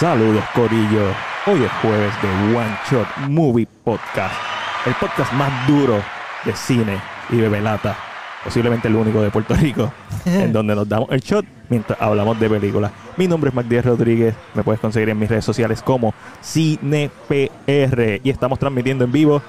Saludos, 0.00 0.42
Corillo. 0.54 1.08
Hoy 1.46 1.62
es 1.62 1.70
jueves 1.82 2.14
de 2.22 2.56
One 2.56 2.78
Shot 2.90 3.28
Movie 3.28 3.68
Podcast, 3.84 4.34
el 4.86 4.94
podcast 4.94 5.30
más 5.34 5.68
duro 5.68 6.02
de 6.46 6.56
cine 6.56 6.98
y 7.28 7.36
bebelata, 7.36 7.98
posiblemente 8.42 8.88
el 8.88 8.96
único 8.96 9.20
de 9.20 9.30
Puerto 9.30 9.52
Rico, 9.52 9.92
en 10.24 10.54
donde 10.54 10.74
nos 10.74 10.88
damos 10.88 11.10
el 11.10 11.20
shot 11.20 11.44
mientras 11.68 12.00
hablamos 12.00 12.40
de 12.40 12.48
películas. 12.48 12.92
Mi 13.18 13.28
nombre 13.28 13.50
es 13.50 13.54
Magdiel 13.54 13.82
Rodríguez, 13.82 14.34
me 14.54 14.62
puedes 14.62 14.80
conseguir 14.80 15.10
en 15.10 15.18
mis 15.18 15.28
redes 15.28 15.44
sociales 15.44 15.82
como 15.82 16.14
CinePR 16.42 18.20
y 18.24 18.30
estamos 18.30 18.58
transmitiendo 18.58 19.04
en 19.04 19.12
vivo 19.12 19.42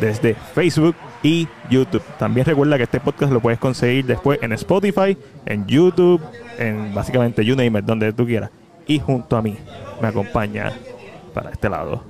desde 0.00 0.36
Facebook 0.54 0.96
y 1.22 1.46
YouTube. 1.68 2.02
También 2.18 2.46
recuerda 2.46 2.78
que 2.78 2.84
este 2.84 2.98
podcast 2.98 3.30
lo 3.30 3.40
puedes 3.40 3.58
conseguir 3.58 4.06
después 4.06 4.38
en 4.40 4.54
Spotify, 4.54 5.18
en 5.44 5.66
YouTube, 5.66 6.22
en 6.56 6.94
básicamente 6.94 7.44
you 7.44 7.54
name 7.54 7.78
it, 7.78 7.84
donde 7.84 8.10
tú 8.14 8.24
quieras. 8.24 8.48
Y 8.88 8.98
junto 8.98 9.36
a 9.36 9.42
mí 9.42 9.56
me 10.02 10.08
acompaña 10.08 10.72
para 11.32 11.50
este 11.50 11.68
lado. 11.68 12.02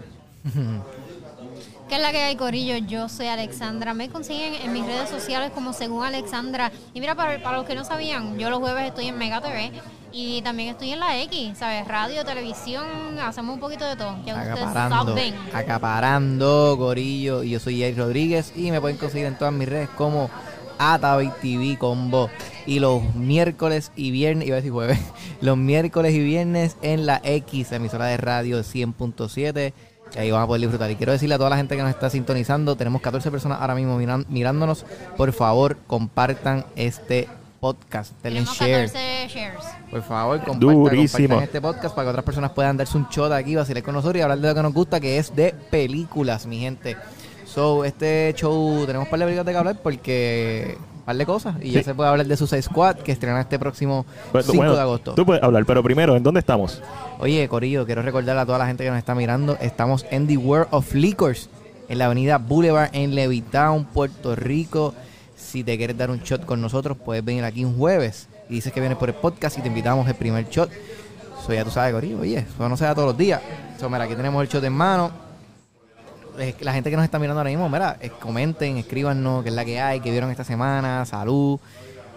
¿Qué 1.88 1.96
es 1.96 2.00
la 2.02 2.12
que 2.12 2.18
hay, 2.18 2.36
Corillo? 2.36 2.76
Yo 2.76 3.08
soy 3.08 3.26
Alexandra. 3.26 3.94
Me 3.94 4.08
consiguen 4.08 4.54
en 4.54 4.72
mis 4.72 4.84
redes 4.86 5.08
sociales 5.08 5.50
como 5.54 5.72
según 5.72 6.04
Alexandra. 6.04 6.70
Y 6.94 7.00
mira, 7.00 7.14
para, 7.14 7.42
para 7.42 7.58
los 7.58 7.66
que 7.66 7.74
no 7.74 7.84
sabían, 7.84 8.38
yo 8.38 8.50
los 8.50 8.58
jueves 8.58 8.86
estoy 8.88 9.06
en 9.08 9.18
Mega 9.18 9.40
TV 9.40 9.72
y 10.12 10.40
también 10.42 10.70
estoy 10.70 10.92
en 10.92 11.00
la 11.00 11.18
X, 11.22 11.58
¿sabes? 11.58 11.86
Radio, 11.88 12.24
televisión, 12.24 12.86
hacemos 13.20 13.54
un 13.54 13.60
poquito 13.60 13.84
de 13.86 13.96
todo. 13.96 14.14
Que 14.24 14.32
ustedes 14.32 14.48
Acaparando, 14.58 15.06
saben. 15.14 15.34
acaparando, 15.52 16.76
Gorillo. 16.76 17.42
Y 17.42 17.50
yo 17.50 17.60
soy 17.60 17.80
Jay 17.80 17.94
Rodríguez 17.94 18.52
y 18.54 18.70
me 18.70 18.80
pueden 18.80 18.96
conseguir 18.98 19.26
en 19.26 19.36
todas 19.36 19.52
mis 19.54 19.68
redes 19.68 19.88
como 19.90 20.30
Atavi 20.78 21.30
TV 21.42 21.76
Combo. 21.78 22.30
Y 22.66 22.80
los 22.80 23.14
miércoles 23.14 23.92
y 23.96 24.10
viernes, 24.10 24.46
iba 24.46 24.54
a 24.54 24.60
decir 24.60 24.72
jueves, 24.72 24.98
los 25.40 25.56
miércoles 25.56 26.14
y 26.14 26.20
viernes 26.20 26.76
en 26.82 27.06
la 27.06 27.20
X, 27.24 27.72
emisora 27.72 28.06
de 28.06 28.16
radio 28.18 28.60
100.7. 28.60 29.72
Y 30.14 30.18
ahí 30.18 30.30
van 30.30 30.42
a 30.42 30.46
poder 30.46 30.62
disfrutar. 30.62 30.90
Y 30.90 30.96
quiero 30.96 31.12
decirle 31.12 31.34
a 31.34 31.38
toda 31.38 31.50
la 31.50 31.56
gente 31.56 31.76
que 31.76 31.82
nos 31.82 31.90
está 31.90 32.08
sintonizando, 32.10 32.76
tenemos 32.76 33.02
14 33.02 33.30
personas 33.30 33.60
ahora 33.60 33.74
mismo 33.74 33.98
miran- 33.98 34.24
mirándonos. 34.28 34.84
Por 35.16 35.32
favor, 35.32 35.76
compartan 35.86 36.64
este 36.76 37.28
podcast. 37.60 38.12
Denle 38.22 38.44
share. 38.44 38.86
14 38.86 39.28
shares. 39.28 39.64
Por 39.90 40.02
favor, 40.02 40.38
compartan, 40.44 40.60
compartan 40.70 41.42
este 41.42 41.60
podcast 41.60 41.94
para 41.94 42.06
que 42.06 42.10
otras 42.10 42.24
personas 42.24 42.50
puedan 42.52 42.76
darse 42.76 42.96
un 42.96 43.06
shot 43.10 43.32
aquí, 43.32 43.54
vacilar 43.56 43.82
con 43.82 43.94
nosotros 43.94 44.16
y 44.18 44.20
hablar 44.22 44.38
de 44.38 44.48
lo 44.48 44.54
que 44.54 44.62
nos 44.62 44.72
gusta, 44.72 45.00
que 45.00 45.18
es 45.18 45.34
de 45.34 45.54
películas, 45.70 46.46
mi 46.46 46.58
gente. 46.60 46.96
So, 47.58 47.84
este 47.84 48.32
show 48.36 48.86
tenemos 48.86 49.06
un 49.08 49.10
par 49.10 49.18
de 49.18 49.24
películas 49.24 49.44
de 49.44 49.50
que 49.50 49.58
hablar 49.58 49.82
porque 49.82 50.78
un 50.78 51.02
par 51.02 51.16
de 51.16 51.26
cosas. 51.26 51.56
Y 51.60 51.72
ya 51.72 51.82
se 51.82 51.92
puede 51.92 52.08
hablar 52.08 52.24
de 52.24 52.36
Suicide 52.36 52.62
Squad, 52.62 52.98
que 52.98 53.10
estrena 53.10 53.40
este 53.40 53.58
próximo 53.58 54.06
Pues, 54.30 54.46
5 54.46 54.56
bueno, 54.56 54.76
de 54.76 54.80
agosto. 54.80 55.14
Tú 55.14 55.26
puedes 55.26 55.42
hablar, 55.42 55.66
pero 55.66 55.82
primero, 55.82 56.16
¿en 56.16 56.22
dónde 56.22 56.38
estamos? 56.38 56.80
Oye, 57.18 57.48
Corillo, 57.48 57.84
quiero 57.84 58.02
recordarle 58.02 58.42
a 58.42 58.46
toda 58.46 58.58
la 58.58 58.68
gente 58.68 58.84
que 58.84 58.90
nos 58.90 58.98
está 59.00 59.16
mirando, 59.16 59.58
estamos 59.60 60.06
en 60.12 60.28
The 60.28 60.36
World 60.36 60.68
of 60.70 60.94
Liquors, 60.94 61.50
en 61.88 61.98
la 61.98 62.04
avenida 62.04 62.38
Boulevard 62.38 62.90
en 62.92 63.16
Levittown, 63.16 63.86
Puerto 63.86 64.36
Rico. 64.36 64.94
Si 65.34 65.64
te 65.64 65.76
quieres 65.76 65.98
dar 65.98 66.12
un 66.12 66.20
shot 66.20 66.44
con 66.44 66.60
nosotros, 66.60 66.96
puedes 66.96 67.24
venir 67.24 67.42
aquí 67.42 67.64
un 67.64 67.76
jueves 67.76 68.28
y 68.48 68.54
dices 68.54 68.72
que 68.72 68.78
vienes 68.78 68.98
por 68.98 69.08
el 69.08 69.16
podcast 69.16 69.58
y 69.58 69.62
te 69.62 69.66
invitamos 69.66 70.06
el 70.06 70.14
primer 70.14 70.48
shot. 70.48 70.70
Eso 71.42 71.52
ya 71.52 71.64
tú 71.64 71.72
sabes, 71.72 71.92
Corillo, 71.92 72.20
oye, 72.20 72.38
eso 72.38 72.68
no 72.68 72.76
se 72.76 72.84
da 72.84 72.94
todos 72.94 73.08
los 73.08 73.18
días. 73.18 73.40
So, 73.80 73.90
mira, 73.90 74.04
aquí 74.04 74.14
tenemos 74.14 74.40
el 74.42 74.48
shot 74.48 74.62
en 74.62 74.74
mano. 74.74 75.26
La 76.60 76.72
gente 76.72 76.90
que 76.90 76.96
nos 76.96 77.04
está 77.04 77.18
mirando 77.18 77.40
ahora 77.40 77.50
mismo, 77.50 77.68
mira, 77.68 77.96
eh, 78.00 78.10
comenten, 78.10 78.76
escríbanos 78.76 79.42
qué 79.42 79.48
es 79.50 79.54
la 79.54 79.64
que 79.64 79.80
hay, 79.80 80.00
qué 80.00 80.10
vieron 80.10 80.30
esta 80.30 80.44
semana, 80.44 81.04
salud, 81.04 81.58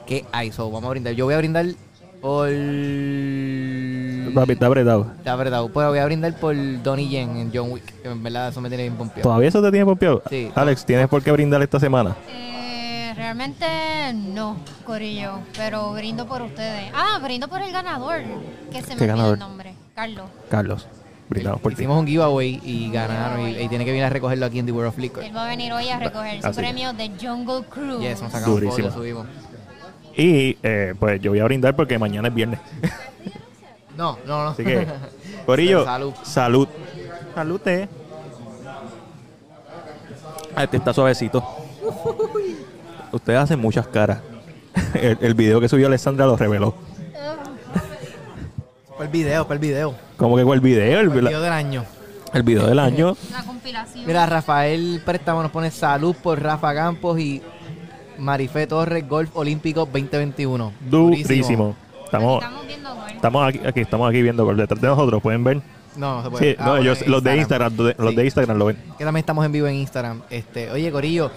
qué 0.05 0.25
hay. 0.31 0.51
So, 0.51 0.69
vamos 0.69 0.87
a 0.87 0.91
brindar. 0.91 1.13
Yo 1.13 1.25
voy 1.25 1.33
a 1.33 1.37
brindar 1.37 1.65
por... 2.21 2.47
Papi, 4.33 4.53
está 4.53 4.67
apretado. 4.67 5.07
La 5.25 5.35
verdad, 5.35 5.65
pues 5.73 5.87
voy 5.87 5.99
a 5.99 6.05
brindar 6.05 6.33
por 6.35 6.55
Donnie 6.83 7.09
Yen 7.09 7.37
en 7.37 7.51
John 7.53 7.71
Wick. 7.71 8.01
Que 8.01 8.09
en 8.09 8.23
verdad 8.23 8.49
eso 8.49 8.61
me 8.61 8.69
tiene 8.69 8.83
bien 8.83 8.95
pompeado. 8.95 9.23
¿Todavía 9.23 9.49
eso 9.49 9.61
te 9.61 9.71
tiene 9.71 9.85
pompeado? 9.85 10.21
Sí. 10.29 10.51
Alex, 10.55 10.85
¿tienes 10.85 11.07
por 11.07 11.21
qué 11.23 11.31
brindar 11.31 11.61
esta 11.61 11.79
semana? 11.79 12.15
Eh, 12.29 13.11
realmente 13.15 13.65
no, 14.13 14.57
Corillo, 14.85 15.39
pero 15.57 15.91
brindo 15.93 16.25
por 16.27 16.41
ustedes. 16.43 16.91
Ah, 16.93 17.19
brindo 17.21 17.47
por 17.47 17.61
el 17.61 17.71
ganador, 17.71 18.21
que 18.71 18.81
se 18.81 18.89
me 18.89 18.95
¿Qué 18.95 19.03
olvidó 19.03 19.07
ganador? 19.07 19.33
el 19.33 19.39
nombre. 19.39 19.73
Carlos. 19.95 20.25
Carlos, 20.49 20.87
brindamos 21.31 21.59
por 21.61 21.71
ti. 21.73 21.81
Hicimos 21.81 21.99
un 21.99 22.05
giveaway 22.07 22.61
y 22.63 22.91
ganaron. 22.91 23.47
Y, 23.47 23.57
y 23.61 23.67
tiene 23.67 23.83
que 23.85 23.91
venir 23.91 24.03
a 24.05 24.09
recogerlo 24.09 24.45
aquí 24.45 24.59
en 24.59 24.65
The 24.67 24.71
World 24.71 24.89
of 24.89 24.97
Liquor. 24.99 25.23
Él 25.23 25.35
va 25.35 25.45
a 25.45 25.49
venir 25.49 25.73
hoy 25.73 25.89
a 25.89 25.97
recoger 25.97 26.41
su 26.41 26.47
Así. 26.47 26.59
premio 26.59 26.93
de 26.93 27.11
Jungle 27.19 27.63
Cruise. 27.69 27.99
Yes, 28.01 28.21
nos 28.21 28.31
sacamos 28.31 28.59
Durísimo. 28.59 28.77
fotos, 28.89 28.93
subimos. 28.93 29.27
Y 30.15 30.57
eh, 30.61 30.93
pues 30.99 31.19
yo 31.21 31.31
voy 31.31 31.39
a 31.39 31.45
brindar 31.45 31.75
porque 31.75 31.97
mañana 31.97 32.27
es 32.27 32.33
viernes. 32.33 32.59
No, 33.97 34.17
no, 34.25 34.45
no. 34.45 34.49
Así 34.51 34.63
que, 34.63 34.87
Corillo, 35.45 35.83
Salud. 35.83 36.13
salud. 36.23 36.67
Salud, 37.35 37.61
eh. 37.67 37.89
Ah, 40.55 40.63
Este 40.63 40.77
está 40.77 40.93
suavecito. 40.93 41.43
Ustedes 43.11 43.39
hacen 43.39 43.59
muchas 43.59 43.87
caras. 43.87 44.19
El, 44.93 45.17
el 45.21 45.33
video 45.33 45.59
que 45.59 45.67
subió 45.67 45.87
Alessandra 45.87 46.25
lo 46.25 46.37
reveló. 46.37 46.73
El 49.01 49.07
video, 49.07 49.47
el 49.49 49.59
video. 49.59 49.95
Como 50.17 50.35
que 50.35 50.41
el 50.43 50.59
video, 50.61 50.99
el, 50.99 51.07
la- 51.07 51.29
video 51.29 51.41
del 51.41 51.53
año. 51.53 51.85
el 52.33 52.43
video 52.43 52.67
del 52.67 52.79
año. 52.79 53.15
Una 53.29 53.43
compilación. 53.43 54.05
Mira, 54.05 54.25
Rafael 54.25 55.01
Préstamo 55.03 55.41
nos 55.41 55.51
pone 55.51 55.71
salud 55.71 56.15
por 56.21 56.41
Rafa 56.41 56.73
Campos 56.73 57.19
y 57.19 57.41
Marifé 58.19 58.67
Torres 58.67 59.07
Golf 59.07 59.31
Olímpico 59.35 59.81
2021. 59.85 60.73
Durísimo. 60.89 61.75
Estamos, 62.05 62.43
Estamos 62.43 62.67
viendo 62.67 62.93
gol. 62.95 63.09
estamos 63.11 63.47
aquí, 63.47 63.59
aquí, 63.65 63.79
estamos 63.81 64.09
aquí 64.09 64.21
viendo 64.21 64.45
por 64.45 64.55
detrás 64.55 64.79
de 64.81 64.87
nosotros, 64.87 65.21
pueden 65.21 65.43
ver. 65.43 65.61
No, 65.95 66.17
no 66.17 66.23
se 66.23 66.29
puede. 66.29 66.51
Sí, 66.51 66.55
Ah, 66.59 66.63
no, 66.65 66.69
bueno, 66.71 66.83
ellos, 66.83 67.07
los 67.07 67.23
de 67.23 67.37
Instagram, 67.37 67.75
los 67.77 67.87
de- 67.87 67.95
los 67.97 68.09
Sí. 68.11 68.15
de 68.15 68.25
Instagram 68.25 68.57
lo 68.57 68.65
ven. 68.65 68.77
que 68.97 69.03
también 69.05 69.21
estamos 69.21 69.45
en 69.45 69.51
vivo 69.51 69.67
en 69.67 69.75
Instagram. 69.75 70.21
Este, 70.29 70.69
oye, 70.71 70.91
Corillo, 70.91 71.31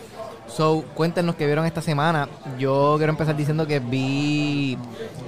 so, 0.48 0.84
cuéntenos 0.94 1.34
qué 1.36 1.46
vieron 1.46 1.66
esta 1.66 1.80
semana. 1.82 2.28
Yo 2.58 2.94
quiero 2.98 3.10
empezar 3.12 3.36
diciendo 3.36 3.66
que 3.66 3.80
vi 3.80 4.78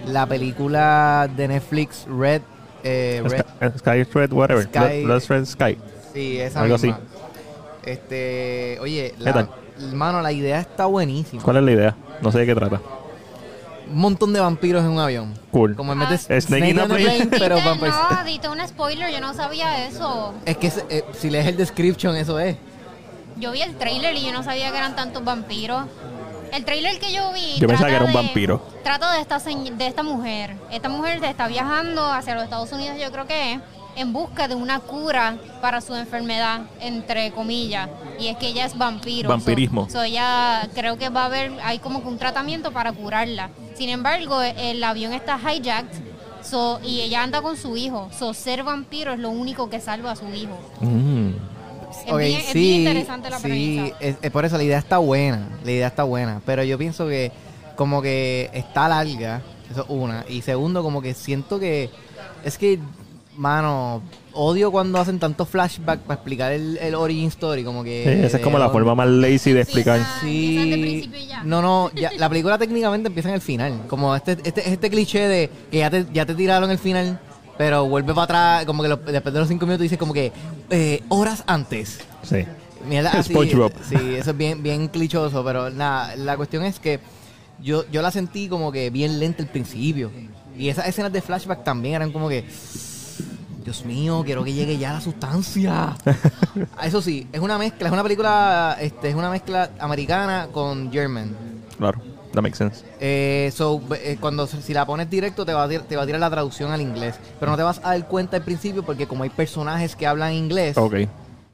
la 0.07 0.27
película 0.27 1.29
de 1.37 1.49
Netflix 1.49 2.07
Red. 2.09 2.43
eh, 2.85 3.23
Red 3.61 3.77
Sky, 3.79 3.79
Sky 3.79 4.03
Red, 4.15 4.33
whatever. 4.33 4.65
Sky- 4.65 5.05
Blood 5.05 5.23
Red 5.29 5.45
Sky. 5.47 5.79
sí, 6.15 6.39
esa 6.41 6.61
algo 6.61 6.75
misma. 6.79 6.95
así. 6.97 7.91
Este, 7.91 8.79
oye, 8.81 9.15
hermano, 9.79 10.21
la 10.23 10.33
idea 10.33 10.61
está 10.61 10.87
buenísima. 10.87 11.43
¿Cuál 11.43 11.59
es 11.59 11.63
la 11.65 11.73
idea? 11.73 11.97
No 12.23 12.33
sé 12.33 12.39
de 12.41 12.47
qué 12.47 12.55
trata. 12.55 12.81
Un 13.89 13.99
montón 13.99 14.33
de 14.33 14.41
vampiros 14.41 14.83
en 14.83 14.91
un 14.91 14.99
avión. 14.99 15.33
Cool. 15.53 15.77
Como 15.77 15.93
en 15.93 16.01
vez 16.01 16.27
de 16.27 16.35
Ah. 16.37 16.41
Snake 16.41 16.71
in 16.71 16.81
a 16.81 16.87
plane. 16.87 17.27
pero 17.31 17.57
vampires. 17.57 17.95
no, 18.11 18.25
diste 18.25 18.49
un 18.49 18.59
spoiler, 18.67 19.13
yo 19.13 19.21
no 19.21 19.33
sabía 19.35 19.87
eso. 19.87 20.35
Es 20.45 20.57
que 20.57 20.73
eh, 20.89 21.05
si 21.13 21.31
lees 21.31 21.47
el 21.47 21.57
description, 21.57 22.17
eso 22.17 22.39
es. 22.41 22.57
Yo 23.37 23.53
vi 23.53 23.63
el 23.63 23.77
trailer 23.77 24.17
y 24.17 24.23
yo 24.25 24.33
no 24.33 24.43
sabía 24.43 24.71
que 24.71 24.79
eran 24.79 24.97
tantos 24.97 25.25
vampiros. 25.25 25.85
El 26.53 26.65
trailer 26.65 26.99
que 26.99 27.13
yo 27.13 27.33
vi. 27.33 27.57
Yo 27.59 27.67
pensaba 27.67 27.91
que 27.91 27.97
era 27.97 28.05
un 28.05 28.13
de- 28.13 28.17
vampiro. 28.17 28.63
Trata 28.83 29.13
de 29.13 29.21
esta, 29.21 29.39
de 29.39 29.87
esta 29.87 30.03
mujer. 30.03 30.57
Esta 30.71 30.89
mujer 30.89 31.23
está 31.25 31.49
viajando 31.49 32.05
hacia 32.05 32.35
los 32.35 32.45
Estados 32.45 32.73
Unidos, 32.73 32.97
yo 33.01 33.11
creo 33.13 33.27
que 33.27 33.55
es, 33.55 33.61
en 33.97 34.13
busca 34.13 34.47
de 34.47 34.55
una 34.55 34.81
cura 34.81 35.37
para 35.61 35.81
su 35.81 35.95
enfermedad, 35.95 36.63
entre 36.81 37.33
comillas. 37.33 37.89
Y 38.21 38.29
es 38.29 38.37
que 38.37 38.49
ella 38.49 38.65
es 38.65 38.77
vampiro. 38.79 39.29
Vampirismo. 39.29 39.87
So, 39.87 39.93
so 39.99 40.03
ella 40.03 40.69
creo 40.75 40.97
que 40.99 41.09
va 41.09 41.23
a 41.23 41.27
haber, 41.27 41.53
hay 41.63 41.79
como 41.79 42.03
que 42.03 42.09
un 42.09 42.19
tratamiento 42.19 42.73
para 42.73 42.93
curarla. 42.93 43.51
Sin 43.75 43.89
embargo, 43.91 44.41
el 44.41 44.83
avión 44.85 45.13
está 45.13 45.39
hijacked. 45.39 45.87
So, 46.43 46.79
y 46.85 47.01
ella 47.01 47.23
anda 47.25 47.43
con 47.43 47.57
su 47.57 47.77
hijo. 47.77 48.09
So, 48.17 48.33
ser 48.33 48.63
vampiro 48.63 49.13
es 49.13 49.19
lo 49.19 49.31
único 49.31 49.69
que 49.69 49.81
salva 49.81 50.13
a 50.13 50.17
su 50.17 50.29
hijo. 50.33 50.57
Mm. 50.81 51.31
Es, 52.05 52.13
Ok, 52.13 52.19
bien, 52.19 52.41
es 52.41 52.55
bien 52.55 52.79
interesante 52.79 53.31
la 53.31 53.37
sí, 53.39 53.43
premisa. 53.45 53.97
es, 54.01 54.17
es 54.23 54.31
por 54.31 54.45
eso 54.45 54.57
la 54.57 54.65
idea 54.65 54.79
está 54.79 54.99
buena, 54.99 55.49
la 55.65 55.71
idea 55.73 55.87
está 55.87 56.03
buena, 56.05 56.41
pero 56.45 56.63
yo 56.63 56.77
pienso 56.79 57.07
que 57.09 57.33
como 57.77 58.01
que 58.03 58.51
está 58.53 58.89
larga, 58.89 59.43
eso 59.71 59.83
es 59.83 59.87
una, 59.89 60.25
y 60.29 60.43
segundo 60.43 60.83
como 60.83 61.03
que 61.03 61.15
siento 61.15 61.59
que 61.59 61.91
es 62.45 62.57
que, 62.59 62.79
mano, 63.37 64.03
odio 64.33 64.71
cuando 64.71 64.99
hacen 64.99 65.19
tantos 65.19 65.49
flashbacks 65.49 66.03
para 66.03 66.15
explicar 66.15 66.53
el, 66.53 66.77
el 66.79 66.95
origin 66.95 67.29
story, 67.29 67.65
como 67.65 67.83
que... 67.83 68.05
Sí, 68.21 68.27
esa 68.27 68.37
es 68.37 68.43
como 68.43 68.59
la 68.59 68.67
de- 68.67 68.73
forma 68.73 68.95
más 68.95 69.09
lazy 69.09 69.53
de 69.53 69.63
explicar. 69.63 70.01
Sí, 70.21 71.11
no, 71.45 71.61
no, 71.63 71.91
ya, 71.95 72.11
la 72.19 72.29
película 72.29 72.57
técnicamente 72.59 73.09
empieza 73.09 73.29
en 73.31 73.35
el 73.37 73.41
final, 73.41 73.83
como 73.89 74.15
este, 74.15 74.37
este, 74.45 74.71
este 74.71 74.91
cliché 74.91 75.27
de 75.29 75.51
que 75.71 75.79
ya 75.79 75.91
te, 75.91 76.07
ya 76.13 76.25
te 76.27 76.35
tiraron 76.35 76.71
el 76.71 76.79
final, 76.79 77.19
pero 77.59 77.87
vuelve 77.87 78.13
para 78.15 78.25
atrás, 78.25 78.65
como 78.67 78.83
que 78.83 78.89
lo- 78.89 78.97
después 78.97 79.33
de 79.33 79.41
los 79.41 79.49
cinco 79.49 79.67
minutos 79.67 79.83
dice 79.83 79.99
como 79.99 80.13
que 80.13 80.33
eh, 80.71 81.03
horas 81.09 81.45
antes. 81.47 82.01
Sí. 82.23 82.45
Mierda, 82.89 83.11
así, 83.11 83.33
SpongeBob. 83.33 83.73
Sí, 83.89 84.15
eso 84.15 84.31
es 84.31 84.37
bien, 84.37 84.63
bien 84.63 84.89
clichoso, 84.89 85.45
pero 85.45 85.71
nada, 85.71 86.15
la 86.17 86.37
cuestión 86.37 86.65
es 86.65 86.79
que 86.79 87.01
yo, 87.61 87.85
yo 87.91 88.03
la 88.03 88.11
sentí 88.11 88.49
como 88.49 88.71
que 88.71 88.91
bien 88.91 89.19
lenta 89.19 89.43
al 89.43 89.49
principio. 89.49 90.11
Y 90.57 90.69
esas 90.69 90.89
escenas 90.89 91.13
de 91.13 91.21
flashback 91.21 91.65
también 91.65 91.97
eran 91.97 92.13
como 92.13 92.29
que, 92.29 92.45
Dios 93.65 93.85
mío, 93.85 94.23
quiero 94.25 94.45
que 94.45 94.53
llegue 94.53 94.79
ya 94.79 94.93
la 94.93 95.01
sustancia. 95.01 95.97
Eso 96.83 97.03
sí, 97.03 97.27
es 97.33 97.41
una 97.41 97.59
mezcla, 97.59 97.89
es 97.89 97.93
una 97.93 98.03
película, 98.03 98.77
este, 98.81 99.11
es 99.11 99.15
una 99.15 99.31
mezcla 99.31 99.71
americana 99.79 100.49
con 100.53 100.93
German. 100.93 101.35
Claro. 101.77 102.16
That 102.37 102.43
makes 102.43 102.57
sense. 102.59 102.85
Eh, 103.01 103.51
so, 103.53 103.81
eh, 103.97 104.17
cuando 104.21 104.47
si 104.47 104.73
la 104.73 104.87
pones 104.87 105.11
directo 105.11 105.45
te 105.45 105.53
va, 105.53 105.65
a, 105.65 105.69
te 105.69 105.97
va 105.97 106.03
a 106.05 106.07
tirar 106.07 106.21
la 106.21 106.31
traducción 106.31 106.71
al 106.71 106.81
inglés. 106.81 107.17
Pero 107.41 107.51
no 107.51 107.57
te 107.57 107.65
vas 107.65 107.79
a 107.83 107.91
dar 107.91 108.07
cuenta 108.07 108.37
al 108.37 108.45
principio 108.45 108.85
porque 108.85 109.09
como 109.09 109.25
hay 109.25 109.31
personajes 109.31 109.97
que 109.97 110.07
hablan 110.07 110.33
inglés, 110.35 110.79
Ok. 110.79 110.95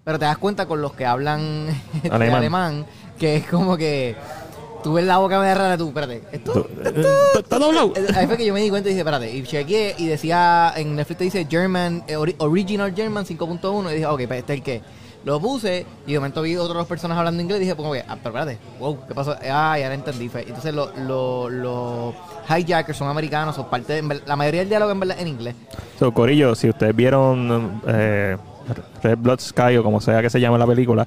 pero 0.05 0.19
te 0.19 0.27
das 0.27 0.37
cuenta 0.37 0.67
con 0.67 0.83
los 0.83 0.93
que 0.93 1.07
hablan 1.07 1.69
Alemán. 2.11 2.35
alemán. 2.37 2.87
que 3.19 3.37
es 3.37 3.47
como 3.47 3.77
que 3.77 4.15
tú 4.83 4.95
ves 4.95 5.05
la 5.05 5.19
boca 5.19 5.39
media 5.39 5.55
rara 5.55 5.79
tú, 5.79 5.89
espérate, 5.89 6.23
esto... 6.33 6.53
Tú- 6.53 6.67
eh, 6.85 7.05
¿Está 7.39 7.59
doblado? 7.59 7.93
Eh, 7.95 8.05
Ahí 8.17 8.27
fue 8.27 8.37
que 8.37 8.45
yo 8.45 8.53
me 8.53 8.61
di 8.61 8.69
cuenta 8.69 8.89
y 8.89 8.93
dije, 8.93 9.01
espérate, 9.03 9.33
y 9.33 9.43
chequeé 9.45 9.95
y 9.97 10.07
decía, 10.09 10.73
en 10.77 10.97
Netflix 10.97 11.19
te 11.19 11.25
dice 11.25 11.47
German, 11.49 12.03
eh, 12.09 12.17
ori- 12.17 12.35
Original 12.39 12.93
German 12.93 13.25
5.1 13.25 13.91
y 13.91 13.95
dije, 13.95 14.07
ok, 14.07 14.23
pues 14.27 14.41
este 14.41 14.53
es 14.55 14.59
el 14.59 14.65
que. 14.65 14.83
Lo 15.25 15.41
puse 15.41 15.87
y 16.07 16.13
de 16.13 16.19
momento 16.19 16.43
vi 16.43 16.57
otras 16.57 16.85
personas 16.87 17.17
hablando 17.17 17.41
inglés 17.41 17.59
y 17.59 17.61
dije, 17.61 17.77
pues, 17.77 17.89
ok, 17.89 18.07
ah, 18.09 18.17
pero 18.23 18.39
espérate, 18.39 18.59
wow, 18.81 19.07
¿qué 19.07 19.15
pasó? 19.15 19.37
Ah, 19.51 19.79
ya 19.79 19.87
lo 19.89 19.95
entendí. 19.95 20.29
Entonces 20.35 20.75
los 20.75 20.97
lo, 20.99 21.49
lo 21.49 22.15
hijackers 22.49 22.99
son 22.99 23.09
americanos, 23.09 23.55
son 23.55 23.67
parte 23.71 24.03
de, 24.03 24.21
la 24.27 24.35
mayoría 24.35 24.61
del 24.61 24.69
diálogo 24.69 24.91
en 24.91 25.01
verdad 25.01 25.21
en 25.21 25.29
inglés. 25.29 25.55
So, 25.99 26.13
Corillo, 26.13 26.55
si 26.57 26.69
ustedes 26.69 26.95
vieron 26.97 27.81
eh, 27.87 28.37
Red 29.03 29.19
Blood 29.19 29.41
Sky 29.41 29.77
o 29.77 29.85
como 29.85 30.01
sea 30.01 30.21
que 30.23 30.31
se 30.31 30.41
llama 30.41 30.59
la 30.59 30.67
película, 30.67 31.07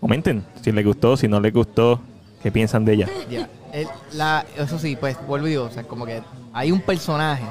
comenten 0.00 0.44
si 0.62 0.72
les 0.72 0.84
gustó, 0.84 1.16
si 1.16 1.28
no 1.28 1.38
les 1.38 1.52
gustó, 1.52 2.00
qué 2.42 2.50
piensan 2.50 2.84
de 2.86 2.94
ella. 2.94 3.08
Ya. 3.28 3.48
El- 3.72 3.88
la, 4.14 4.46
eso 4.56 4.78
sí, 4.78 4.96
pues 4.96 5.18
vuelvo 5.26 5.46
y 5.46 5.50
digo, 5.50 5.64
o 5.64 5.70
sea, 5.70 5.82
como 5.82 6.06
que 6.06 6.22
hay 6.54 6.72
un 6.72 6.80
personaje, 6.80 7.44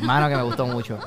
mano, 0.00 0.28
que 0.30 0.36
me 0.36 0.42
gustó 0.42 0.66
mucho. 0.66 0.98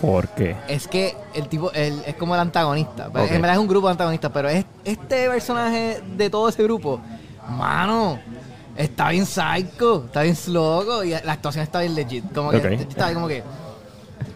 ¿Por 0.00 0.28
qué? 0.28 0.56
Es 0.68 0.88
que 0.88 1.14
el 1.34 1.48
tipo 1.48 1.70
el- 1.72 2.02
es 2.06 2.14
como 2.14 2.34
el 2.34 2.40
antagonista. 2.40 3.08
Ok. 3.08 3.16
En 3.30 3.42
verdad 3.42 3.52
es 3.52 3.58
un 3.58 3.68
grupo 3.68 3.86
de 3.88 3.92
antagonistas, 3.92 4.30
pero 4.32 4.48
es, 4.48 4.64
este 4.84 5.28
personaje 5.28 6.00
de 6.16 6.30
todo 6.30 6.48
ese 6.48 6.62
grupo, 6.62 7.00
mano, 7.48 8.18
está 8.76 9.10
bien 9.10 9.26
psycho, 9.26 10.04
está 10.06 10.22
bien 10.22 10.36
loco 10.48 11.04
y 11.04 11.10
la 11.10 11.32
actuación 11.32 11.62
está 11.64 11.80
bien 11.80 11.94
legit. 11.94 12.24
Como 12.32 12.50
que 12.50 12.56
Ok. 12.58 12.62
yo 12.64 12.70
estaba 12.88 13.08
ahí 13.08 13.14
como 13.14 13.28
que 13.28 13.42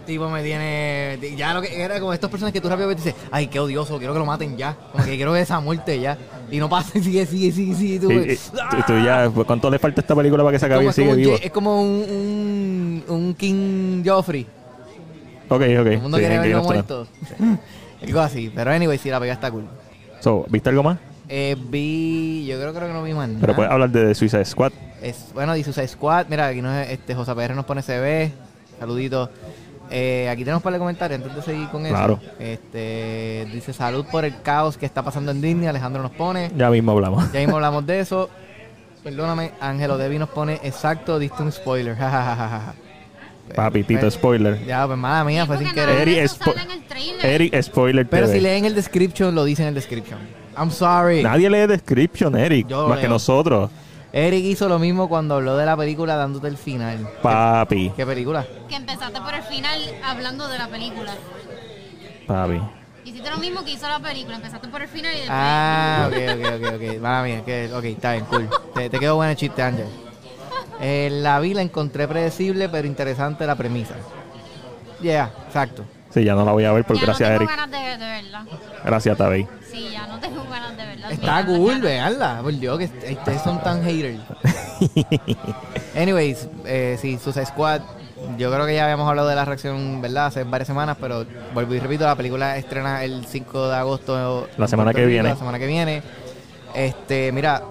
tipo 0.07 0.29
me 0.29 0.43
tiene 0.43 1.19
ya 1.35 1.55
lo 1.55 1.63
que 1.63 1.81
era 1.83 1.99
como 1.99 2.13
estas 2.13 2.31
personas 2.31 2.53
que 2.53 2.61
tú 2.61 2.69
rápidamente 2.69 3.03
dices, 3.03 3.19
ay, 3.31 3.47
qué 3.47 3.59
odioso, 3.59 3.97
quiero 3.97 4.13
que 4.13 4.19
lo 4.19 4.27
maten 4.27 4.55
ya, 4.59 4.77
como 4.93 5.03
que 5.03 5.17
quiero 5.17 5.33
ver 5.33 5.43
esa 5.43 5.61
muerte 5.61 5.99
ya 5.99 6.19
y 6.51 6.59
no 6.59 6.69
pasa, 6.69 6.91
sigue, 7.01 7.25
sigue, 7.25 7.51
sigue, 7.53 7.75
sigue, 7.75 7.95
y 7.95 7.99
tú, 7.99 8.11
Y- 8.11 8.15
güey, 8.19 8.33
y- 8.35 8.83
tú- 8.87 8.99
ya, 9.03 9.31
¿Cuánto 9.47 9.71
le 9.71 9.79
falta 9.79 10.01
a 10.01 10.03
esta 10.03 10.15
película 10.15 10.43
para 10.45 10.53
que 10.53 10.59
se 10.59 10.67
acabe 10.67 10.85
y 10.85 11.01
un 11.09 11.17
vivo? 11.17 11.37
Es 11.43 11.51
como 11.51 11.81
un, 11.81 13.03
un, 13.09 13.15
un 13.15 13.35
King 13.35 14.03
Joffrey. 14.05 14.47
Ok, 15.49 15.61
ok. 15.61 15.61
Todo 15.61 15.91
el 15.91 16.01
mundo 16.01 16.19
Sí, 16.19 16.23
quiere 16.23 16.39
verlo 16.39 16.63
muerto. 16.63 17.07
Algo 18.03 18.21
así. 18.21 18.53
Pero 18.55 18.71
anyway, 18.71 18.99
sí, 18.99 19.11
la 19.11 19.21
pega 19.21 19.33
está 19.33 19.51
cool. 19.51 19.65
So, 20.21 20.45
¿Viste 20.49 20.71
algo 20.71 20.83
más? 20.83 20.99
Eh, 21.29 21.57
vi, 21.69 22.47
yo 22.47 22.59
creo, 22.59 22.75
creo 22.75 22.89
que 22.89 22.95
no 22.95 23.03
vi 23.03 23.15
más 23.15 23.29
nada. 23.29 23.41
Pero 23.41 23.55
puedes 23.55 23.71
hablar 23.71 23.91
de 23.91 24.15
Suicide 24.15 24.45
Squad. 24.45 24.73
Es, 25.03 25.27
bueno, 25.35 25.55
dice 25.55 25.73
Suicide 25.73 25.89
Squad. 25.89 26.27
Mira, 26.29 26.49
aquí 26.49 26.63
nos, 26.63 26.87
este, 26.89 27.15
José 27.15 27.35
PR 27.35 27.55
nos 27.55 27.65
pone 27.65 27.83
CB. 27.83 28.31
Saluditos. 28.79 29.31
Eh, 29.91 30.29
aquí 30.31 30.45
tenemos 30.45 30.63
para 30.63 30.79
comentarios 30.79 31.21
antes 31.21 31.35
de 31.35 31.43
seguir 31.43 31.69
con 31.69 31.85
eso. 31.85 31.95
Claro. 31.95 32.21
Este, 32.39 33.47
dice 33.53 33.73
salud 33.73 34.05
por 34.11 34.25
el 34.25 34.41
caos 34.43 34.77
que 34.77 34.87
está 34.87 35.03
pasando 35.03 35.31
en 35.31 35.41
Disney. 35.41 35.69
Alejandro 35.69 36.03
nos 36.03 36.13
pone. 36.13 36.51
Ya 36.57 36.71
mismo 36.71 36.93
hablamos. 36.93 37.31
Ya 37.33 37.41
mismo 37.41 37.57
hablamos 37.57 37.87
de 37.87 38.01
eso. 38.01 38.31
Perdóname, 39.03 39.53
Ángelo 39.61 39.99
Devi 39.99 40.19
nos 40.19 40.31
pone 40.31 40.59
exacto, 40.63 41.19
diste 41.19 41.43
un 41.43 41.53
spoiler. 41.53 41.97
Ja, 43.49 43.55
ja, 43.55 43.63
ja, 43.63 43.63
ja, 43.63 43.63
ja. 43.65 43.71
Papi, 43.71 43.85
Tito, 43.85 44.11
spoiler. 44.11 44.65
Ya, 44.67 44.87
pues 44.87 44.99
mala 44.99 45.25
mía, 45.25 45.47
fue 45.47 45.59
sin 45.59 45.73
querer. 45.73 46.01
Eric, 46.09 46.19
spo- 46.25 46.45
sale 46.55 46.63
en 46.63 46.71
el 46.71 46.85
trailer. 46.85 47.27
Eric, 47.27 47.63
spoiler 47.63 48.07
Pero 48.09 48.27
TV. 48.27 48.37
si 48.37 48.41
leen 48.43 48.65
el 48.65 48.75
description, 48.75 49.35
lo 49.35 49.45
dicen 49.45 49.65
en 49.65 49.69
el 49.69 49.75
description. 49.75 50.19
I'm 50.57 50.71
sorry. 50.71 51.23
Nadie 51.23 51.51
lee 51.51 51.67
description, 51.67 52.37
Eric. 52.37 52.69
Yo 52.69 52.89
más 52.89 52.99
que 53.01 53.09
nosotros. 53.09 53.71
Eric 54.13 54.45
hizo 54.45 54.69
lo 54.69 54.79
mismo 54.79 55.09
cuando 55.09 55.35
habló 55.35 55.57
de 55.57 55.67
la 55.67 55.77
película 55.77 56.15
dándote 56.15 56.47
el 56.47 56.57
final. 56.57 57.09
Papi. 57.21 57.91
¿Qué 57.97 58.07
película? 58.07 58.47
Que 58.69 58.77
empezaste 58.77 59.21
por 59.21 59.35
el 59.35 59.43
final 59.43 59.81
hablando 60.05 60.47
de 60.49 60.57
la 60.59 60.69
película. 60.69 61.15
Papi. 62.27 62.61
Hiciste 63.05 63.29
lo 63.31 63.37
mismo 63.39 63.65
que 63.65 63.73
hizo 63.73 63.89
la 63.89 63.99
película. 63.99 64.37
Empezaste 64.37 64.69
por 64.69 64.81
el 64.83 64.89
final 64.89 65.13
y 65.13 65.17
después. 65.19 65.31
Ah, 65.37 66.09
ok, 66.09 66.17
ok, 66.17 66.55
ok, 66.55 66.75
ok. 66.95 67.01
Mala 67.01 67.23
mía, 67.25 67.43
que, 67.45 67.71
ok, 67.75 67.85
está 67.85 68.13
bien, 68.13 68.25
cool. 68.27 68.49
Te, 68.75 68.89
te 68.89 68.99
quedó 68.99 69.17
bueno 69.17 69.33
el 69.33 69.37
chiste, 69.37 69.61
Ángel. 69.61 69.87
Eh, 70.81 71.09
la 71.13 71.39
vi, 71.41 71.55
la 71.55 71.63
encontré 71.63 72.07
predecible, 72.09 72.69
pero 72.69 72.87
interesante 72.87 73.47
la 73.47 73.55
premisa. 73.55 73.95
Yeah, 75.01 75.31
exacto. 75.47 75.85
Sí, 76.11 76.23
ya 76.25 76.35
no 76.35 76.45
la 76.45 76.53
voy 76.53 76.65
a 76.65 76.73
ver 76.73 76.85
por 76.85 76.97
ya 76.97 77.03
gracias, 77.07 77.29
no 77.31 77.39
tengo 77.39 77.51
Eric. 77.51 77.59
ganas 77.59 77.71
de, 77.99 78.05
de 78.05 78.11
verla. 78.11 78.47
Gracias, 78.85 79.19
Tabey. 79.19 79.49
Sí, 79.71 79.89
ya 79.93 80.07
no 80.07 80.19
tengo 80.21 80.45
ganas 80.49 80.77
de 80.77 80.87
verla. 80.87 81.11
Está 81.11 81.45
cool, 81.47 81.81
veanla. 81.81 82.39
Por 82.43 82.53
Dios, 82.55 82.79
que 82.79 82.85
est- 82.85 83.19
ustedes 83.19 83.43
son 83.43 83.61
tan 83.63 83.83
haters. 83.85 84.21
Anyways, 85.97 86.49
eh, 86.65 86.97
sí, 87.01 87.19
Suicide 87.19 87.47
Squad. 87.47 87.81
Yo 88.39 88.51
creo 88.53 88.65
que 88.65 88.75
ya 88.75 88.85
habíamos 88.85 89.09
hablado 89.09 89.29
de 89.29 89.35
la 89.35 89.45
reacción, 89.45 90.01
¿verdad? 90.01 90.27
Hace 90.27 90.45
varias 90.45 90.67
semanas, 90.67 90.97
pero 91.01 91.27
vuelvo 91.53 91.75
y 91.75 91.79
repito, 91.81 92.05
la 92.07 92.15
película 92.17 92.57
estrena 92.57 93.05
el 93.05 93.27
5 93.27 93.69
de 93.69 93.77
agosto. 93.77 94.49
La 94.57 94.67
semana 94.69 94.93
que 94.93 94.99
Rico, 95.01 95.11
viene. 95.11 95.29
La 95.31 95.37
semana 95.37 95.59
que 95.59 95.67
viene. 95.67 96.03
Este, 96.75 97.33
mira, 97.33 97.63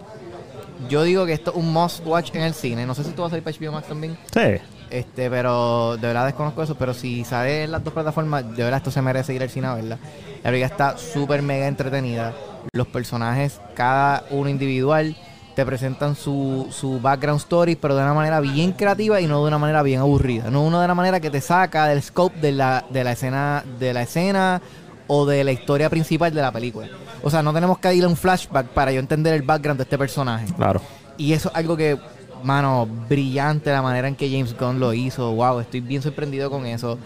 yo 0.90 1.04
digo 1.04 1.26
que 1.26 1.34
esto 1.34 1.52
es 1.52 1.58
un 1.58 1.72
must 1.72 2.06
watch 2.06 2.32
en 2.34 2.42
el 2.42 2.54
cine. 2.54 2.86
No 2.86 2.96
sé 2.96 3.04
si 3.04 3.12
tú 3.12 3.22
vas 3.22 3.30
a 3.30 3.32
salir 3.32 3.44
para 3.44 3.58
HBO 3.58 3.72
Max 3.72 3.88
también. 3.88 4.18
Sí. 4.34 4.62
Este, 4.90 5.30
pero 5.30 5.98
de 5.98 6.08
verdad 6.08 6.26
desconozco 6.26 6.64
eso. 6.64 6.76
Pero 6.76 6.94
si 6.94 7.24
sale 7.24 7.64
en 7.64 7.72
las 7.72 7.84
dos 7.84 7.94
plataformas, 7.94 8.44
de 8.56 8.64
verdad 8.64 8.78
esto 8.78 8.92
se 8.92 9.02
merece 9.02 9.34
ir 9.34 9.42
al 9.42 9.50
cine 9.50 9.68
a 9.68 9.76
verla. 9.76 9.98
La 10.44 10.52
película 10.52 10.68
está 10.68 10.98
súper 10.98 11.42
mega 11.42 11.68
entretenida. 11.68 12.34
Los 12.74 12.88
personajes, 12.88 13.60
cada 13.76 14.26
uno 14.30 14.50
individual, 14.50 15.16
te 15.56 15.66
presentan 15.66 16.16
su, 16.16 16.68
su 16.72 17.00
background 17.00 17.40
story, 17.40 17.76
pero 17.76 17.96
de 17.96 18.04
una 18.04 18.14
manera 18.14 18.40
bien 18.40 18.72
creativa 18.72 19.22
y 19.22 19.28
no 19.28 19.42
de 19.42 19.48
una 19.48 19.58
manera 19.58 19.84
bien 19.84 20.00
aburrida. 20.00 20.50
No 20.50 20.64
uno 20.64 20.80
de 20.80 20.86
una 20.86 20.96
manera 20.96 21.20
que 21.20 21.30
te 21.30 21.42
saca 21.42 21.88
del 21.88 22.02
scope 22.02 22.40
de 22.40 22.52
la, 22.52 22.86
de 22.90 23.04
la 23.04 23.12
escena, 23.12 23.64
de 23.80 23.94
la 23.94 24.02
escena 24.04 24.62
o 25.08 25.26
de 25.26 25.44
la 25.44 25.52
historia 25.52 25.90
principal 25.90 26.34
de 26.34 26.42
la 26.42 26.52
película. 26.52 26.88
O 27.22 27.30
sea, 27.30 27.42
no 27.42 27.54
tenemos 27.54 27.78
que 27.80 27.94
ir 27.94 28.04
a 28.04 28.08
un 28.08 28.16
flashback 28.16 28.68
para 28.68 28.92
yo 28.92 29.00
entender 29.00 29.34
el 29.34 29.42
background 29.42 29.78
de 29.78 29.84
este 29.84 29.98
personaje. 29.98 30.46
Claro. 30.56 30.82
Y 31.18 31.34
eso 31.34 31.50
es 31.50 31.56
algo 31.56 31.78
que, 31.78 31.98
mano, 32.44 32.88
brillante 33.08 33.72
la 33.72 33.82
manera 33.82 34.08
en 34.08 34.16
que 34.16 34.30
James 34.30 34.58
Gunn 34.58 34.80
lo 34.80 34.94
hizo. 34.94 35.32
Wow, 35.34 35.60
estoy 35.60 35.82
bien 35.82 36.02
sorprendido 36.02 36.50
con 36.50 36.66
eso. 36.66 36.98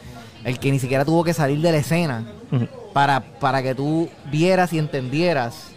El 0.43 0.59
que 0.59 0.71
ni 0.71 0.79
siquiera 0.79 1.05
tuvo 1.05 1.23
que 1.23 1.33
salir 1.33 1.59
de 1.61 1.71
la 1.71 1.77
escena 1.77 2.25
para, 2.93 3.19
para 3.19 3.61
que 3.61 3.75
tú 3.75 4.09
vieras 4.31 4.71
y 4.73 4.79
entendieras 4.79 5.71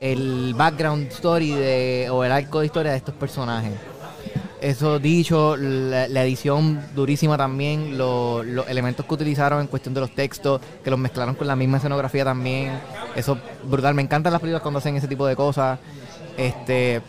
el 0.00 0.54
background 0.54 1.08
story 1.08 1.50
de, 1.52 2.08
o 2.10 2.24
el 2.24 2.32
arco 2.32 2.60
de 2.60 2.66
historia 2.66 2.92
de 2.92 2.98
estos 2.98 3.14
personajes. 3.14 3.72
Eso 4.60 4.98
dicho, 4.98 5.56
la, 5.56 6.08
la 6.08 6.24
edición 6.24 6.80
durísima 6.94 7.36
también, 7.36 7.96
lo- 7.96 8.42
los 8.42 8.68
elementos 8.68 9.06
que 9.06 9.14
utilizaron 9.14 9.60
en 9.60 9.66
cuestión 9.68 9.94
de 9.94 10.00
los 10.00 10.10
textos, 10.14 10.60
que 10.82 10.90
los 10.90 10.98
mezclaron 10.98 11.34
con 11.36 11.46
la 11.46 11.54
misma 11.54 11.76
escenografía 11.76 12.24
también. 12.24 12.72
Eso 13.14 13.38
brutal. 13.64 13.94
Me 13.94 14.02
encantan 14.02 14.32
las 14.32 14.40
películas 14.40 14.62
cuando 14.62 14.78
hacen 14.78 14.96
ese 14.96 15.06
tipo 15.06 15.26
de 15.26 15.36
cosas. 15.36 15.78
Este, 16.36 17.00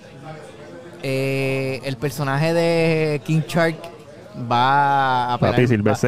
eh, 1.02 1.82
el 1.86 1.98
personaje 1.98 2.54
de 2.54 3.22
King 3.24 3.42
Shark 3.48 3.78
va 4.52 5.34
a 5.34 5.38
Papi, 5.40 5.64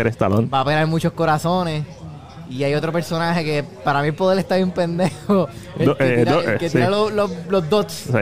Stallone. 0.10 0.48
va 0.48 0.60
a 0.62 0.66
pegar 0.66 0.86
muchos 0.88 1.14
corazones. 1.14 1.86
Y 2.50 2.64
hay 2.66 2.74
otro 2.74 2.92
personaje 2.92 3.46
que 3.46 3.64
para 3.64 4.02
mí 4.02 4.10
el 4.10 4.14
poder 4.14 4.38
está 4.40 4.58
bien 4.58 4.72
pendejo. 4.72 5.48
El 5.80 5.96
que 5.96 6.14
eh, 6.14 6.18
tira, 6.18 6.40
el 6.42 6.64
eh, 6.64 6.70
sí. 6.70 6.78
los, 6.80 7.12
los, 7.14 7.32
los 7.50 7.70
dots. 7.70 7.94
Sí. 8.12 8.18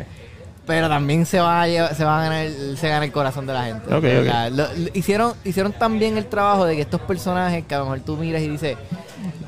Pero 0.70 0.88
también 0.88 1.26
se 1.26 1.40
va 1.40 1.64
a 1.64 1.68
llevar- 1.68 1.96
se 1.96 2.06
va 2.06 2.20
a 2.20 2.24
ganar, 2.30 2.48
se 2.78 2.88
gana 2.90 3.04
el 3.04 3.12
corazón 3.12 3.48
de 3.48 3.54
la 3.54 3.64
gente. 3.64 3.92
Ok, 3.92 4.04
De 4.04 4.20
ok. 4.20 4.24
verdad. 4.26 4.52
Lo- 4.52 4.68
lo- 4.84 4.90
hicieron, 4.94 5.34
hicieron 5.44 5.74
tan 5.74 5.98
bien 5.98 6.16
el 6.16 6.28
trabajo 6.28 6.66
de 6.66 6.76
que 6.76 6.82
estos 6.84 7.02
personajes 7.02 7.66
que 7.66 7.74
a 7.74 7.80
lo 7.80 7.86
mejor 7.86 8.02
tú 8.02 8.18
miras 8.18 8.44
y 8.44 8.50
dices, 8.50 8.78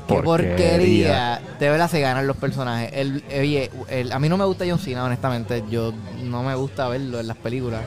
qué 0.08 0.14
Porquería. 0.16 1.40
de 1.60 1.70
verdad 1.70 1.88
se 1.88 2.00
ganan 2.00 2.26
los 2.26 2.36
personajes. 2.36 2.90
El, 2.92 3.22
oye, 3.38 3.70
el- 3.88 4.10
a 4.10 4.18
mí 4.18 4.28
no 4.28 4.36
me 4.36 4.44
gusta 4.46 4.64
John 4.68 4.80
Cena, 4.80 5.04
honestamente. 5.04 5.62
Yo 5.70 5.92
no 6.24 6.42
me 6.42 6.56
gusta 6.56 6.88
verlo 6.88 7.20
en 7.20 7.28
las 7.28 7.36
películas. 7.36 7.82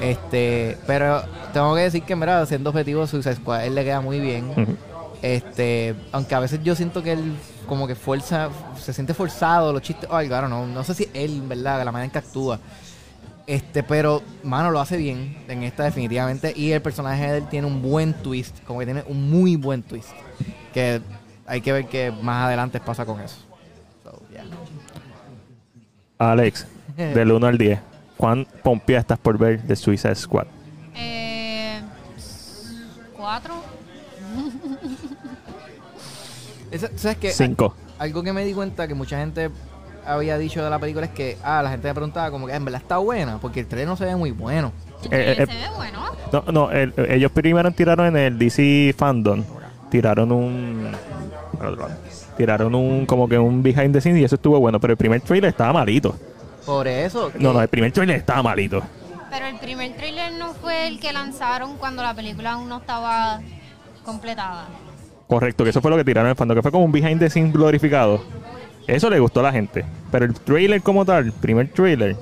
Este, 0.00 0.78
pero 0.86 1.22
tengo 1.52 1.74
que 1.74 1.82
decir 1.82 2.02
que, 2.04 2.14
verdad, 2.14 2.46
siendo 2.48 2.70
objetivo, 2.70 3.06
Suicide 3.06 3.36
Squad, 3.36 3.66
él 3.66 3.74
le 3.74 3.84
queda 3.84 4.00
muy 4.00 4.20
bien. 4.20 4.78
Este, 5.20 5.94
aunque 6.12 6.34
a 6.34 6.40
veces 6.40 6.60
yo 6.62 6.74
siento 6.74 7.02
que 7.02 7.12
él 7.12 7.34
como 7.70 7.86
que 7.86 7.94
fuerza, 7.94 8.50
se 8.76 8.92
siente 8.92 9.14
forzado 9.14 9.72
los 9.72 9.80
chistes 9.80 10.10
o 10.10 10.16
algo, 10.16 10.34
don't 10.34 10.48
know. 10.48 10.66
no 10.66 10.82
sé 10.82 10.92
si 10.92 11.08
él, 11.14 11.38
en 11.38 11.48
verdad, 11.48 11.84
la 11.84 11.92
manera 11.92 12.06
en 12.06 12.10
que 12.10 12.18
actúa. 12.18 12.58
Este, 13.46 13.84
pero, 13.84 14.22
mano, 14.42 14.72
lo 14.72 14.80
hace 14.80 14.96
bien 14.96 15.36
en 15.46 15.62
esta 15.62 15.84
definitivamente. 15.84 16.52
Y 16.56 16.72
el 16.72 16.82
personaje 16.82 17.30
de 17.30 17.38
él 17.38 17.48
tiene 17.48 17.68
un 17.68 17.80
buen 17.80 18.12
twist, 18.12 18.58
como 18.64 18.80
que 18.80 18.86
tiene 18.86 19.04
un 19.06 19.30
muy 19.30 19.54
buen 19.54 19.84
twist. 19.84 20.10
Que 20.74 21.00
hay 21.46 21.60
que 21.60 21.72
ver 21.72 21.86
que 21.86 22.10
más 22.10 22.46
adelante 22.46 22.80
pasa 22.80 23.06
con 23.06 23.20
eso. 23.20 23.36
So, 24.02 24.20
yeah. 24.32 24.42
Alex, 26.18 26.66
del 26.96 27.30
1 27.30 27.46
al 27.46 27.56
10, 27.56 27.78
¿cuán 28.16 28.48
pompía 28.64 28.98
estás 28.98 29.18
por 29.20 29.38
ver 29.38 29.62
The 29.64 29.76
Suicide 29.76 30.16
Squad? 30.16 30.48
Eh, 30.96 31.80
cuatro. 33.16 33.54
Esa- 36.70 36.90
¿Sabes 36.96 37.18
qué? 37.18 37.30
5. 37.32 37.74
Algo 37.98 38.22
que 38.22 38.32
me 38.32 38.44
di 38.44 38.52
cuenta 38.54 38.86
que 38.88 38.94
mucha 38.94 39.18
gente 39.18 39.50
había 40.06 40.38
dicho 40.38 40.62
de 40.64 40.70
la 40.70 40.78
película 40.78 41.06
es 41.06 41.12
que, 41.12 41.36
ah, 41.42 41.62
la 41.62 41.70
gente 41.70 41.88
me 41.88 41.94
preguntaba 41.94 42.30
como 42.30 42.46
que 42.46 42.54
en 42.54 42.64
verdad 42.64 42.80
está 42.80 42.98
buena, 42.98 43.38
porque 43.38 43.60
el 43.60 43.66
trailer 43.66 43.88
no 43.88 43.96
se 43.96 44.04
ve 44.06 44.16
muy 44.16 44.30
bueno. 44.30 44.72
El 45.02 45.06
Eh, 45.06 45.08
trailer 45.08 45.40
eh, 45.42 45.46
se 45.46 45.52
ve 45.58 45.76
bueno. 45.76 46.00
No, 46.32 46.44
no, 46.52 46.70
el- 46.70 46.94
ellos 47.08 47.30
primero 47.32 47.70
tiraron 47.72 48.06
en 48.06 48.16
el 48.16 48.38
DC 48.38 48.94
Fandom. 48.96 49.44
Tiraron 49.90 50.30
un. 50.32 50.92
Tiraron 52.36 52.74
un. 52.74 53.06
Como 53.06 53.28
que 53.28 53.38
un 53.38 53.62
behind 53.62 53.92
the 53.92 54.00
scenes 54.00 54.20
y 54.20 54.24
eso 54.24 54.36
estuvo 54.36 54.58
bueno. 54.60 54.80
Pero 54.80 54.92
el 54.92 54.96
primer 54.96 55.20
trailer 55.20 55.50
estaba 55.50 55.72
malito. 55.72 56.14
Por 56.64 56.86
eso. 56.86 57.30
No, 57.38 57.52
no, 57.52 57.60
el 57.60 57.68
primer 57.68 57.90
trailer 57.92 58.16
estaba 58.16 58.42
malito. 58.42 58.82
Pero 59.30 59.46
el 59.46 59.56
primer 59.58 59.92
trailer 59.96 60.32
no 60.32 60.54
fue 60.54 60.86
el 60.88 61.00
que 61.00 61.12
lanzaron 61.12 61.76
cuando 61.76 62.02
la 62.02 62.14
película 62.14 62.52
aún 62.52 62.68
no 62.68 62.78
estaba 62.78 63.40
completada. 64.04 64.66
Correcto, 65.30 65.64
que 65.64 65.70
eso 65.70 65.80
fue 65.80 65.90
lo 65.90 65.96
que 65.96 66.04
tiraron 66.04 66.28
el 66.28 66.36
fandom. 66.36 66.56
Que 66.56 66.62
fue 66.62 66.70
como 66.72 66.84
un 66.84 66.92
behind 66.92 67.18
the 67.20 67.30
scenes 67.30 67.52
glorificado. 67.54 68.22
Eso 68.86 69.08
le 69.08 69.18
gustó 69.20 69.40
a 69.40 69.44
la 69.44 69.52
gente. 69.52 69.84
Pero 70.10 70.24
el 70.26 70.34
trailer 70.34 70.82
como 70.82 71.04
tal, 71.06 71.26
el 71.26 71.32
primer 71.32 71.68
trailer. 71.68 72.16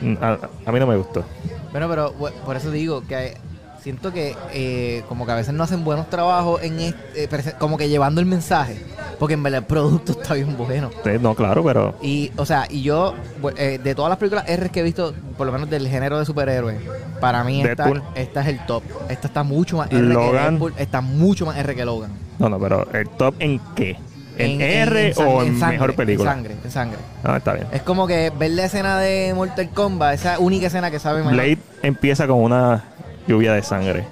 mm, 0.00 0.14
A, 0.20 0.38
a 0.66 0.72
mí 0.72 0.80
no 0.80 0.86
me 0.86 0.96
gustó. 0.96 1.24
Bueno, 1.70 1.88
pero 1.88 2.12
por 2.44 2.56
eso 2.56 2.70
digo 2.72 3.06
que 3.06 3.36
siento 3.82 4.12
que 4.12 4.36
eh, 4.52 5.02
como 5.08 5.26
que 5.26 5.32
a 5.32 5.34
veces 5.34 5.54
no 5.54 5.64
hacen 5.64 5.84
buenos 5.84 6.08
trabajos 6.10 6.62
en 6.62 6.78
este, 6.80 7.24
eh, 7.24 7.54
como 7.58 7.78
que 7.78 7.88
llevando 7.88 8.20
el 8.20 8.26
mensaje, 8.26 8.76
porque 9.18 9.34
en 9.34 9.42
verdad 9.42 9.60
el 9.60 9.66
producto 9.66 10.12
está 10.20 10.34
bien 10.34 10.56
bueno. 10.56 10.90
No, 11.20 11.34
claro, 11.34 11.64
pero. 11.64 11.94
Y, 12.02 12.30
o 12.36 12.46
sea, 12.46 12.66
y 12.68 12.82
yo, 12.82 13.14
eh, 13.56 13.80
de 13.82 13.94
todas 13.94 14.10
las 14.10 14.18
películas 14.18 14.48
R 14.48 14.68
que 14.70 14.80
he 14.80 14.82
visto, 14.82 15.14
por 15.36 15.46
lo 15.46 15.52
menos 15.52 15.70
del 15.70 15.88
género 15.88 16.18
de 16.18 16.24
superhéroes, 16.24 16.78
para 17.20 17.44
mí 17.44 17.62
esta, 17.62 17.90
esta 18.14 18.40
es 18.42 18.46
el 18.48 18.66
top. 18.66 18.82
Esta 19.08 19.26
está 19.28 19.42
mucho 19.42 19.78
más 19.78 19.90
R 19.90 20.00
Logan. 20.00 20.30
que 20.30 20.38
Deadpool, 20.38 20.74
está 20.78 21.00
mucho 21.00 21.46
más 21.46 21.56
R 21.56 21.74
que 21.74 21.84
Logan. 21.84 22.10
No, 22.38 22.48
no, 22.48 22.58
pero 22.58 22.86
el 22.92 23.08
top 23.10 23.34
en 23.38 23.60
qué? 23.74 23.96
¿En, 24.38 24.60
R 24.60 25.12
o 25.18 25.42
en, 25.42 25.58
sangre, 25.58 25.78
mejor 25.78 25.94
película? 25.94 26.30
En 26.30 26.36
sangre, 26.36 26.56
en 26.64 26.70
sangre. 26.70 26.98
Ah, 27.22 27.36
está 27.36 27.52
bien. 27.52 27.66
Es 27.72 27.82
como 27.82 28.06
que 28.06 28.32
ver 28.38 28.52
la 28.52 28.64
escena 28.64 28.98
de 28.98 29.34
Mortal 29.34 29.68
Kombat, 29.70 30.14
esa 30.14 30.38
única 30.38 30.68
escena 30.68 30.90
que 30.90 30.98
sabe 30.98 31.18
mejor. 31.18 31.34
Blade 31.34 31.58
empieza 31.82 32.26
con 32.26 32.38
una 32.38 32.84
lluvia 33.26 33.52
de 33.52 33.62
sangre. 33.62 34.06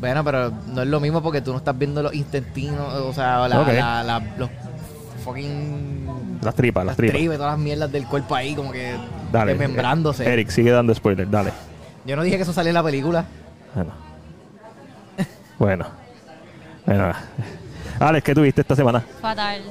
Bueno, 0.00 0.22
pero 0.24 0.50
no 0.68 0.82
es 0.82 0.88
lo 0.88 1.00
mismo 1.00 1.22
porque 1.22 1.40
tú 1.40 1.52
no 1.52 1.58
estás 1.58 1.76
viendo 1.76 2.02
los 2.02 2.12
intestinos, 2.14 2.92
o 2.94 3.12
sea, 3.14 3.48
la, 3.48 3.60
Ok. 3.60 3.68
la- 3.68 4.02
la- 4.04 4.22
los 4.36 4.50
fucking... 5.24 6.38
Las 6.42 6.54
tripas, 6.54 6.82
las, 6.84 6.92
las 6.92 6.96
tripas. 6.96 7.16
tripas, 7.16 7.36
todas 7.38 7.52
las 7.52 7.58
mierdas 7.58 7.90
del 7.90 8.06
cuerpo 8.06 8.34
ahí 8.34 8.54
como 8.54 8.70
que 8.72 8.94
Dale. 9.32 9.52
desmembrándose. 9.52 10.24
eh, 10.24 10.32
Eric, 10.34 10.50
sigue 10.50 10.70
dando 10.70 10.94
spoilers, 10.94 11.30
dale. 11.30 11.50
Yo 12.04 12.14
no 12.14 12.22
dije 12.22 12.36
que 12.36 12.42
eso 12.42 12.52
salía 12.52 12.70
en 12.70 12.74
la 12.74 12.82
película. 12.82 13.24
Bueno. 13.74 13.92
bueno. 15.58 15.86
Bueno. 16.84 17.12
Alex, 17.98 18.24
¿qué 18.24 18.34
tuviste 18.34 18.60
esta 18.60 18.76
semana? 18.76 19.02
Fatal. 19.20 19.62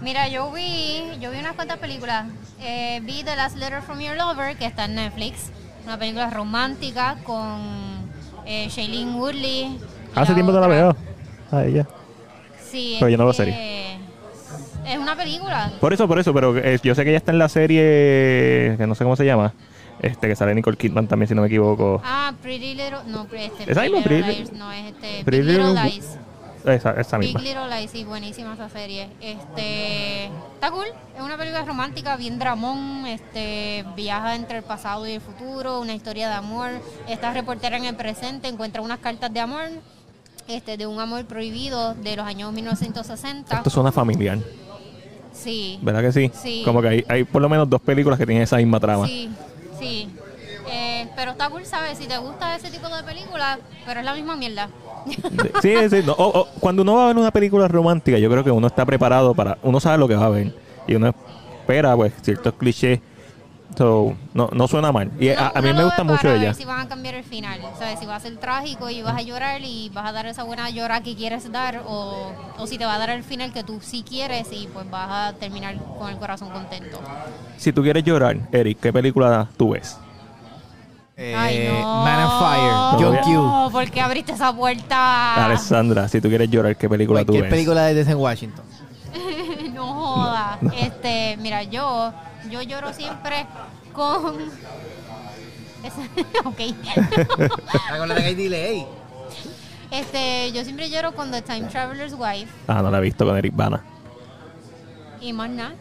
Mira, 0.00 0.28
yo 0.28 0.50
vi, 0.50 1.02
yo 1.20 1.30
vi 1.30 1.38
unas 1.38 1.52
cuantas 1.54 1.78
películas. 1.78 2.26
Eh, 2.60 3.00
vi 3.04 3.22
The 3.22 3.36
Last 3.36 3.56
Letter 3.56 3.82
from 3.82 4.00
Your 4.00 4.16
Lover, 4.16 4.56
que 4.56 4.64
está 4.66 4.86
en 4.86 4.94
Netflix. 4.96 5.50
Una 5.84 5.98
película 5.98 6.30
romántica 6.30 7.16
con 7.24 7.58
eh, 8.46 8.68
Shailene 8.70 9.12
Woodley. 9.12 9.78
Hace 10.14 10.34
tiempo 10.34 10.52
no 10.52 10.60
la 10.60 10.66
veo. 10.66 10.96
A 11.50 11.64
ella. 11.64 11.86
Sí, 12.70 12.96
Pero 12.98 13.08
yo 13.10 13.16
no 13.18 13.24
veo 13.24 13.30
este, 13.32 13.94
Es 14.86 14.98
una 14.98 15.14
película. 15.14 15.70
Por 15.80 15.92
eso, 15.92 16.08
por 16.08 16.18
eso, 16.18 16.32
pero 16.34 16.56
eh, 16.56 16.78
yo 16.82 16.94
sé 16.94 17.04
que 17.04 17.10
ella 17.10 17.18
está 17.18 17.32
en 17.32 17.38
la 17.38 17.48
serie 17.48 18.74
que 18.76 18.84
no 18.86 18.94
sé 18.94 19.04
cómo 19.04 19.16
se 19.16 19.24
llama. 19.24 19.52
Este, 20.00 20.26
que 20.26 20.34
sale 20.36 20.54
Nicole 20.54 20.76
Kidman 20.76 21.06
también, 21.06 21.28
si 21.28 21.34
no 21.34 21.42
me 21.42 21.46
equivoco. 21.46 22.02
Ah, 22.04 22.32
Pretty 22.42 22.74
Little. 22.74 22.98
No, 23.06 23.26
este, 23.32 23.70
¿Esa 23.70 23.82
Pretty? 23.82 23.94
Little 24.16 24.22
Lies, 24.32 24.52
no 24.52 24.72
es 24.72 24.86
este. 24.92 25.24
Pretty 25.24 25.44
Little- 25.46 25.74
Lies. 25.84 26.18
Esa, 26.64 26.92
esa 26.92 27.18
Big 27.18 27.34
misma. 27.34 27.40
Little 27.42 27.78
Lies, 27.80 27.90
sí, 27.90 28.04
buenísima 28.04 28.54
esa 28.54 28.68
serie. 28.70 29.08
Este, 29.20 30.26
está 30.54 30.70
cool, 30.70 30.86
es 31.14 31.22
una 31.22 31.36
película 31.36 31.62
romántica, 31.64 32.16
bien 32.16 32.38
dramón, 32.38 33.06
este, 33.06 33.84
viaja 33.94 34.34
entre 34.34 34.58
el 34.58 34.64
pasado 34.64 35.06
y 35.06 35.12
el 35.12 35.20
futuro, 35.20 35.80
una 35.80 35.92
historia 35.92 36.28
de 36.28 36.34
amor. 36.34 36.70
Esta 37.06 37.32
reportera 37.34 37.76
en 37.76 37.84
el 37.84 37.94
presente 37.96 38.48
encuentra 38.48 38.80
unas 38.80 38.98
cartas 39.00 39.32
de 39.32 39.40
amor, 39.40 39.68
este, 40.48 40.78
de 40.78 40.86
un 40.86 40.98
amor 41.00 41.26
prohibido 41.26 41.94
de 41.94 42.16
los 42.16 42.24
años 42.26 42.50
1960. 42.52 43.56
Esto 43.56 43.70
suena 43.70 43.92
familiar, 43.92 44.38
Sí, 45.32 45.78
¿verdad 45.82 46.00
que 46.00 46.12
sí? 46.12 46.30
Sí. 46.40 46.62
Como 46.64 46.80
que 46.80 46.88
hay, 46.88 47.04
hay 47.08 47.24
por 47.24 47.42
lo 47.42 47.48
menos 47.48 47.68
dos 47.68 47.80
películas 47.82 48.18
que 48.18 48.24
tienen 48.24 48.44
esa 48.44 48.56
misma 48.56 48.80
trama. 48.80 49.06
sí, 49.06 49.28
sí. 49.78 50.08
Eh, 50.70 51.08
pero 51.14 51.32
está 51.32 51.50
cool, 51.50 51.66
¿sabes? 51.66 51.98
Si 51.98 52.06
te 52.06 52.16
gusta 52.16 52.56
ese 52.56 52.70
tipo 52.70 52.88
de 52.88 53.02
películas, 53.02 53.58
pero 53.84 54.00
es 54.00 54.06
la 54.06 54.14
misma 54.14 54.34
mierda. 54.34 54.68
Sí, 55.62 55.74
sí. 55.90 56.02
no, 56.04 56.12
o- 56.12 56.40
o, 56.40 56.46
cuando 56.60 56.82
uno 56.82 56.94
va 56.94 57.04
a 57.04 57.06
ver 57.08 57.16
una 57.18 57.30
película 57.30 57.68
romántica, 57.68 58.18
yo 58.18 58.30
creo 58.30 58.44
que 58.44 58.50
uno 58.50 58.66
está 58.66 58.84
preparado 58.84 59.34
para. 59.34 59.58
Uno 59.62 59.80
sabe 59.80 59.98
lo 59.98 60.08
que 60.08 60.14
va 60.14 60.26
a 60.26 60.30
ver. 60.30 60.52
Y 60.86 60.94
uno 60.94 61.12
espera, 61.60 61.96
pues, 61.96 62.12
ciertos 62.22 62.54
clichés. 62.54 63.00
So, 63.76 64.14
no, 64.34 64.48
no 64.52 64.68
suena 64.68 64.92
mal. 64.92 65.10
Y 65.18 65.30
a, 65.30 65.52
mí 65.60 65.72
me 65.72 65.82
gusta 65.82 66.04
mucho 66.04 66.28
ella. 66.30 66.46
ver 66.46 66.54
si 66.54 66.64
van 66.64 66.80
a 66.80 66.88
cambiar 66.88 67.16
el 67.16 67.24
final, 67.24 67.58
¿sabes? 67.76 67.98
Si 67.98 68.06
va 68.06 68.16
a 68.16 68.20
ser 68.20 68.36
trágico 68.36 68.88
y 68.88 69.02
vas 69.02 69.16
a 69.16 69.22
llorar 69.22 69.62
y 69.64 69.90
vas 69.92 70.08
a 70.08 70.12
dar 70.12 70.26
esa 70.26 70.44
buena 70.44 70.70
llora 70.70 71.00
que 71.00 71.16
quieres 71.16 71.50
dar 71.50 71.82
o, 71.86 72.32
o 72.56 72.66
si 72.66 72.78
te 72.78 72.84
va 72.84 72.94
a 72.94 72.98
dar 72.98 73.10
el 73.10 73.24
final 73.24 73.52
que 73.52 73.64
tú 73.64 73.80
sí 73.82 74.04
quieres 74.08 74.46
y 74.52 74.68
pues 74.72 74.88
vas 74.90 75.08
a 75.10 75.38
terminar 75.38 75.74
con 75.98 76.08
el 76.10 76.16
corazón 76.18 76.50
contento. 76.50 77.00
Si 77.56 77.72
tú 77.72 77.82
quieres 77.82 78.04
llorar, 78.04 78.36
Eric, 78.52 78.78
¿qué 78.80 78.92
película 78.92 79.48
tú 79.56 79.70
ves? 79.70 79.98
Ay, 81.16 81.56
Eh, 81.58 81.68
no. 81.72 82.04
Man 82.04 82.24
on 82.24 82.40
Fire, 82.40 83.04
John 83.04 83.16
Q. 83.24 83.32
No, 83.32 83.68
¿por 83.70 83.90
qué 83.90 84.00
abriste 84.00 84.32
esa 84.32 84.52
puerta? 84.54 85.44
Alessandra, 85.44 86.08
si 86.08 86.20
tú 86.20 86.28
quieres 86.28 86.50
llorar, 86.50 86.76
¿qué 86.76 86.88
película 86.88 87.20
tú 87.20 87.26
Cualquier 87.26 87.42
ves? 87.44 87.50
película 87.50 87.82
de 87.84 87.94
Denzel 87.94 88.16
Washington. 88.16 88.64
no 89.74 89.86
joda. 89.94 90.58
Este, 90.76 91.36
mira, 91.40 91.62
yo, 91.62 92.12
yo 92.50 92.62
lloro 92.62 92.92
siempre 92.92 93.46
con... 93.92 94.34
Ok. 96.46 96.60
Acuérdate 97.92 98.20
que 98.22 98.26
hay 98.26 98.34
delay. 98.34 98.86
este, 99.90 100.50
yo 100.52 100.64
siempre 100.64 100.88
lloro 100.88 101.14
con 101.14 101.30
The 101.30 101.42
Time 101.42 101.64
Traveler's 101.68 102.14
Wife 102.18 102.50
Ah, 102.66 102.80
no 102.82 102.90
la 102.90 102.98
he 102.98 103.00
visto 103.02 103.26
con 103.26 103.36
Eric 103.36 103.54
Bana. 103.54 103.82
y 105.20 105.32
más 105.34 105.50
nada. 105.50 105.74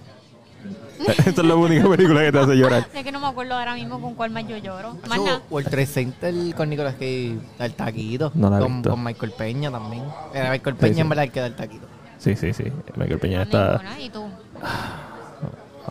Esta 1.25 1.41
es 1.41 1.48
la 1.48 1.55
única 1.55 1.88
película 1.89 2.22
que 2.22 2.31
te 2.31 2.39
hace 2.39 2.55
llorar. 2.55 2.88
Es 2.93 3.03
que 3.03 3.12
no 3.12 3.19
me 3.19 3.27
acuerdo 3.27 3.55
ahora 3.55 3.75
mismo 3.75 4.00
con 4.01 4.15
cuál 4.15 4.31
más 4.31 4.48
yo 4.48 4.57
lloro. 4.57 4.98
Más 5.07 5.19
nada. 5.19 5.41
O 5.50 5.60
el 5.60 5.65
3 5.65 5.89
Center 5.89 6.33
con 6.55 6.69
Nicolas 6.69 6.93
Cage, 6.93 7.38
el 7.60 7.74
taquito. 7.74 8.31
No 8.36 8.50
la 8.50 8.57
he 8.57 8.62
con, 8.62 8.74
visto. 8.75 8.89
con 8.91 9.03
Michael 9.03 9.31
Peña 9.38 9.72
también. 9.72 10.03
Era 10.33 10.51
Michael 10.51 10.75
Peña 10.75 10.95
sí. 10.95 11.01
en 11.01 11.10
verdad 11.10 11.25
el 11.25 11.31
que 11.31 11.39
da 11.39 11.48
el 11.48 11.55
taquito. 11.55 11.88
Sí, 12.17 12.36
sí, 12.36 12.53
sí. 12.53 12.65
Michael 12.95 13.19
Peña 13.19 13.38
No, 13.38 13.43
está 13.43 13.72
ninguna. 13.77 14.00
¿Y 14.00 14.10
tú? 14.10 14.25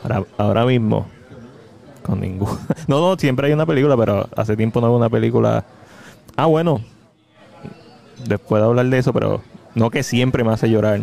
ahora, 0.02 0.24
ahora 0.38 0.64
mismo 0.66 1.06
con 2.02 2.20
ninguno. 2.20 2.58
No, 2.86 3.00
no, 3.00 3.16
siempre 3.16 3.46
hay 3.46 3.52
una 3.52 3.66
película, 3.66 3.96
pero 3.96 4.28
hace 4.36 4.56
tiempo 4.56 4.80
no 4.80 4.88
veo 4.88 4.96
una 4.96 5.08
película. 5.10 5.64
Ah, 6.36 6.46
bueno. 6.46 6.80
Después 8.26 8.62
de 8.62 8.68
hablar 8.68 8.86
de 8.86 8.98
eso, 8.98 9.12
pero 9.12 9.42
no 9.74 9.90
que 9.90 10.02
siempre 10.02 10.44
me 10.44 10.52
hace 10.52 10.68
llorar. 10.70 11.00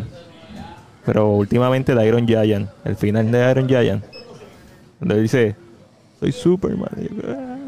Pero 1.10 1.28
últimamente 1.32 1.96
de 1.96 2.06
Iron 2.08 2.28
Giant, 2.28 2.70
el 2.86 2.96
final 2.96 3.32
de 3.32 3.50
Iron 3.50 3.68
Giant, 3.68 4.04
donde 5.00 5.20
dice, 5.24 5.56
soy 6.20 6.32
Superman. 6.32 6.92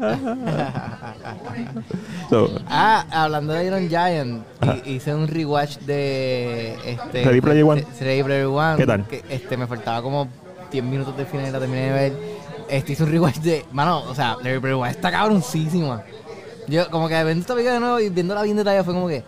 "Ah". 0.00 1.14
So, 2.30 2.48
Ah, 2.68 3.04
hablando 3.10 3.52
de 3.52 3.64
Iron 3.66 3.88
Giant, 3.88 4.44
Ajá. 4.60 4.76
hice 4.86 5.12
un 5.12 5.26
rewatch 5.26 5.78
de 5.78 6.76
este 6.86 7.24
Ready 7.24 7.40
Player 7.40 7.64
One. 7.64 7.80
de- 7.98 8.04
Ready 8.04 8.22
Player 8.22 8.46
One. 8.46 8.76
¿Qué 8.76 8.86
tal? 8.86 9.06
Que, 9.08 9.24
este 9.28 9.56
me 9.56 9.66
faltaba 9.66 10.00
como 10.02 10.28
10 10.70 10.84
minutos 10.84 11.16
del 11.16 11.26
final 11.26 11.48
y 11.48 11.50
la 11.50 11.58
terminé 11.58 11.80
de 11.86 11.92
ver. 11.92 12.12
Este 12.68 12.92
hice 12.92 13.02
un 13.02 13.10
rewatch 13.10 13.38
de, 13.38 13.64
mano, 13.72 14.04
o 14.08 14.14
sea, 14.14 14.36
Ready 14.40 14.60
Player 14.60 14.76
One 14.76 14.90
está 14.90 15.10
cabroncísima. 15.10 16.04
Yo 16.68 16.88
como 16.90 17.08
que 17.08 17.14
viendo 17.24 17.40
esta 17.40 17.54
película 17.54 17.74
de 17.74 17.80
nuevo 17.80 17.98
y 17.98 18.08
viéndola 18.08 18.42
bien 18.42 18.56
detallada 18.56 18.84
fue 18.84 18.94
como 18.94 19.08
que, 19.08 19.24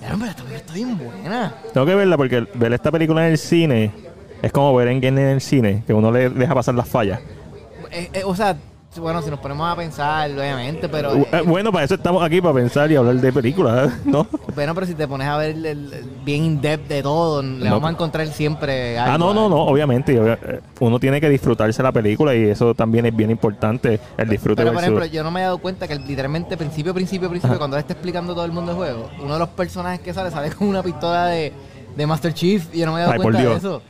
"Ya, 0.00 0.08
pero 0.10 0.26
esta 0.26 0.42
película 0.42 0.56
está 0.56 0.72
bien 0.74 0.98
buena. 0.98 1.54
tengo 1.72 1.86
que 1.86 1.94
verla 1.94 2.16
porque 2.16 2.46
ver 2.54 2.72
esta 2.72 2.90
película 2.90 3.26
en 3.26 3.32
el 3.32 3.38
cine 3.38 3.92
es 4.42 4.52
como 4.52 4.74
ver 4.74 4.88
en 4.88 5.02
en 5.02 5.18
el 5.18 5.40
cine, 5.40 5.82
que 5.86 5.94
uno 5.94 6.12
le 6.12 6.30
deja 6.30 6.54
pasar 6.54 6.74
las 6.74 6.88
fallas. 6.88 7.20
Eh, 7.90 8.10
eh, 8.12 8.22
o 8.24 8.34
sea, 8.34 8.56
bueno, 8.98 9.22
si 9.22 9.30
nos 9.30 9.38
ponemos 9.38 9.70
a 9.70 9.76
pensar, 9.76 10.30
obviamente, 10.30 10.88
pero 10.88 11.12
Uh, 11.14 11.26
eh, 11.32 11.42
bueno, 11.46 11.72
para 11.72 11.84
eso 11.84 11.94
estamos 11.94 12.22
aquí, 12.22 12.40
para 12.40 12.54
pensar 12.54 12.90
y 12.90 12.96
hablar 12.96 13.16
de 13.16 13.32
películas, 13.32 13.90
¿no? 14.04 14.26
Bueno, 14.54 14.74
pero 14.74 14.86
si 14.86 14.94
te 14.94 15.06
pones 15.08 15.26
a 15.28 15.36
ver 15.36 15.50
el, 15.50 15.66
el- 15.66 16.04
bien 16.24 16.44
in-depth 16.44 16.88
de 16.88 17.02
todo, 17.02 17.42
le 17.42 17.64
No. 17.64 17.72
vamos 17.76 17.88
a 17.88 17.92
encontrar 17.92 18.26
siempre 18.28 18.98
algo. 18.98 19.14
Ah, 19.14 19.18
no, 19.18 19.32
no, 19.34 19.46
¿eh? 19.46 19.50
no, 19.50 19.56
obviamente. 19.62 20.14
eh, 20.16 20.60
Uno 20.80 20.98
tiene 20.98 21.20
que 21.20 21.28
disfrutarse 21.28 21.82
la 21.82 21.92
película 21.92 22.34
y 22.34 22.44
eso 22.44 22.74
también 22.74 23.06
es 23.06 23.16
bien 23.16 23.30
importante, 23.30 24.00
el 24.16 24.28
disfrute 24.28 24.56
Pero, 24.56 24.72
por 24.72 24.82
versus- 24.82 24.98
ejemplo, 24.98 25.06
yo 25.06 25.22
no 25.22 25.30
me 25.30 25.40
he 25.40 25.44
dado 25.44 25.58
cuenta 25.58 25.86
que 25.88 25.96
literalmente, 25.96 26.56
principio, 26.56 26.92
principio, 26.94 27.28
principio, 27.28 27.52
Ajá. 27.52 27.58
cuando 27.58 27.76
le 27.76 27.80
está 27.80 27.92
explicando 27.94 28.34
todo 28.34 28.44
el 28.44 28.52
mundo 28.52 28.72
el 28.72 28.76
juego, 28.76 29.08
uno 29.22 29.32
de 29.34 29.38
los 29.38 29.48
personajes 29.50 30.00
que 30.00 30.12
sale 30.12 30.30
sale 30.30 30.50
con 30.50 30.68
una 30.68 30.82
pistola 30.82 31.26
de, 31.26 31.52
de 31.96 32.06
Master 32.06 32.32
Chief 32.34 32.66
y 32.74 32.78
yo 32.80 32.86
no 32.86 32.92
me 32.92 32.98
he 32.98 33.02
dado 33.02 33.12
Ay, 33.14 33.18
cuenta 33.20 33.40
de 33.42 33.54
eso. 33.54 33.82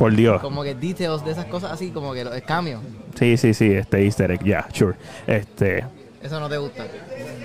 Por 0.00 0.16
Dios. 0.16 0.40
Como 0.40 0.62
que 0.62 0.74
details 0.74 1.22
de 1.26 1.32
esas 1.32 1.44
cosas 1.44 1.72
así, 1.72 1.90
como 1.90 2.14
que 2.14 2.24
los 2.24 2.34
cambios. 2.40 2.80
Sí, 3.18 3.36
sí, 3.36 3.52
sí, 3.52 3.70
este 3.70 4.02
easter 4.02 4.30
egg, 4.30 4.42
ya, 4.42 4.66
sure. 4.72 4.96
Este, 5.26 5.84
Eso 6.22 6.40
no 6.40 6.48
te 6.48 6.56
gusta. 6.56 6.86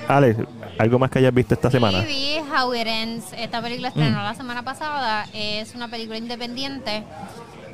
Alex, 0.08 0.40
¿algo 0.78 0.98
más 0.98 1.12
que 1.12 1.20
hayas 1.20 1.34
visto 1.34 1.54
esta 1.54 1.70
semana? 1.70 2.00
Sí, 2.02 2.08
vi 2.08 2.38
How 2.50 2.74
It 2.74 2.88
Ends. 2.88 3.26
Esta 3.38 3.62
película 3.62 3.90
estrenó 3.90 4.24
la 4.24 4.34
semana 4.36 4.64
pasada. 4.64 5.28
Es 5.34 5.76
una 5.76 5.90
película 5.90 6.18
independiente 6.18 7.04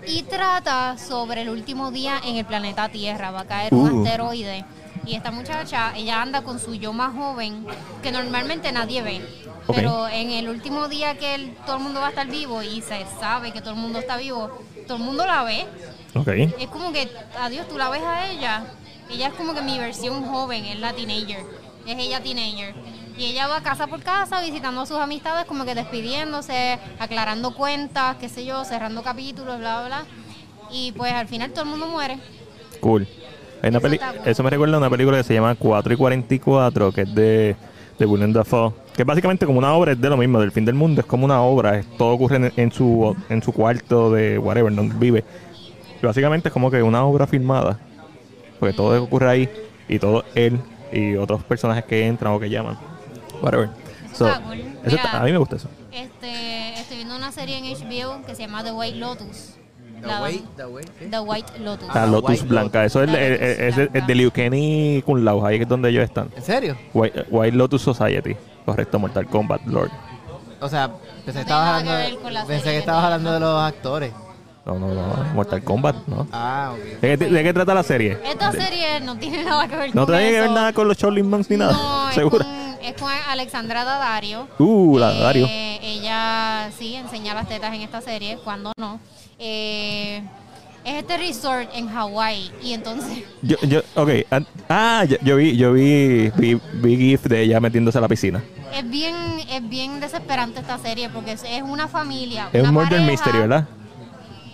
y 0.07 0.23
trata 0.23 0.97
sobre 0.97 1.43
el 1.43 1.49
último 1.49 1.91
día 1.91 2.19
en 2.25 2.37
el 2.37 2.45
planeta 2.45 2.89
Tierra. 2.89 3.29
Va 3.29 3.41
a 3.41 3.45
caer 3.45 3.71
un 3.75 3.99
Uh. 3.99 4.03
asteroide. 4.03 4.65
Y 5.05 5.15
esta 5.15 5.29
muchacha, 5.31 5.93
ella 5.95 6.21
anda 6.23 6.41
con 6.43 6.59
su 6.59 6.73
yo 6.75 6.91
más 6.93 7.15
joven, 7.15 7.65
que 8.03 8.11
normalmente 8.11 8.71
nadie 8.71 9.01
ve. 9.01 9.21
Ok. 9.65 9.75
Pero 9.75 10.07
en 10.07 10.29
el 10.29 10.47
último 10.47 10.87
día 10.87 11.17
que 11.17 11.33
el- 11.35 11.55
todo 11.65 11.77
el 11.77 11.83
mundo 11.83 11.99
va 12.01 12.07
a 12.07 12.09
estar 12.09 12.27
vivo 12.27 12.61
y 12.61 12.81
se 12.81 13.03
sabe 13.19 13.51
que 13.51 13.61
todo 13.61 13.71
el 13.73 13.79
mundo 13.79 13.97
está 13.99 14.17
vivo, 14.17 14.51
todo 14.87 14.97
el 14.97 15.03
mundo 15.03 15.25
la 15.25 15.43
ve. 15.43 15.65
Ok. 16.15 16.27
Es 16.59 16.67
como 16.69 16.91
que, 16.91 17.09
adiós, 17.39 17.67
tú 17.67 17.77
la 17.77 17.89
ves 17.89 18.01
a 18.03 18.29
ella. 18.29 18.63
Ella 19.09 19.27
es 19.27 19.33
como 19.33 19.53
que 19.53 19.61
mi 19.61 19.77
versión 19.77 20.23
joven, 20.25 20.65
es 20.65 20.79
la 20.79 20.93
teenager. 20.93 21.43
Es 21.85 21.97
ella 21.97 22.21
teenager. 22.21 22.73
Y 23.17 23.25
ella 23.25 23.47
va 23.47 23.61
casa 23.61 23.87
por 23.87 24.01
casa 24.01 24.41
visitando 24.41 24.81
a 24.81 24.85
sus 24.85 24.97
amistades, 24.97 25.45
como 25.45 25.65
que 25.65 25.75
despidiéndose, 25.75 26.79
aclarando 26.99 27.53
cuentas, 27.53 28.15
qué 28.17 28.29
sé 28.29 28.45
yo, 28.45 28.63
cerrando 28.63 29.03
capítulos, 29.03 29.59
bla, 29.59 29.85
bla. 29.85 30.05
Y 30.71 30.91
pues 30.93 31.11
al 31.11 31.27
final 31.27 31.51
todo 31.51 31.63
el 31.63 31.69
mundo 31.69 31.87
muere. 31.87 32.17
Cool. 32.79 33.07
Hay 33.61 33.69
una 33.69 33.77
Eso 33.77 33.87
cool. 33.89 33.99
eso 34.25 34.43
me 34.43 34.49
recuerda 34.49 34.75
a 34.75 34.79
una 34.79 34.89
película 34.89 35.17
que 35.17 35.23
se 35.23 35.33
llama 35.33 35.55
4 35.55 35.93
y 35.93 35.97
44, 35.97 36.91
que 36.91 37.01
es 37.01 37.13
de, 37.13 37.55
de 37.99 38.05
Willem 38.05 38.33
Dafoe. 38.33 38.73
Que 38.95 39.03
es 39.03 39.05
básicamente 39.05 39.45
como 39.45 39.57
una 39.59 39.73
obra, 39.73 39.93
es 39.93 40.01
de 40.01 40.09
lo 40.09 40.17
mismo, 40.17 40.39
del 40.39 40.51
fin 40.51 40.65
del 40.65 40.75
mundo. 40.75 41.01
Es 41.01 41.07
como 41.07 41.25
una 41.25 41.41
obra, 41.41 41.77
es- 41.79 41.85
todo 41.97 42.09
ocurre 42.13 42.35
en, 42.37 42.53
en 42.57 42.71
su, 42.71 43.15
en 43.29 43.41
su 43.41 43.51
cuarto 43.53 44.11
de 44.11 44.37
whatever, 44.37 44.73
donde 44.73 44.95
vive. 44.97 45.23
Y 46.01 46.05
básicamente 46.05 46.49
es 46.49 46.53
como 46.53 46.69
que 46.69 46.81
una 46.83 47.03
obra 47.05 47.25
filmada. 47.27 47.79
Porque 48.59 48.75
todo 48.75 49.01
ocurre 49.03 49.29
ahí 49.29 49.49
y 49.87 49.97
todo 49.97 50.23
él 50.35 50.59
y 50.91 51.15
otros 51.15 51.43
personajes 51.43 51.85
que 51.85 52.05
entran 52.05 52.33
o 52.33 52.39
que 52.39 52.49
llaman. 52.49 52.77
Whatever. 53.41 53.69
So, 54.13 54.25
cool. 54.43 54.59
eso 54.83 54.95
está- 54.97 55.21
a 55.21 55.23
mí 55.23 55.31
me 55.31 55.37
gusta 55.37 55.55
eso. 55.55 55.69
Este, 55.91 56.73
estoy 56.79 56.97
viendo 56.97 57.15
una 57.15 57.31
serie 57.31 57.57
en 57.57 57.63
HBO 57.65 58.25
que 58.25 58.35
se 58.35 58.41
llama 58.43 58.63
The 58.63 58.71
White 58.73 58.97
Lotus. 58.97 59.55
The 60.01 60.07
La- 60.07 60.21
Way, 60.21 60.43
the 60.57 60.65
way, 60.65 60.83
¿qué? 60.99 61.05
The 61.05 61.19
White 61.19 61.59
Lotus. 61.59 61.87
La 61.93 62.03
Ah, 62.03 62.07
Lotus 62.07 62.29
White 62.31 62.45
Blanca. 62.45 62.83
Eso 62.85 63.03
es, 63.03 63.09
el- 63.09 63.13
Lotus 63.13 63.23
es- 63.47 63.59
es- 63.59 63.77
es 63.77 63.91
Blanca. 63.91 64.07
de 64.07 64.15
Liu 64.15 64.31
Kenny 64.31 65.03
Kun 65.05 65.23
Lao. 65.23 65.45
Ahí 65.45 65.61
es 65.61 65.67
donde 65.67 65.89
ellos 65.89 66.03
están. 66.03 66.29
¿En 66.35 66.41
serio? 66.43 66.75
White, 66.93 67.25
White 67.29 67.55
Lotus 67.55 67.81
Society. 67.83 68.35
Correcto, 68.65 68.99
Mortal 68.99 69.25
Kombat 69.27 69.65
Lord. 69.65 69.91
O 70.59 70.69
sea, 70.69 70.89
pensé 71.25 71.31
que 71.31 71.33
No 71.33 71.39
estabas 71.41 71.79
hablando, 71.79 71.91
de, 71.93 72.45
pensé 72.47 72.63
que 72.71 72.77
estabas 72.77 73.03
hablando 73.05 73.39
los 73.39 73.61
actores. 73.61 74.13
No, 74.63 74.77
no, 74.77 74.87
no. 74.93 75.23
Mortal 75.33 75.63
Kombat, 75.63 75.95
¿no? 76.05 76.27
Ah, 76.31 76.73
ok. 76.73 77.01
¿De 77.01 77.17
qué, 77.17 77.29
de 77.29 77.43
qué 77.43 77.53
trata 77.53 77.73
la 77.73 77.81
serie? 77.83 78.19
Esta 78.23 78.51
serie 78.51 78.99
no 79.01 79.17
tiene 79.17 79.43
nada 79.43 79.67
que 79.67 79.75
ver 79.75 79.95
No 79.95 80.05
con 80.05 80.13
tiene 80.15 80.29
que 80.31 80.35
ver 80.39 80.43
eso. 80.45 80.53
nada 80.53 80.71
con 80.73 80.87
los 80.87 80.97
Shaolin 80.97 81.27
Monks 81.27 81.49
ni 81.49 81.57
nada. 81.57 81.73
No, 81.73 82.09
es 82.09 82.15
¿Segura? 82.15 82.45
con, 82.45 82.85
es 82.85 82.93
con 83.01 83.11
Alexandra 83.29 83.83
Daddario. 83.83 84.47
Uh, 84.59 84.99
la 84.99 85.11
Eh, 85.13 85.19
Dario. 85.19 85.47
Ella 85.49 86.69
sí 86.77 86.93
enseña 86.93 87.33
las 87.33 87.47
tetas 87.47 87.73
en 87.73 87.81
esta 87.81 88.01
serie, 88.01 88.37
cuando 88.43 88.71
no. 88.77 88.99
Eh, 89.39 90.21
es 90.83 90.95
este 90.95 91.17
resort 91.17 91.69
en 91.73 91.87
Hawái 91.89 92.51
y 92.63 92.73
entonces 92.73 93.23
Yo, 93.41 93.57
yo, 93.61 93.81
ok. 93.95 94.09
Ah, 94.69 95.03
yo, 95.07 95.17
yo 95.21 95.35
vi, 95.37 95.55
yo 95.57 95.73
vi, 95.73 96.29
vi, 96.37 96.59
vi 96.73 96.97
GIF 96.97 97.23
de 97.23 97.41
ella 97.43 97.59
metiéndose 97.59 97.97
a 97.97 98.01
la 98.01 98.07
piscina. 98.07 98.43
es 98.73 98.89
bien 98.89 99.15
es 99.49 99.67
bien 99.69 99.99
desesperante 99.99 100.59
esta 100.59 100.77
serie 100.77 101.09
porque 101.09 101.33
es, 101.33 101.43
es 101.43 101.61
una 101.63 101.87
familia. 101.87 102.49
Es 102.53 102.61
una 102.61 102.69
un 102.69 102.75
murder 102.75 102.89
pareja, 102.99 103.11
mystery, 103.11 103.37
¿verdad? 103.39 103.67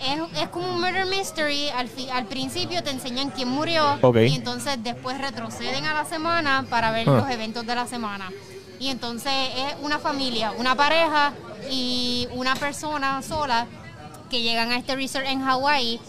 Es, 0.03 0.41
es 0.43 0.49
como 0.49 0.69
un 0.69 0.79
murder 0.81 1.05
mystery. 1.07 1.69
Al, 1.69 1.87
fi- 1.87 2.09
al 2.09 2.25
principio 2.25 2.83
te 2.83 2.91
enseñan 2.91 3.29
quién 3.31 3.49
murió 3.49 3.97
Ok. 4.01 4.17
y 4.27 4.35
entonces 4.35 4.77
después 4.83 5.17
retroceden 5.19 5.85
a 5.85 5.93
la 5.93 6.05
semana 6.05 6.65
para 6.69 6.91
ver 6.91 7.07
Ah. 7.09 7.17
los 7.17 7.29
eventos 7.29 7.65
de 7.65 7.73
la 7.75 7.87
semana. 7.87 8.29
Y 8.79 8.89
entonces 8.89 9.33
es 9.57 9.75
una 9.81 9.97
familia, 9.97 10.51
una 10.59 10.75
pareja 10.75 11.33
y 11.71 12.27
una 12.33 12.55
persona 12.55 13.21
sola 13.23 13.65
que 14.29 14.41
llegan 14.41 14.71
a 14.71 14.77
este 14.77 14.95
resort 14.95 15.25
en 15.25 15.41
Hawái. 15.43 15.99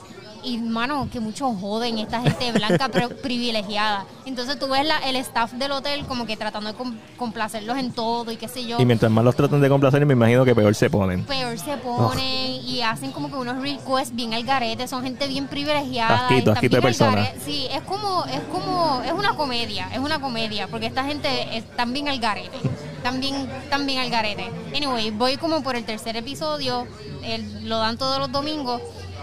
Y, 0.44 0.58
mano, 0.58 1.08
que 1.12 1.20
mucho 1.20 1.52
joden 1.54 1.98
esta 1.98 2.20
gente 2.20 2.52
blanca 2.52 2.88
privilegiada. 3.22 4.04
Entonces 4.24 4.58
tú 4.58 4.68
ves 4.68 4.86
la- 4.86 4.98
el 4.98 5.16
staff 5.16 5.52
del 5.52 5.72
hotel 5.72 6.04
como 6.06 6.26
que 6.26 6.36
tratando 6.36 6.70
de 6.70 6.76
com- 6.76 6.96
complacerlos 7.16 7.76
en 7.78 7.92
todo 7.92 8.30
y 8.30 8.36
qué 8.36 8.46
sé 8.48 8.64
yo 8.66 8.78
Y 8.80 8.84
mientras 8.84 9.10
más 9.10 9.24
los 9.24 9.34
tratan 9.36 9.60
de 9.60 9.68
complacer, 9.68 10.04
me 10.06 10.12
imagino 10.14 10.44
que 10.44 10.54
peor 10.54 10.74
se 10.74 10.90
ponen. 10.90 11.24
peor 11.24 11.58
se 11.58 11.76
ponen 11.78 12.50
y 12.64 12.82
hacen 12.82 13.10
como 13.12 13.28
que 13.30 13.36
unos 13.36 13.60
requests 13.62 14.14
bien 14.14 14.34
al 14.34 14.44
garete, 14.44 14.86
son 14.88 15.02
gente 15.02 15.26
bien 15.26 15.46
privilegiada. 15.48 16.26
Asquito, 16.28 16.52
asquito 16.52 16.76
de 16.76 16.80
bien 16.80 16.92
al 16.92 16.96
persona. 16.98 17.22
garete. 17.22 17.40
Sí, 17.44 17.66
es 17.70 17.82
como, 17.82 18.24
es 18.26 18.40
como, 18.52 19.02
es 19.04 19.12
una 19.12 19.34
comedia, 19.36 19.88
es 19.92 19.98
una 19.98 20.20
comedia, 20.20 20.68
porque 20.68 20.86
esta 20.86 21.04
gente 21.04 21.56
están 21.56 21.92
bien 21.92 22.08
al 22.08 22.18
garete, 22.20 22.58
están 22.96 23.86
bien 23.86 23.98
al 23.98 24.10
garete. 24.10 24.50
Anyway, 24.74 25.10
voy 25.10 25.36
como 25.36 25.62
por 25.62 25.76
el 25.76 25.84
tercer 25.84 26.16
episodio, 26.16 26.86
el- 27.24 27.68
lo 27.68 27.78
dan 27.78 27.96
todos 27.98 28.18
los 28.18 28.30
domingos 28.30 28.80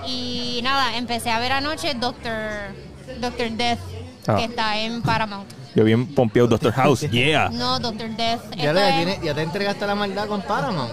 y 0.08 0.60
nada, 0.64 0.98
empecé 0.98 1.30
a 1.32 1.40
ver 1.40 1.52
anoche 1.54 1.94
Doctor, 1.96 2.74
Doctor 3.20 3.50
Death, 3.52 3.80
Ah. 4.28 4.38
que 4.38 4.46
está 4.46 4.78
en 4.80 5.02
Paramount. 5.04 5.48
Yo 5.76 5.84
bien 5.84 6.08
pompeado 6.08 6.48
Doctor 6.48 6.72
House. 6.74 7.02
Yeah. 7.12 7.50
No, 7.50 7.80
Doctor 7.80 8.10
Death. 8.16 8.42
Ya, 8.56 8.74
ya, 8.74 8.90
es- 8.90 8.96
tiene- 9.06 9.20
ya 9.26 9.34
te 9.36 9.42
entregaste 9.44 9.86
la 9.86 9.94
maldad 9.96 10.28
con 10.28 10.42
Paramount. 10.42 10.92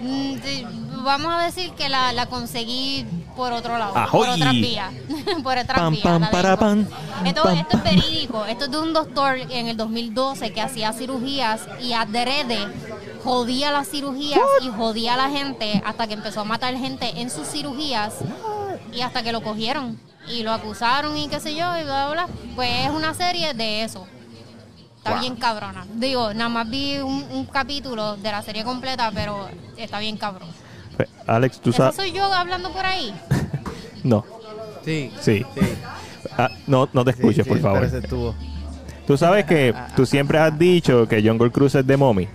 Mm, 0.00 0.34
Vamos 1.04 1.32
a 1.32 1.44
decir 1.44 1.70
que 1.72 1.88
la, 1.88 2.12
la 2.12 2.26
conseguí 2.26 3.06
por 3.36 3.52
otro 3.52 3.78
lado, 3.78 3.94
por 4.10 4.28
otras 4.28 4.52
vías. 4.52 4.90
por 5.44 5.56
otras 5.56 5.78
Pam, 5.78 5.92
vías. 5.92 6.02
pam, 6.02 6.20
la 6.22 6.30
para, 6.32 6.50
dejo. 6.50 6.60
pam, 6.60 6.86
Esto, 7.24 7.42
pam, 7.44 7.56
esto 7.58 7.76
es 7.76 7.84
verídico. 7.84 8.44
Esto 8.46 8.64
es 8.64 8.70
de 8.72 8.78
un 8.80 8.92
doctor 8.92 9.36
en 9.38 9.68
el 9.68 9.76
2012 9.76 10.52
que 10.52 10.60
hacía 10.60 10.92
cirugías 10.92 11.60
y 11.80 11.92
adrede 11.92 12.58
jodía 13.26 13.72
las 13.72 13.88
cirugías 13.88 14.40
y 14.62 14.68
jodía 14.68 15.14
a 15.14 15.16
la 15.16 15.28
gente 15.30 15.82
hasta 15.84 16.06
que 16.06 16.14
empezó 16.14 16.40
a 16.40 16.44
matar 16.44 16.74
gente 16.76 17.20
en 17.20 17.28
sus 17.28 17.48
cirugías 17.48 18.14
y 18.92 19.00
hasta 19.00 19.22
que 19.24 19.32
lo 19.32 19.42
cogieron 19.42 19.98
y 20.28 20.42
lo 20.44 20.52
acusaron 20.52 21.16
y 21.16 21.26
qué 21.28 21.40
sé 21.40 21.50
yo 21.56 21.76
y 21.78 21.82
bla, 21.82 22.06
bla, 22.06 22.12
bla. 22.12 22.28
Pues 22.54 22.70
es 22.84 22.90
una 22.90 23.12
serie 23.14 23.52
de 23.52 23.82
eso. 23.82 24.06
Está 24.98 25.10
Wow. 25.12 25.20
bien 25.20 25.36
cabrona. 25.36 25.86
Digo, 25.94 26.32
nada 26.34 26.48
más 26.48 26.68
vi 26.70 26.98
un, 26.98 27.24
un 27.32 27.44
capítulo 27.46 28.16
de 28.16 28.30
la 28.30 28.42
serie 28.42 28.64
completa, 28.64 29.10
pero 29.14 29.48
está 29.76 29.98
bien 30.00 30.16
cabrón. 30.16 30.48
Pues, 30.96 31.08
Alex, 31.26 31.60
tú 31.60 31.70
¿Eso 31.70 31.78
sabes. 31.78 31.96
soy 31.96 32.12
yo 32.12 32.24
hablando 32.24 32.70
por 32.72 32.84
ahí? 32.86 33.12
No, 34.04 34.24
Sí. 34.84 35.10
sí. 35.20 35.44
Sí. 35.54 35.60
Ah, 36.38 36.48
no, 36.68 36.88
no 36.92 37.04
te 37.04 37.10
escuches, 37.10 37.44
sí, 37.44 37.48
por 37.50 37.58
favor. 37.60 37.88
Tú 39.06 39.16
sabes 39.16 39.44
que 39.46 39.74
tú 39.96 40.06
siempre 40.06 40.38
has 40.38 40.56
dicho 40.56 41.08
que 41.08 41.20
Jungle 41.22 41.50
Cruise 41.50 41.74
es 41.76 41.84
de 41.86 41.96
mommy. 41.96 42.28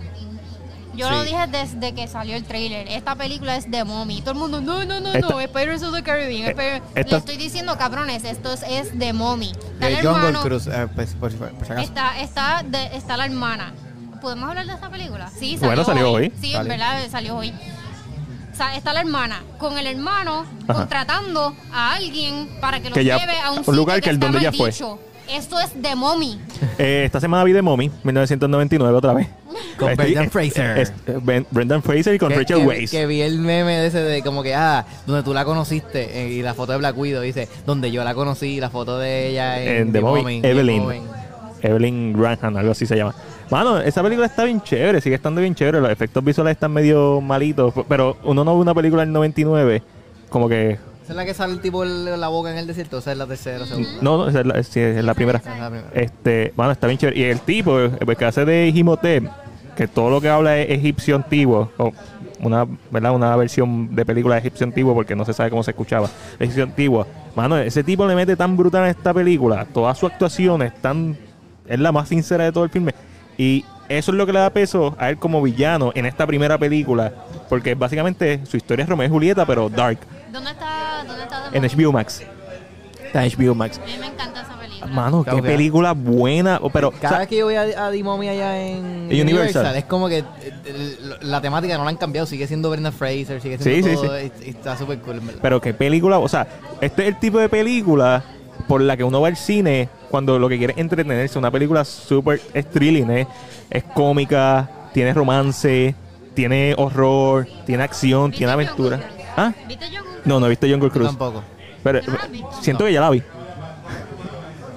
Yo 0.95 1.07
Sí. 1.07 1.13
lo 1.13 1.23
dije 1.23 1.47
desde 1.47 1.93
que 1.93 2.07
salió 2.07 2.35
el 2.35 2.43
trailer. 2.43 2.87
Esta 2.89 3.15
película 3.15 3.55
es 3.55 3.69
de 3.71 3.83
mommy. 3.85 4.21
Todo 4.21 4.31
el 4.31 4.37
mundo, 4.39 4.59
no, 4.61 4.83
no, 4.85 4.99
no, 4.99 5.13
Esta- 5.13 5.29
no, 5.29 5.39
es 5.39 5.47
Pirates 5.47 5.83
of 5.83 5.93
the 5.95 6.03
Caribbean. 6.03 6.49
Eh, 6.49 6.53
Pirates-". 6.55 6.81
esta- 6.95 7.11
Le 7.11 7.17
estoy 7.17 7.37
diciendo, 7.37 7.77
cabrones, 7.77 8.23
esto 8.25 8.51
es, 8.53 8.63
es 8.67 8.97
de 8.99 9.13
mommy. 9.13 9.51
Está 9.51 9.87
el 9.87 9.95
De 9.95 10.01
Jungle 10.03 10.27
hermano, 10.27 10.41
Cruise, 10.41 10.67
eh, 10.67 10.87
pues, 10.93 11.13
por, 11.15 11.31
por 11.33 11.65
si 11.65 11.71
acaso. 11.71 11.79
está, 11.87 12.19
está, 12.19 12.63
de- 12.65 12.95
está 12.97 13.15
la 13.17 13.25
hermana. 13.25 13.73
¿Podemos 14.21 14.49
hablar 14.49 14.65
de 14.67 14.73
esta 14.73 14.89
película? 14.89 15.29
Sí, 15.29 15.53
salió 15.57 15.67
Bueno, 15.67 15.83
salió 15.85 16.11
hoy. 16.11 16.31
Sí, 16.41 16.53
en 16.53 16.67
verdad 16.67 17.07
salió 17.09 17.37
hoy. 17.37 17.53
O 18.53 18.55
sea, 18.55 18.75
está 18.75 18.93
la 18.93 18.99
hermana 18.99 19.41
con 19.57 19.77
el 19.77 19.87
hermano 19.87 20.45
Ajá. 20.67 20.73
contratando 20.79 21.55
a 21.73 21.93
alguien 21.93 22.49
para 22.59 22.79
que 22.81 22.89
lo 22.89 22.95
lleve 22.97 23.39
a 23.39 23.49
un, 23.51 23.59
un 23.59 23.63
sitio 23.63 23.73
lugar 23.73 23.95
que, 23.95 24.01
que 24.03 24.09
el 24.11 24.15
está 24.17 24.25
donde 24.27 24.41
ya 24.41 24.51
fue. 24.51 24.65
maldicho. 24.67 24.99
Esto 25.29 25.59
es 25.59 25.81
de 25.81 25.95
mommy. 25.95 26.39
Eh, 26.77 27.03
esta 27.05 27.19
semana 27.19 27.43
vi 27.43 27.53
de 27.53 27.61
Mommy, 27.61 27.89
1999 28.03 28.93
otra 28.97 29.13
vez. 29.13 29.27
Con 29.77 29.89
Este- 29.91 30.03
Brendan 30.03 30.25
eh, 30.25 30.29
Fraser. 30.29 30.77
eh, 30.77 30.83
eh, 31.07 31.19
Ben- 31.23 31.47
Brendan 31.51 31.81
Fraser 31.83 32.15
y 32.15 32.19
con 32.19 32.29
que, 32.29 32.35
Rachel 32.35 32.57
que- 32.59 32.65
Weisz. 32.67 32.91
que 32.91 33.05
vi 33.05 33.21
el 33.21 33.39
meme 33.39 33.77
de 33.77 33.87
ese 33.87 33.99
de 33.99 34.21
como 34.23 34.43
que, 34.43 34.53
ah, 34.55 34.85
donde 35.05 35.23
tú 35.23 35.33
la 35.33 35.45
conociste 35.45 36.21
eh, 36.23 36.29
y 36.31 36.41
la 36.41 36.53
foto 36.53 36.73
de 36.73 36.77
Black 36.79 36.97
Widow 36.97 37.21
dice, 37.21 37.47
donde 37.65 37.91
yo 37.91 38.03
la 38.03 38.13
conocí, 38.13 38.59
la 38.59 38.69
foto 38.69 38.97
de 38.99 39.29
ella 39.29 39.61
en, 39.61 39.69
En 39.87 39.91
The 39.93 40.01
Mommy, 40.01 40.21
Mommy, 40.21 40.41
Evelyn. 40.43 40.83
Evelyn 41.61 42.13
Graham, 42.13 42.57
algo 42.57 42.71
así 42.71 42.85
se 42.85 42.95
llama. 42.97 43.13
Mano, 43.49 43.79
esa 43.79 44.01
película 44.01 44.25
está 44.27 44.43
bien 44.43 44.61
chévere, 44.61 44.99
sigue 45.01 45.15
estando 45.15 45.41
bien 45.41 45.53
chévere. 45.55 45.79
Los 45.81 45.91
efectos 45.91 46.23
visuales 46.23 46.51
están 46.53 46.71
medio 46.71 47.21
malitos, 47.21 47.73
pero 47.87 48.17
uno 48.23 48.43
no 48.43 48.55
ve 48.55 48.61
una 48.61 48.73
película 48.73 49.03
del 49.03 49.11
99 49.13 49.83
como 50.29 50.47
que... 50.49 50.79
¿Esa 51.03 51.13
es 51.13 51.15
la 51.15 51.25
que 51.25 51.33
sale 51.33 51.53
el 51.53 51.61
tipo 51.61 51.83
en 51.83 52.19
la 52.19 52.27
boca 52.27 52.51
en 52.51 52.57
el 52.57 52.67
desierto? 52.67 52.99
¿Esa 52.99 53.11
es 53.11 53.17
la 53.17 53.25
tercera 53.27 53.63
o 53.63 53.67
segunda? 53.67 53.89
No, 54.01 54.17
no, 54.17 54.27
esa 54.29 54.41
es 54.41 54.45
la, 54.45 54.53
es- 54.59 54.67
sí, 54.67 54.79
es 54.79 55.03
la 55.03 55.13
primera. 55.13 55.39
Esa 55.39 55.53
es 55.53 55.59
la 55.59 55.69
primera. 55.69 55.89
Este, 55.93 56.53
bueno, 56.55 56.71
está 56.71 56.87
bien 56.87 56.99
chévere. 56.99 57.19
Y 57.19 57.23
el 57.23 57.39
tipo, 57.39 57.79
el 57.79 58.15
que 58.17 58.25
hace 58.25 58.45
de 58.45 58.67
Imhotep, 58.69 59.25
que 59.75 59.87
todo 59.87 60.09
lo 60.09 60.21
que 60.21 60.29
habla 60.29 60.57
es 60.59 60.69
egipcio 60.69 61.15
antiguo, 61.15 61.71
o 61.77 61.91
una, 62.41 62.65
¿verdad? 62.91 63.13
una 63.13 63.35
versión 63.35 63.93
de 63.95 64.05
película 64.05 64.35
de 64.35 64.41
egipcio 64.41 64.65
antiguo, 64.65 64.93
porque 64.93 65.15
no 65.15 65.25
se 65.25 65.33
sabe 65.33 65.49
cómo 65.49 65.63
se 65.63 65.71
escuchaba, 65.71 66.09
egipcio 66.39 66.63
antiguo. 66.63 67.05
Mano, 67.35 67.57
ese 67.57 67.83
tipo 67.83 68.05
le 68.07 68.15
mete 68.15 68.35
tan 68.35 68.55
brutal 68.57 68.83
en 68.83 68.89
esta 68.91 69.13
película, 69.13 69.65
toda 69.73 69.93
su 69.95 70.05
actuación 70.05 70.61
es 70.61 70.73
tan, 70.81 71.17
es 71.67 71.79
la 71.79 71.91
más 71.91 72.09
sincera 72.09 72.43
de 72.45 72.51
todo 72.51 72.63
el 72.63 72.69
filme. 72.69 72.93
Y 73.37 73.63
eso 73.89 74.11
es 74.11 74.17
lo 74.17 74.25
que 74.25 74.33
le 74.33 74.39
da 74.39 74.49
peso 74.49 74.95
a 74.99 75.09
él 75.09 75.17
como 75.17 75.41
villano 75.41 75.91
en 75.95 76.05
esta 76.05 76.25
primera 76.27 76.57
película, 76.57 77.11
porque 77.49 77.75
básicamente 77.75 78.41
su 78.45 78.57
historia 78.57 78.83
es 78.83 78.89
Romeo 78.89 79.07
y 79.07 79.09
Julieta, 79.09 79.45
pero 79.45 79.69
dark, 79.69 79.99
¿Dónde 80.31 80.51
está, 80.51 81.03
dónde 81.07 81.23
está 81.23 81.49
The 81.51 81.57
en? 81.57 81.63
HBO 81.65 81.91
Max. 81.91 82.23
Está 83.05 83.25
en 83.25 83.31
HBO 83.37 83.55
Max. 83.55 83.79
A 83.81 83.85
mí 83.85 83.97
me 83.99 84.07
encanta 84.07 84.41
esa 84.41 84.57
película. 84.57 84.87
Mano, 84.87 85.23
qué 85.23 85.31
que 85.35 85.41
película 85.43 85.91
buena. 85.93 86.59
o- 86.61 86.69
Pero, 86.69 86.91
Cada 86.91 87.05
o 87.07 87.09
sea, 87.09 87.19
vez 87.19 87.27
que 87.27 87.37
yo 87.37 87.45
voy 87.45 87.55
a, 87.55 87.61
a 87.85 87.91
D-Mommy 87.91 88.29
allá 88.29 88.57
en 88.65 89.07
¿En 89.11 89.21
Universal? 89.21 89.75
es 89.75 89.83
como 89.85 90.07
que 90.07 90.19
eh, 90.19 90.25
el- 90.65 91.17
la 91.29 91.41
temática 91.41 91.77
no 91.77 91.83
la 91.83 91.89
han 91.89 91.97
cambiado. 91.97 92.25
Sigue 92.25 92.47
siendo 92.47 92.69
Brenda 92.69 92.91
Fraser, 92.91 93.41
sigue 93.41 93.57
Sí, 93.57 93.81
siendo 93.83 93.89
sí, 93.89 93.95
todo. 94.07 94.19
y- 94.19 94.31
y 94.45 94.49
está 94.51 94.77
súper 94.77 94.99
cool, 94.99 95.17
en 95.17 95.27
verdad. 95.27 95.39
pero 95.41 95.59
qué 95.59 95.73
película. 95.73 96.19
O 96.19 96.27
sea, 96.29 96.47
este 96.79 97.03
es 97.03 97.07
el 97.09 97.19
tipo 97.19 97.37
de 97.39 97.49
película 97.49 98.23
por 98.67 98.79
la 98.81 98.95
que 98.95 99.03
uno 99.03 99.19
va 99.19 99.27
al 99.27 99.35
cine 99.37 99.89
cuando 100.09 100.39
lo 100.39 100.47
que 100.47 100.57
quiere 100.57 100.73
es 100.73 100.79
entretenerse. 100.79 101.37
Una 101.37 101.51
película 101.51 101.83
súper 101.83 102.41
es 102.53 102.65
thrilling, 102.69 103.09
¿eh? 103.11 103.27
Es 103.69 103.83
cómica, 103.83 104.69
tiene 104.93 105.13
romance, 105.13 105.95
tiene 106.33 106.75
horror, 106.77 107.45
tiene 107.65 107.83
acción, 107.83 108.27
¿Viste 108.31 108.37
tiene 108.39 108.53
aventura. 108.53 108.99
¿Ah? 109.35 109.51
¿Viste 109.67 109.85
Jungle 109.85 110.10
No, 110.25 110.39
no 110.39 110.45
he 110.45 110.49
visto 110.49 110.67
Jungle 110.67 110.89
Yo 110.89 110.93
Cruise. 110.93 111.09
tampoco. 111.09 111.43
Pero 111.83 112.01
¿No 112.05 112.13
la 112.13 112.19
has 112.19 112.31
visto? 112.31 112.51
siento 112.61 112.85
que 112.85 112.93
ya 112.93 113.01
la 113.01 113.09
vi. 113.09 113.23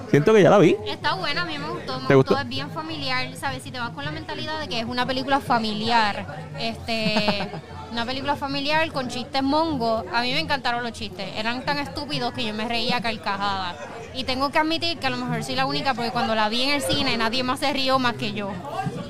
Siento 0.09 0.33
que 0.33 0.41
ya 0.43 0.49
la 0.49 0.57
vi. 0.59 0.75
Está 0.87 1.15
buena, 1.15 1.41
a 1.41 1.45
mí 1.45 1.57
me 1.57 1.69
gustó, 1.69 1.99
me 1.99 2.07
¿Te 2.07 2.15
gustó, 2.15 2.31
gustó? 2.35 2.41
es 2.43 2.47
bien 2.47 2.69
familiar, 2.71 3.27
¿sabes? 3.35 3.63
Si 3.63 3.71
te 3.71 3.79
vas 3.79 3.89
con 3.89 4.05
la 4.05 4.11
mentalidad 4.11 4.59
de 4.59 4.67
que 4.67 4.79
es 4.79 4.85
una 4.85 5.05
película 5.05 5.39
familiar, 5.39 6.25
este, 6.59 7.49
una 7.91 8.05
película 8.05 8.35
familiar 8.35 8.91
con 8.91 9.09
chistes 9.09 9.43
mongos, 9.43 10.05
a 10.13 10.21
mí 10.21 10.31
me 10.31 10.39
encantaron 10.39 10.83
los 10.83 10.93
chistes, 10.93 11.27
eran 11.35 11.65
tan 11.65 11.79
estúpidos 11.79 12.33
que 12.33 12.45
yo 12.45 12.53
me 12.53 12.67
reía 12.67 12.97
a 12.97 13.01
carcajadas. 13.01 13.75
Y 14.13 14.23
tengo 14.23 14.49
que 14.51 14.59
admitir 14.59 14.97
que 14.99 15.07
a 15.07 15.09
lo 15.09 15.17
mejor 15.17 15.43
soy 15.43 15.55
la 15.55 15.65
única 15.65 15.93
porque 15.93 16.11
cuando 16.11 16.33
la 16.35 16.47
vi 16.47 16.61
en 16.63 16.69
el 16.69 16.81
cine 16.81 17.17
nadie 17.17 17.43
más 17.43 17.59
se 17.59 17.73
rió 17.73 17.99
más 17.99 18.13
que 18.13 18.31
yo. 18.31 18.51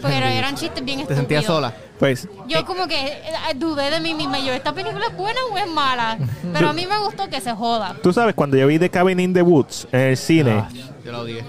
Pero 0.07 0.25
eran 0.27 0.55
chistes 0.55 0.83
bien 0.83 0.97
¿Te 0.99 1.03
estúpidos. 1.03 1.17
sentías 1.19 1.45
sola? 1.45 1.73
Pues 1.99 2.27
Yo 2.47 2.65
como 2.65 2.87
que 2.87 3.07
eh, 3.07 3.21
dudé 3.55 3.89
de 3.89 3.99
mí 4.01 4.13
misma, 4.13 4.39
yo, 4.39 4.51
¿esta 4.53 4.73
película 4.73 5.05
es 5.09 5.15
buena 5.15 5.39
o 5.51 5.57
es 5.57 5.67
mala? 5.67 6.17
Pero 6.53 6.69
a 6.69 6.73
mí 6.73 6.85
me 6.85 6.97
gustó 6.99 7.29
que 7.29 7.39
se 7.41 7.51
joda. 7.53 7.95
tú 8.03 8.11
sabes, 8.11 8.35
cuando 8.35 8.57
yo 8.57 8.67
vi 8.67 8.77
The 8.79 8.89
Cabin 8.89 9.19
in 9.19 9.33
the 9.33 9.41
Woods 9.41 9.87
en 9.91 9.99
el 10.01 10.17
cine, 10.17 10.51
Ah, 10.65 10.69
yo 11.05 11.11
la 11.11 11.19
odié. 11.19 11.43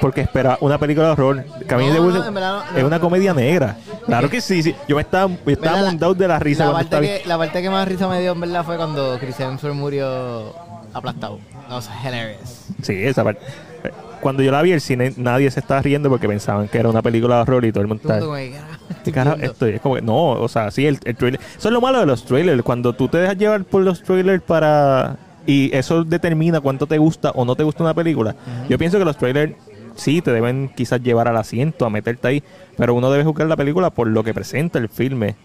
porque 0.00 0.22
esperaba 0.22 0.58
una 0.60 0.78
película 0.78 1.06
de 1.06 1.12
horror. 1.12 1.44
Cabin 1.68 1.86
in 1.88 1.92
the 1.92 1.98
No, 2.00 2.04
Woods 2.06 2.18
no, 2.18 2.24
en 2.26 2.34
verdad 2.34 2.64
no, 2.72 2.76
es 2.76 2.80
no. 2.82 2.86
una 2.88 2.98
comedia 3.00 3.32
negra. 3.34 3.76
Claro 4.06 4.28
que 4.28 4.40
sí, 4.40 4.62
sí. 4.62 4.74
Yo 4.88 4.96
me 4.96 5.02
estaba, 5.02 5.28
yo 5.32 5.52
estaba 5.52 5.78
montado 5.82 6.14
de 6.14 6.26
la 6.28 6.38
risa 6.40 6.64
La 6.66 6.70
cuando 6.72 6.90
parte, 6.90 7.06
estaba 7.06 7.22
que, 7.22 7.28
la 7.28 7.38
parte 7.38 7.62
que 7.62 7.70
más 7.70 7.86
risa 7.88 8.08
me 8.08 8.20
dio, 8.20 8.32
en 8.32 8.40
verdad, 8.40 8.64
fue 8.64 8.76
cuando 8.76 9.16
Chris 9.20 9.38
Hemsworth 9.38 9.74
murió 9.76 10.54
aplastado. 10.92 11.38
That 11.68 11.76
was 11.76 11.88
hilarious. 12.04 12.66
Sí, 12.82 12.94
esa 13.04 13.22
parte. 13.24 13.40
Cuando 14.24 14.42
yo 14.42 14.50
la 14.50 14.62
vi 14.62 14.72
el 14.72 14.80
cine, 14.80 15.12
nadie 15.18 15.50
se 15.50 15.60
estaba 15.60 15.82
riendo 15.82 16.08
porque 16.08 16.26
pensaban 16.26 16.66
que 16.68 16.78
era 16.78 16.88
una 16.88 17.02
película 17.02 17.36
de 17.36 17.42
horror 17.42 17.64
y 17.66 17.72
todo 17.72 17.82
el 17.82 17.88
mundo 17.88 18.00
estaba. 18.02 18.20
es 19.66 19.80
como 19.82 19.96
que, 19.96 20.00
no, 20.00 20.30
o 20.30 20.48
sea, 20.48 20.70
sí, 20.70 20.86
el, 20.86 20.98
el 21.04 21.14
trailer. 21.14 21.38
Eso 21.58 21.68
es 21.68 21.72
lo 21.72 21.82
malo 21.82 22.00
de 22.00 22.06
los 22.06 22.24
trailers. 22.24 22.62
Cuando 22.62 22.94
tú 22.94 23.06
te 23.08 23.18
dejas 23.18 23.36
llevar 23.36 23.64
por 23.64 23.82
los 23.82 24.02
trailers 24.02 24.42
para. 24.42 25.18
Y 25.46 25.76
eso 25.76 26.04
determina 26.04 26.62
cuánto 26.62 26.86
te 26.86 26.96
gusta 26.96 27.32
o 27.32 27.44
no 27.44 27.54
te 27.54 27.64
gusta 27.64 27.82
una 27.82 27.92
película. 27.92 28.34
Yo 28.66 28.78
pienso 28.78 28.98
que 28.98 29.04
los 29.04 29.18
trailers 29.18 29.54
sí 29.94 30.22
te 30.22 30.32
deben 30.32 30.70
quizás 30.74 31.02
llevar 31.02 31.28
al 31.28 31.36
asiento, 31.36 31.84
a 31.84 31.90
meterte 31.90 32.26
ahí. 32.26 32.42
Pero 32.78 32.94
uno 32.94 33.10
debe 33.10 33.24
juzgar 33.24 33.46
la 33.46 33.56
película 33.56 33.90
por 33.90 34.06
lo 34.06 34.24
que 34.24 34.32
presenta 34.32 34.78
el 34.78 34.88
filme. 34.88 35.36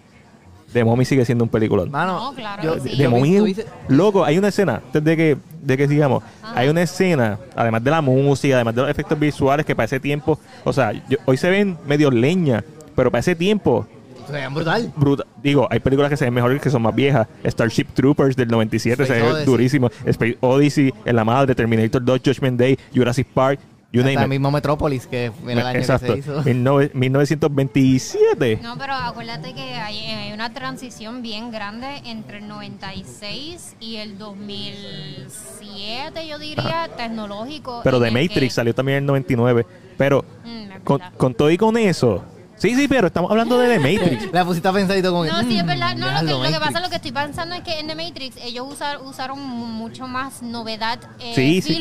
De 0.73 0.83
Mommy 0.83 1.03
sigue 1.05 1.25
siendo 1.25 1.43
un 1.43 1.49
peliculón. 1.49 1.89
Mano, 1.91 2.19
No, 2.29 2.33
claro 2.35 2.61
yo, 2.63 2.73
que 2.75 2.81
sí. 2.81 2.89
de 2.89 3.03
yo 3.03 3.09
vi- 3.09 3.15
Mommy, 3.15 3.37
tú 3.37 3.43
dices- 3.45 3.65
loco, 3.87 4.23
hay 4.23 4.37
una 4.37 4.49
escena, 4.49 4.81
antes 4.85 5.03
de 5.03 5.17
que, 5.17 5.37
de 5.63 5.77
que 5.77 5.87
sigamos, 5.87 6.23
Ajá. 6.43 6.59
hay 6.59 6.69
una 6.69 6.81
escena, 6.81 7.39
además 7.55 7.83
de 7.83 7.91
la 7.91 8.01
música, 8.01 8.55
además 8.55 8.75
de 8.75 8.81
los 8.83 8.91
efectos 8.91 9.17
visuales, 9.19 9.65
que 9.65 9.75
para 9.75 9.85
ese 9.85 9.99
tiempo, 9.99 10.39
o 10.63 10.71
sea, 10.73 10.91
yo- 11.09 11.17
hoy 11.25 11.37
se 11.37 11.49
ven 11.49 11.77
medio 11.87 12.11
leña, 12.11 12.63
pero 12.95 13.09
para 13.09 13.19
ese 13.19 13.35
tiempo, 13.35 13.87
se 14.27 14.33
veían 14.33 14.53
brutal. 14.53 14.93
bruta, 14.95 15.23
digo, 15.41 15.67
hay 15.71 15.79
películas 15.79 16.09
que 16.11 16.17
se 16.17 16.25
ven 16.25 16.33
mejor 16.35 16.59
que 16.59 16.69
son 16.69 16.83
más 16.83 16.93
viejas, 16.93 17.27
Starship 17.43 17.85
Troopers 17.95 18.35
del 18.35 18.47
97 18.49 19.01
Space 19.03 19.19
se 19.19 19.25
ve 19.25 19.31
Odyssey. 19.31 19.45
durísimo, 19.47 19.89
Space 20.05 20.37
Odyssey, 20.41 20.93
En 21.05 21.15
la 21.15 21.25
Madre, 21.25 21.55
Terminator 21.55 22.03
2, 22.03 22.21
Judgment 22.23 22.59
Day, 22.59 22.77
Jurassic 22.93 23.25
Park, 23.33 23.59
you 23.91 24.01
Hasta 24.01 24.11
name 24.11 24.21
el 24.21 24.25
it. 24.25 24.29
mismo 24.29 24.51
Metrópolis, 24.51 25.07
que 25.07 25.31
fue 25.41 25.53
el 25.53 25.59
año 25.59 25.79
Exacto, 25.79 26.13
que 26.15 26.21
se 26.21 26.29
hizo. 26.31 26.43
19- 26.43 26.91
1927. 26.93 28.59
No, 28.61 28.77
pero 28.77 28.93
acuérdate 28.93 29.53
que 29.53 29.61
hay, 29.75 29.97
hay 29.99 30.31
una 30.33 30.53
transición 30.53 31.21
bien 31.21 31.51
grande 31.51 32.01
entre 32.05 32.37
el 32.39 32.47
96 32.47 33.75
y 33.79 33.95
el 33.97 34.17
2007, 34.17 36.27
yo 36.27 36.39
diría, 36.39 36.89
tecnológico. 36.95 37.81
Pero 37.83 37.97
en 37.97 38.03
de 38.03 38.11
Matrix 38.11 38.39
que- 38.39 38.49
salió 38.51 38.73
también 38.75 38.99
en 38.99 39.03
el 39.03 39.07
99, 39.07 39.65
pero 39.97 40.23
Mm, 40.45 40.83
con, 40.83 41.01
con 41.17 41.33
todo 41.33 41.49
y 41.51 41.57
con 41.57 41.75
eso. 41.77 42.23
Sí, 42.57 42.75
sí, 42.75 42.87
pero 42.89 43.07
estamos 43.07 43.31
hablando 43.31 43.57
de 43.57 43.77
The 43.77 43.79
Matrix. 43.79 44.31
La 44.33 44.43
pusiste 44.45 44.67
a 44.67 44.73
pensar 44.73 44.97
y 44.97 45.01
todo 45.01 45.13
como 45.13 45.23
que, 45.23 45.29
No, 45.31 45.41
sí, 45.43 45.57
es 45.57 45.63
"Mm, 45.63 45.67
verdad. 45.67 45.95
No, 45.95 46.07
lo 46.07 46.19
que, 46.19 46.25
diablo, 46.25 46.37
lo 46.37 46.43
que 46.43 46.49
Matrix". 46.51 46.67
pasa, 46.67 46.79
lo 46.81 46.89
que 46.89 46.95
estoy 46.97 47.11
pensando 47.11 47.55
es 47.55 47.61
que 47.61 47.79
en 47.79 47.87
The 47.87 47.95
Matrix 47.95 48.35
ellos 48.43 48.67
usar- 48.67 49.01
usaron 49.01 49.39
mu- 49.39 49.65
mucho 49.65 50.07
más 50.07 50.41
novedad 50.41 50.99
eh, 51.19 51.33
Sí, 51.35 51.61
sí. 51.61 51.73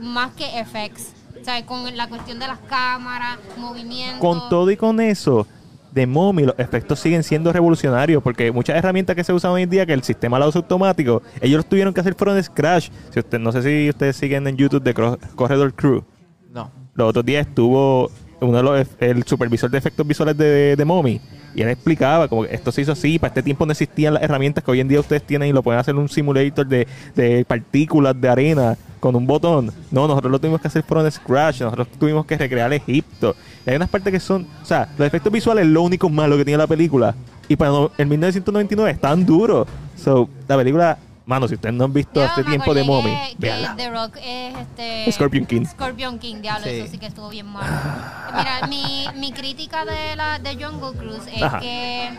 Más 0.00 0.32
que 0.32 0.44
FX. 0.64 1.12
O 1.40 1.44
sea, 1.44 1.64
con 1.64 1.96
la 1.96 2.08
cuestión 2.08 2.38
de 2.38 2.48
las 2.48 2.58
cámaras, 2.60 3.38
movimientos. 3.56 4.20
con 4.20 4.48
todo 4.48 4.70
y 4.70 4.76
con 4.76 5.00
eso, 5.00 5.46
de 5.92 6.06
Mommy 6.06 6.44
los 6.44 6.58
efectos 6.58 7.00
siguen 7.00 7.22
siendo 7.22 7.52
revolucionarios 7.52 8.22
porque 8.22 8.52
muchas 8.52 8.76
herramientas 8.76 9.16
que 9.16 9.24
se 9.24 9.32
usan 9.32 9.52
hoy 9.52 9.62
en 9.62 9.70
día, 9.70 9.86
que 9.86 9.94
el 9.94 10.02
sistema 10.02 10.38
lo 10.38 10.48
usa 10.48 10.60
automático, 10.60 11.22
ellos 11.40 11.56
los 11.56 11.66
tuvieron 11.66 11.94
que 11.94 12.00
hacer 12.00 12.14
fueron 12.14 12.36
de 12.36 12.42
scratch. 12.42 12.90
Si 13.10 13.18
usted, 13.18 13.38
no 13.38 13.50
sé 13.52 13.62
si 13.62 13.88
ustedes 13.88 14.16
siguen 14.16 14.46
en 14.46 14.56
YouTube 14.56 14.82
de 14.82 14.92
Corredor 14.92 15.74
Crew. 15.74 16.04
No. 16.52 16.70
Los 16.94 17.10
otros 17.10 17.24
días 17.24 17.46
estuvo 17.46 18.10
uno 18.40 18.56
de 18.58 18.62
los, 18.62 18.86
el 19.00 19.22
supervisor 19.24 19.70
de 19.70 19.78
efectos 19.78 20.06
visuales 20.06 20.36
de, 20.36 20.76
de 20.76 20.84
Mommy 20.84 21.20
y 21.54 21.62
él 21.62 21.70
explicaba 21.70 22.28
como 22.28 22.42
que 22.44 22.54
esto 22.54 22.70
se 22.70 22.82
hizo 22.82 22.92
así, 22.92 23.18
para 23.18 23.28
este 23.30 23.42
tiempo 23.42 23.64
no 23.64 23.72
existían 23.72 24.12
las 24.14 24.22
herramientas 24.22 24.62
que 24.62 24.70
hoy 24.70 24.80
en 24.80 24.88
día 24.88 25.00
ustedes 25.00 25.22
tienen 25.22 25.48
y 25.48 25.52
lo 25.52 25.62
pueden 25.62 25.80
hacer 25.80 25.94
un 25.94 26.06
simulator 26.08 26.66
de, 26.66 26.86
de 27.14 27.46
partículas 27.46 28.20
de 28.20 28.28
arena 28.28 28.76
con 29.00 29.16
un 29.16 29.26
botón. 29.26 29.72
No, 29.90 30.06
nosotros 30.06 30.30
lo 30.30 30.38
tuvimos 30.38 30.60
que 30.60 30.68
hacer 30.68 30.82
from 30.82 31.10
scratch, 31.10 31.62
nosotros 31.62 31.88
tuvimos 31.98 32.26
que 32.26 32.36
recrear 32.36 32.70
Egipto. 32.74 33.34
Y 33.66 33.70
hay 33.70 33.76
unas 33.76 33.88
partes 33.88 34.12
que 34.12 34.20
son, 34.20 34.46
o 34.62 34.66
sea, 34.66 34.88
los 34.98 35.06
efectos 35.06 35.32
visuales 35.32 35.64
es 35.64 35.70
lo 35.70 35.80
único 35.82 36.10
malo 36.10 36.36
que 36.36 36.44
tiene 36.44 36.58
la 36.58 36.66
película. 36.66 37.14
Y 37.48 37.56
para 37.56 37.70
no- 37.70 37.90
en 37.96 38.06
1999 38.08 38.90
es 38.90 39.00
tan 39.00 39.24
duro. 39.24 39.66
So, 39.96 40.28
la 40.46 40.56
película, 40.58 40.98
mano, 41.26 41.46
si 41.48 41.54
ustedes 41.54 41.74
no 41.74 41.84
han 41.84 41.92
visto 41.92 42.20
Yo 42.20 42.26
hace 42.26 42.42
me 42.42 42.50
tiempo 42.50 42.72
de 42.72 42.80
acordé 42.82 43.02
Mommy, 43.02 43.10
que- 43.28 43.30
que 43.32 43.36
véanla. 43.38 43.76
The 43.76 43.90
Rock 43.90 44.16
es 44.22 44.54
este. 44.56 45.12
Scorpion 45.12 45.44
King. 45.46 45.64
Scorpion 45.66 46.18
King, 46.18 46.36
diablo, 46.40 46.64
Sí. 46.64 46.70
eso 46.70 46.90
sí 46.92 46.98
que 46.98 47.06
estuvo 47.06 47.28
bien 47.28 47.46
malo. 47.46 47.66
Mira, 48.36 48.66
mi, 48.68 49.06
mi 49.16 49.32
crítica 49.32 49.84
de 49.84 50.16
la 50.16 50.38
de 50.38 50.54
Jungle 50.54 50.98
Cruise 50.98 51.26
es 51.34 51.42
Ajá. 51.42 51.58
que 51.60 52.10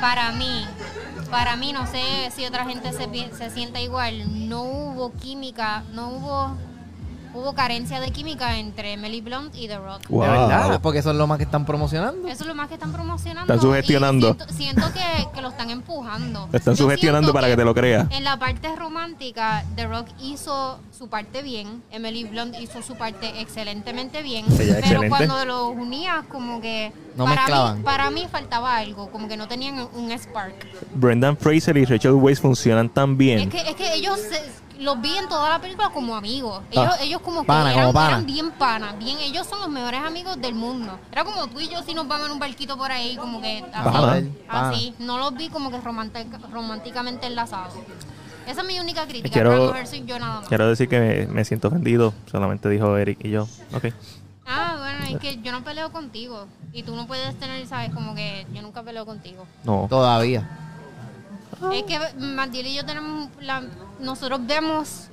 para 0.00 0.32
mí, 0.32 0.64
para 1.30 1.56
mí, 1.56 1.72
no 1.72 1.86
sé 1.86 2.30
si 2.34 2.46
otra 2.46 2.64
gente 2.64 2.92
se, 2.92 3.08
pi- 3.08 3.28
se 3.36 3.50
siente 3.50 3.82
igual, 3.82 4.48
no 4.48 4.62
hubo 4.62 5.12
química, 5.12 5.82
no 5.92 6.08
hubo 6.10 6.56
hubo 7.34 7.54
carencia 7.54 8.00
de 8.00 8.10
química 8.10 8.58
entre 8.58 8.96
Melly 8.96 9.20
Blunt 9.20 9.54
y 9.54 9.68
The 9.68 9.78
Rock. 9.78 10.02
Wow. 10.08 10.22
De 10.22 10.28
verdad, 10.28 10.80
porque 10.82 10.98
eso 11.00 11.10
es 11.10 11.16
lo 11.16 11.26
más 11.26 11.38
que 11.38 11.44
están 11.44 11.64
promocionando. 11.66 12.28
Eso 12.28 12.42
es 12.44 12.48
lo 12.48 12.54
más 12.54 12.68
que 12.68 12.74
están 12.74 12.92
promocionando. 12.92 13.52
Están 13.52 13.60
sugestionando. 13.60 14.34
Siento, 14.34 14.52
siento 14.54 14.92
que, 14.92 15.26
que 15.34 15.42
lo 15.42 15.48
están 15.48 15.70
empujando. 15.70 16.48
Te 16.50 16.56
están 16.58 16.74
Yo 16.74 16.84
sugestionando 16.84 17.32
para 17.32 17.48
que 17.48 17.56
te 17.56 17.64
lo 17.64 17.74
creas. 17.74 18.06
En 18.10 18.24
la 18.24 18.38
parte 18.38 18.74
romántica, 18.76 19.64
The 19.76 19.86
Rock 19.86 20.08
hizo 20.20 20.78
su 20.96 21.08
parte 21.08 21.42
bien. 21.42 21.82
Emily 21.90 22.24
Blunt 22.24 22.56
hizo 22.60 22.82
su 22.82 22.96
parte 22.96 23.40
excelentemente 23.40 24.22
bien. 24.22 24.44
Ella 24.46 24.56
pero 24.58 24.78
excelente. 24.78 25.08
cuando 25.08 25.44
los 25.44 25.68
unías, 25.76 26.24
como 26.26 26.60
que. 26.60 26.92
No 27.16 27.24
para, 27.24 27.36
mezclaban. 27.36 27.78
mí, 27.78 27.84
para 27.84 28.10
mí 28.10 28.26
faltaba 28.30 28.76
algo. 28.76 29.10
Como 29.10 29.28
que 29.28 29.36
no 29.36 29.48
tenían 29.48 29.88
un 29.94 30.10
spark. 30.12 30.54
Brendan 30.94 31.36
Fraser 31.36 31.76
y 31.76 31.84
Rachel 31.84 32.12
Weisz 32.12 32.40
funcionan 32.40 32.88
tan 32.88 33.16
bien. 33.18 33.40
Es 33.40 33.48
que, 33.48 33.70
es 33.70 33.74
que 33.76 33.94
ellos 33.94 34.18
se- 34.20 34.67
los 34.78 35.00
vi 35.00 35.16
en 35.16 35.28
toda 35.28 35.48
la 35.50 35.58
película 35.60 35.90
como 35.90 36.14
amigos. 36.16 36.62
Ellos, 36.70 36.94
Ah. 36.98 37.02
ellos 37.02 37.20
como 37.22 37.40
que 37.42 37.46
Pana, 37.46 37.70
eran, 37.72 37.80
como 37.86 37.92
pana. 37.94 38.08
eran 38.08 38.26
bien 38.26 38.50
panas. 38.52 38.98
Bien, 38.98 39.18
ellos 39.20 39.46
son 39.46 39.60
los 39.60 39.68
mejores 39.68 40.00
amigos 40.00 40.40
del 40.40 40.54
mundo. 40.54 40.98
Era 41.12 41.24
como 41.24 41.46
tú 41.48 41.60
y 41.60 41.68
yo 41.68 41.82
si 41.82 41.94
nos 41.94 42.06
vamos 42.08 42.26
en 42.26 42.32
un 42.32 42.38
barquito 42.38 42.76
por 42.76 42.90
ahí, 42.92 43.16
como 43.16 43.40
que 43.40 43.58
así. 43.72 43.84
Pana. 43.90 44.22
Pana. 44.46 44.68
así. 44.70 44.94
No 44.98 45.18
los 45.18 45.34
vi 45.34 45.48
como 45.48 45.70
que 45.70 45.78
romántica- 45.80 46.38
románticamente 46.52 47.26
enlazados. 47.26 47.74
Esa 48.46 48.62
es 48.62 48.66
mi 48.66 48.80
única 48.80 49.04
crítica. 49.06 49.30
Quiero- 49.32 49.74
soy 49.86 50.04
yo 50.06 50.18
nada 50.18 50.40
más. 50.40 50.48
Quiero 50.48 50.68
decir 50.68 50.88
que 50.88 50.98
me, 50.98 51.26
me 51.26 51.44
siento 51.44 51.68
ofendido. 51.68 52.14
Solamente 52.30 52.68
dijo 52.70 52.96
Eric 52.96 53.18
y 53.22 53.30
yo. 53.30 53.42
Ok. 53.74 53.86
Ah, 54.46 54.76
bueno, 54.78 55.04
es 55.16 55.18
que 55.20 55.42
yo 55.42 55.52
no 55.52 55.62
peleo 55.62 55.92
contigo. 55.92 56.46
Y 56.72 56.82
tú 56.82 56.96
no 56.96 57.06
puedes 57.06 57.38
tener, 57.38 57.66
¿sabes? 57.66 57.92
Como 57.92 58.14
que 58.14 58.46
yo 58.54 58.62
nunca 58.62 58.82
peleo 58.82 59.04
contigo. 59.04 59.46
No. 59.64 59.86
Todavía. 59.90 60.48
Es 61.72 61.82
que 61.82 61.98
Martil 62.18 62.66
y 62.68 62.74
yo 62.74 62.86
tenemos 62.86 63.28
la, 63.40 63.62
nosotros 64.00 64.40
vemos 64.46 65.08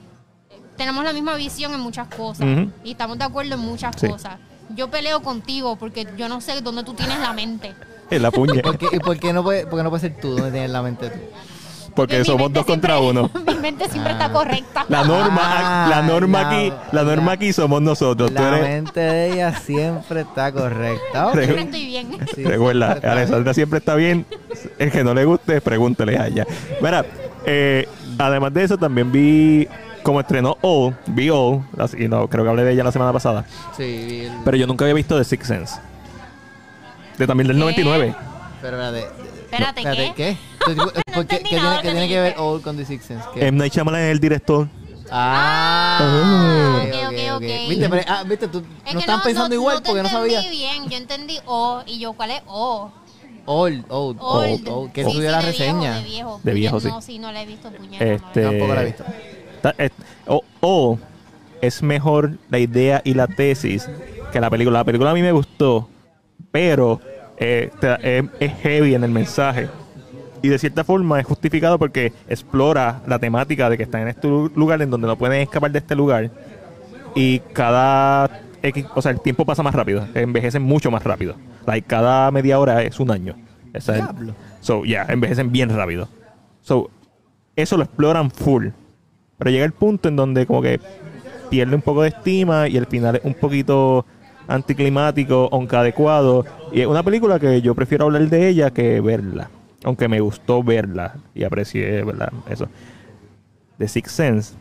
tenemos 0.78 1.04
la 1.06 1.14
misma 1.14 1.36
visión 1.36 1.74
en 1.74 1.80
muchas 1.80 2.08
cosas 2.10 2.46
y 2.84 2.92
estamos 2.92 3.18
de 3.18 3.24
acuerdo 3.24 3.54
en 3.56 3.62
muchas 3.62 3.96
Sí. 3.98 4.08
cosas. 4.10 4.38
Yo 4.76 4.90
peleo 4.90 5.22
contigo 5.22 5.78
porque 5.78 6.06
yo 6.18 6.28
no 6.28 6.42
sé 6.42 6.60
dónde 6.62 6.84
tú 6.84 6.94
tienes 6.94 7.18
la 7.20 7.32
mente. 7.34 7.74
En 8.10 8.22
la 8.22 8.30
puñe. 8.32 8.62
¿Por 8.62 8.78
qué, 8.78 8.88
y 8.92 9.00
por 9.00 9.18
qué 9.18 9.32
no 9.32 9.42
puede, 9.44 9.66
por 9.68 9.80
qué 9.80 9.84
no 9.84 9.90
puede 9.90 10.02
ser 10.02 10.20
tú 10.20 10.32
donde 10.36 10.52
tienes 10.52 10.70
la 10.72 10.82
mente 10.82 11.10
tú? 11.10 11.20
Porque 11.96 12.20
mi 12.20 12.26
somos 12.26 12.52
dos 12.52 12.66
contra 12.66 13.00
uno. 13.00 13.32
Mi 13.48 13.56
mente 13.56 13.88
siempre 13.88 14.12
está 14.12 14.30
correcta. 14.34 14.86
La 14.90 15.06
norma, 15.06 15.40
Ah, 15.44 15.88
la 15.90 16.02
norma 16.02 16.42
la- 16.42 16.50
aquí, 16.50 16.74
la 16.92 17.04
norma 17.04 17.26
la- 17.28 17.32
aquí 17.32 17.54
somos 17.54 17.82
nosotros. 17.82 18.30
Tú 18.34 18.42
La 18.44 18.50
eres, 18.58 18.62
mente 18.64 19.00
de 19.00 19.32
ella 19.32 19.58
siempre 19.58 20.22
está 20.22 20.52
correcta. 20.52 21.28
Ok. 21.28 21.36
Siempre 21.36 21.62
estoy 21.62 21.86
bien. 21.86 22.18
Sí, 22.36 22.44
recuerda, 22.44 22.90
siempre 22.92 23.10
Alessandra 23.12 23.54
siempre 23.54 23.80
está 23.80 23.96
bien. 23.96 24.26
El 24.78 24.92
que 24.92 25.06
no 25.06 25.14
le 25.14 25.24
guste, 25.24 25.62
pregúntele 25.62 26.18
a 26.18 26.28
ella. 26.28 26.46
Mira, 26.82 27.06
eh, 27.46 27.88
además 28.18 28.54
de 28.54 28.64
eso, 28.64 28.78
también 28.78 29.12
vi 29.12 29.68
como 30.04 30.20
estrenó 30.20 30.58
All, 30.62 30.96
vi 31.08 31.30
All, 31.30 31.62
y 31.98 32.08
no, 32.08 32.28
creo 32.30 32.44
que 32.44 32.50
hablé 32.50 32.64
de 32.64 32.74
ella 32.74 32.84
la 32.84 32.92
semana 32.92 33.12
pasada, 33.14 33.46
Sí, 33.76 34.26
el- 34.26 34.32
pero 34.44 34.56
yo 34.58 34.68
nunca 34.68 34.86
había 34.86 34.94
visto 34.96 35.18
The 35.18 35.24
Sixth 35.24 35.48
Sense. 35.48 35.76
De 37.18 37.26
también 37.28 37.48
del 37.48 37.56
¿Qué? 37.58 37.62
99. 37.62 38.16
Pero 38.62 38.82
espérate. 38.82 39.26
Espérate, 39.46 39.84
¿qué? 39.84 40.14
¿qué? 40.16 40.38
¿Tú- 40.66 40.76
tú- 40.76 40.82
No 41.08 41.14
¿por 41.14 41.28
qué- 41.28 41.38
¿Qué 41.38 41.44
tiene, 41.50 41.70
de 41.70 41.76
que 41.78 41.82
tiene 41.92 42.08
que 42.10 42.20
ver. 42.20 42.36
Old 42.38 42.62
con 42.62 42.76
The 42.76 42.86
Sixth 42.86 43.08
Sense? 43.08 43.26
¿Qué? 43.34 43.48
M. 43.48 43.58
Night 43.58 43.74
Shyamalan 43.74 44.02
es 44.02 44.12
el 44.12 44.20
director. 44.20 44.68
Ah, 45.12 45.98
Ah, 46.02 46.82
ok, 46.82 46.90
ok, 46.90 46.96
ok, 46.96 47.14
ok, 47.14 47.36
ok. 47.36 47.36
ok. 47.36 47.70
Viste, 47.70 47.90
pero, 47.90 48.04
ah, 48.08 48.24
viste, 48.24 48.48
tú 48.48 48.64
Es 48.86 48.94
no 48.94 49.00
están 49.00 49.22
pensando 49.22 49.56
igual 49.56 49.82
porque 49.86 50.02
no 50.04 50.10
sabía. 50.10 50.40
entendí 50.40 50.58
bien. 50.58 50.90
Yo 50.90 50.98
entendí 50.98 51.40
O 51.46 51.84
y 51.86 52.00
yo, 52.00 52.14
¿cuál 52.14 52.32
es 52.32 52.42
O? 52.48 52.92
Old, 53.46 53.86
old, 53.90 54.18
Old. 54.20 54.68
old. 54.68 54.92
Que 54.92 55.04
Sí, 55.06 55.12
subió 55.12 55.30
sí, 55.30 55.32
la 55.32 55.38
de 55.42 55.52
viejo, 55.52 55.64
reseña. 55.66 55.98
de 56.00 56.04
viejo. 56.04 56.40
De 56.44 56.54
viejo, 56.54 56.80
sí. 56.80 56.88
No, 56.88 57.02
sí, 57.02 57.20
no 57.20 57.32
la 57.32 57.44
he 57.44 57.46
visto, 57.46 57.70
puñeta. 57.72 58.04
Este- 58.04 58.42
no 58.42 58.50
la 58.52 58.56
he 58.56 58.60
Tampoco 58.60 58.74
la 58.74 58.82
he 58.82 58.86
visto. 58.86 59.04
O, 60.28 60.44
o 60.62 61.00
es 61.62 61.82
mejor 61.84 62.32
la 62.50 62.60
idea 62.60 63.02
y 63.04 63.14
la 63.14 63.28
tesis 63.28 63.88
que 64.32 64.40
la 64.42 64.50
película. 64.50 64.80
La 64.80 64.84
película 64.84 65.12
a 65.12 65.14
mí 65.14 65.22
me 65.22 65.32
gustó, 65.32 65.88
pero 66.52 67.00
eh, 67.38 67.70
te- 67.80 68.18
es, 68.20 68.26
es 68.40 68.54
heavy 68.62 68.96
en 68.96 69.04
el 69.04 69.12
mensaje. 69.12 69.68
Y 70.42 70.48
de 70.50 70.60
cierta 70.60 70.84
forma 70.84 71.20
es 71.20 71.26
justificado 71.26 71.80
porque 71.80 72.14
explora 72.30 73.02
la 73.08 73.18
temática 73.20 73.70
de 73.70 73.78
que 73.78 73.84
están 73.84 74.02
en 74.02 74.10
este 74.10 74.28
lu- 74.28 74.52
lugar 74.56 74.82
en 74.82 74.90
donde 74.92 75.08
no 75.08 75.18
pueden 75.18 75.42
escapar 75.42 75.72
de 75.72 75.80
este 75.80 75.96
lugar. 75.96 76.30
Y 77.16 77.40
cada. 77.54 78.42
X- 78.62 78.86
o 78.96 79.02
sea, 79.02 79.12
el 79.12 79.22
tiempo 79.22 79.46
pasa 79.46 79.64
más 79.64 79.74
rápido. 79.74 80.08
Envejecen 80.14 80.62
mucho 80.62 80.92
más 80.92 81.04
rápido. 81.04 81.36
Like, 81.66 81.88
cada 81.88 82.30
media 82.32 82.60
hora 82.60 82.82
es 82.84 83.00
un 83.00 83.12
año. 83.12 83.36
Esa 83.74 83.98
es- 83.98 84.06
so, 84.62 84.84
yeah, 84.84 85.06
envejecen 85.10 85.52
bien 85.52 85.70
rápido. 85.70 86.08
So, 86.62 86.90
eso 87.56 87.78
lo 87.78 87.84
exploran 87.84 88.32
full. 88.32 88.68
Pero 89.38 89.52
llega 89.52 89.66
el 89.66 89.72
punto 89.74 90.08
en 90.10 90.16
donde 90.16 90.46
como 90.46 90.62
que 90.62 90.80
pierde 91.50 91.76
un 91.76 91.82
poco 91.82 92.02
de 92.04 92.10
estima 92.10 92.68
y 92.68 92.78
el 92.78 92.86
final 92.86 93.18
es 93.18 93.26
un 93.26 93.34
poquito 93.34 94.06
anticlimático, 94.48 95.50
aunque 95.52 95.76
adecuado. 95.76 96.46
Y 96.72 96.82
es 96.82 96.88
una 96.88 97.04
película 97.04 97.40
que 97.40 97.62
yo 97.62 97.76
prefiero 97.76 98.06
hablar 98.06 98.28
de 98.30 98.48
ella 98.48 98.72
que 98.72 99.02
verla. 99.02 99.50
Aunque 99.84 100.08
me 100.08 100.20
gustó 100.20 100.64
verla 100.64 101.16
y 101.36 101.44
aprecié, 101.44 102.04
¿verdad? 102.04 102.32
Eso. 102.50 102.68
The 103.78 103.88
Sixth 103.88 104.16
Sense, 104.16 104.54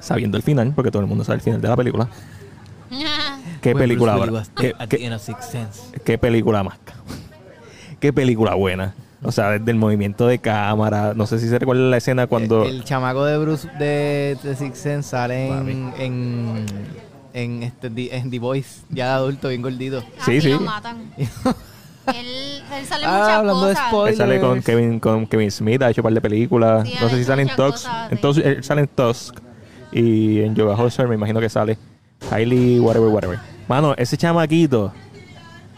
sabiendo 0.00 0.36
el 0.36 0.42
final, 0.42 0.72
porque 0.74 0.90
todo 0.90 1.00
el 1.02 1.08
mundo 1.08 1.24
sabe 1.24 1.36
el 1.36 1.42
final 1.42 1.60
de 1.60 1.68
la 1.68 1.76
película. 1.76 2.08
¿Qué 3.64 3.70
When 3.74 3.78
película 3.78 4.16
was 4.16 4.50
¿Qué, 4.56 4.74
qué- 4.88 5.10
qué 6.04 6.18
película 6.18 6.62
más? 6.62 6.78
cabrón. 6.84 7.04
Qué 8.00 8.12
película 8.12 8.54
buena. 8.54 8.94
O 9.22 9.32
sea, 9.32 9.50
desde 9.52 9.70
el 9.70 9.78
movimiento 9.78 10.26
de 10.26 10.38
cámara. 10.38 11.14
No 11.14 11.26
sé 11.26 11.38
si 11.38 11.48
se 11.48 11.58
recuerda 11.58 11.82
la 11.84 11.96
escena 11.96 12.26
cuando. 12.26 12.64
El, 12.64 12.76
el 12.76 12.84
chamaco 12.84 13.24
de 13.24 13.38
Bruce 13.38 13.66
de 13.78 14.36
The 14.42 14.54
Sixth 14.54 14.76
Sense 14.82 15.08
sale 15.08 15.48
en, 15.48 15.92
en, 15.98 16.66
en, 17.32 17.62
este, 17.62 17.88
The- 17.88 18.14
en 18.16 18.30
The 18.30 18.38
Voice, 18.38 18.82
ya 18.90 19.06
de 19.06 19.12
adulto, 19.14 19.48
bien 19.48 19.62
gordito. 19.62 20.00
Sí, 20.00 20.36
Así 20.36 20.40
sí. 20.42 20.50
lo 20.50 20.60
matan. 20.60 20.98
él, 21.16 22.62
él 22.70 22.86
sale 22.86 23.04
Ah, 23.06 23.12
muchas 23.18 23.28
hablando 23.30 23.66
de 23.66 23.72
cosas. 23.74 23.88
spoilers. 23.88 24.20
Él 24.20 24.26
sale 24.26 24.40
con 24.40 24.62
Kevin, 24.62 25.00
con 25.00 25.26
Kevin 25.26 25.50
Smith, 25.50 25.82
ha 25.82 25.88
hecho 25.90 26.02
un 26.02 26.04
par 26.04 26.12
de 26.12 26.20
películas. 26.20 26.86
Sí, 26.86 26.94
no 27.00 27.08
sé 27.08 27.16
si 27.16 27.24
sale 27.24 27.42
en 27.42 27.48
Tusk. 27.48 27.58
cosas, 27.58 28.12
En 28.12 28.18
sí. 28.18 28.22
Tusk- 28.24 28.44
él 28.44 28.62
sale 28.64 28.80
en 28.82 28.88
Tusk. 28.88 29.36
Y 29.92 30.40
en 30.42 30.54
Yoga 30.54 30.74
Horser 30.76 31.08
me 31.08 31.14
imagino 31.14 31.40
que 31.40 31.48
sale. 31.48 31.78
Hailey, 32.30 32.80
whatever, 32.80 33.08
whatever. 33.08 33.38
Mano, 33.68 33.94
ese 33.96 34.16
chamaquito 34.16 34.92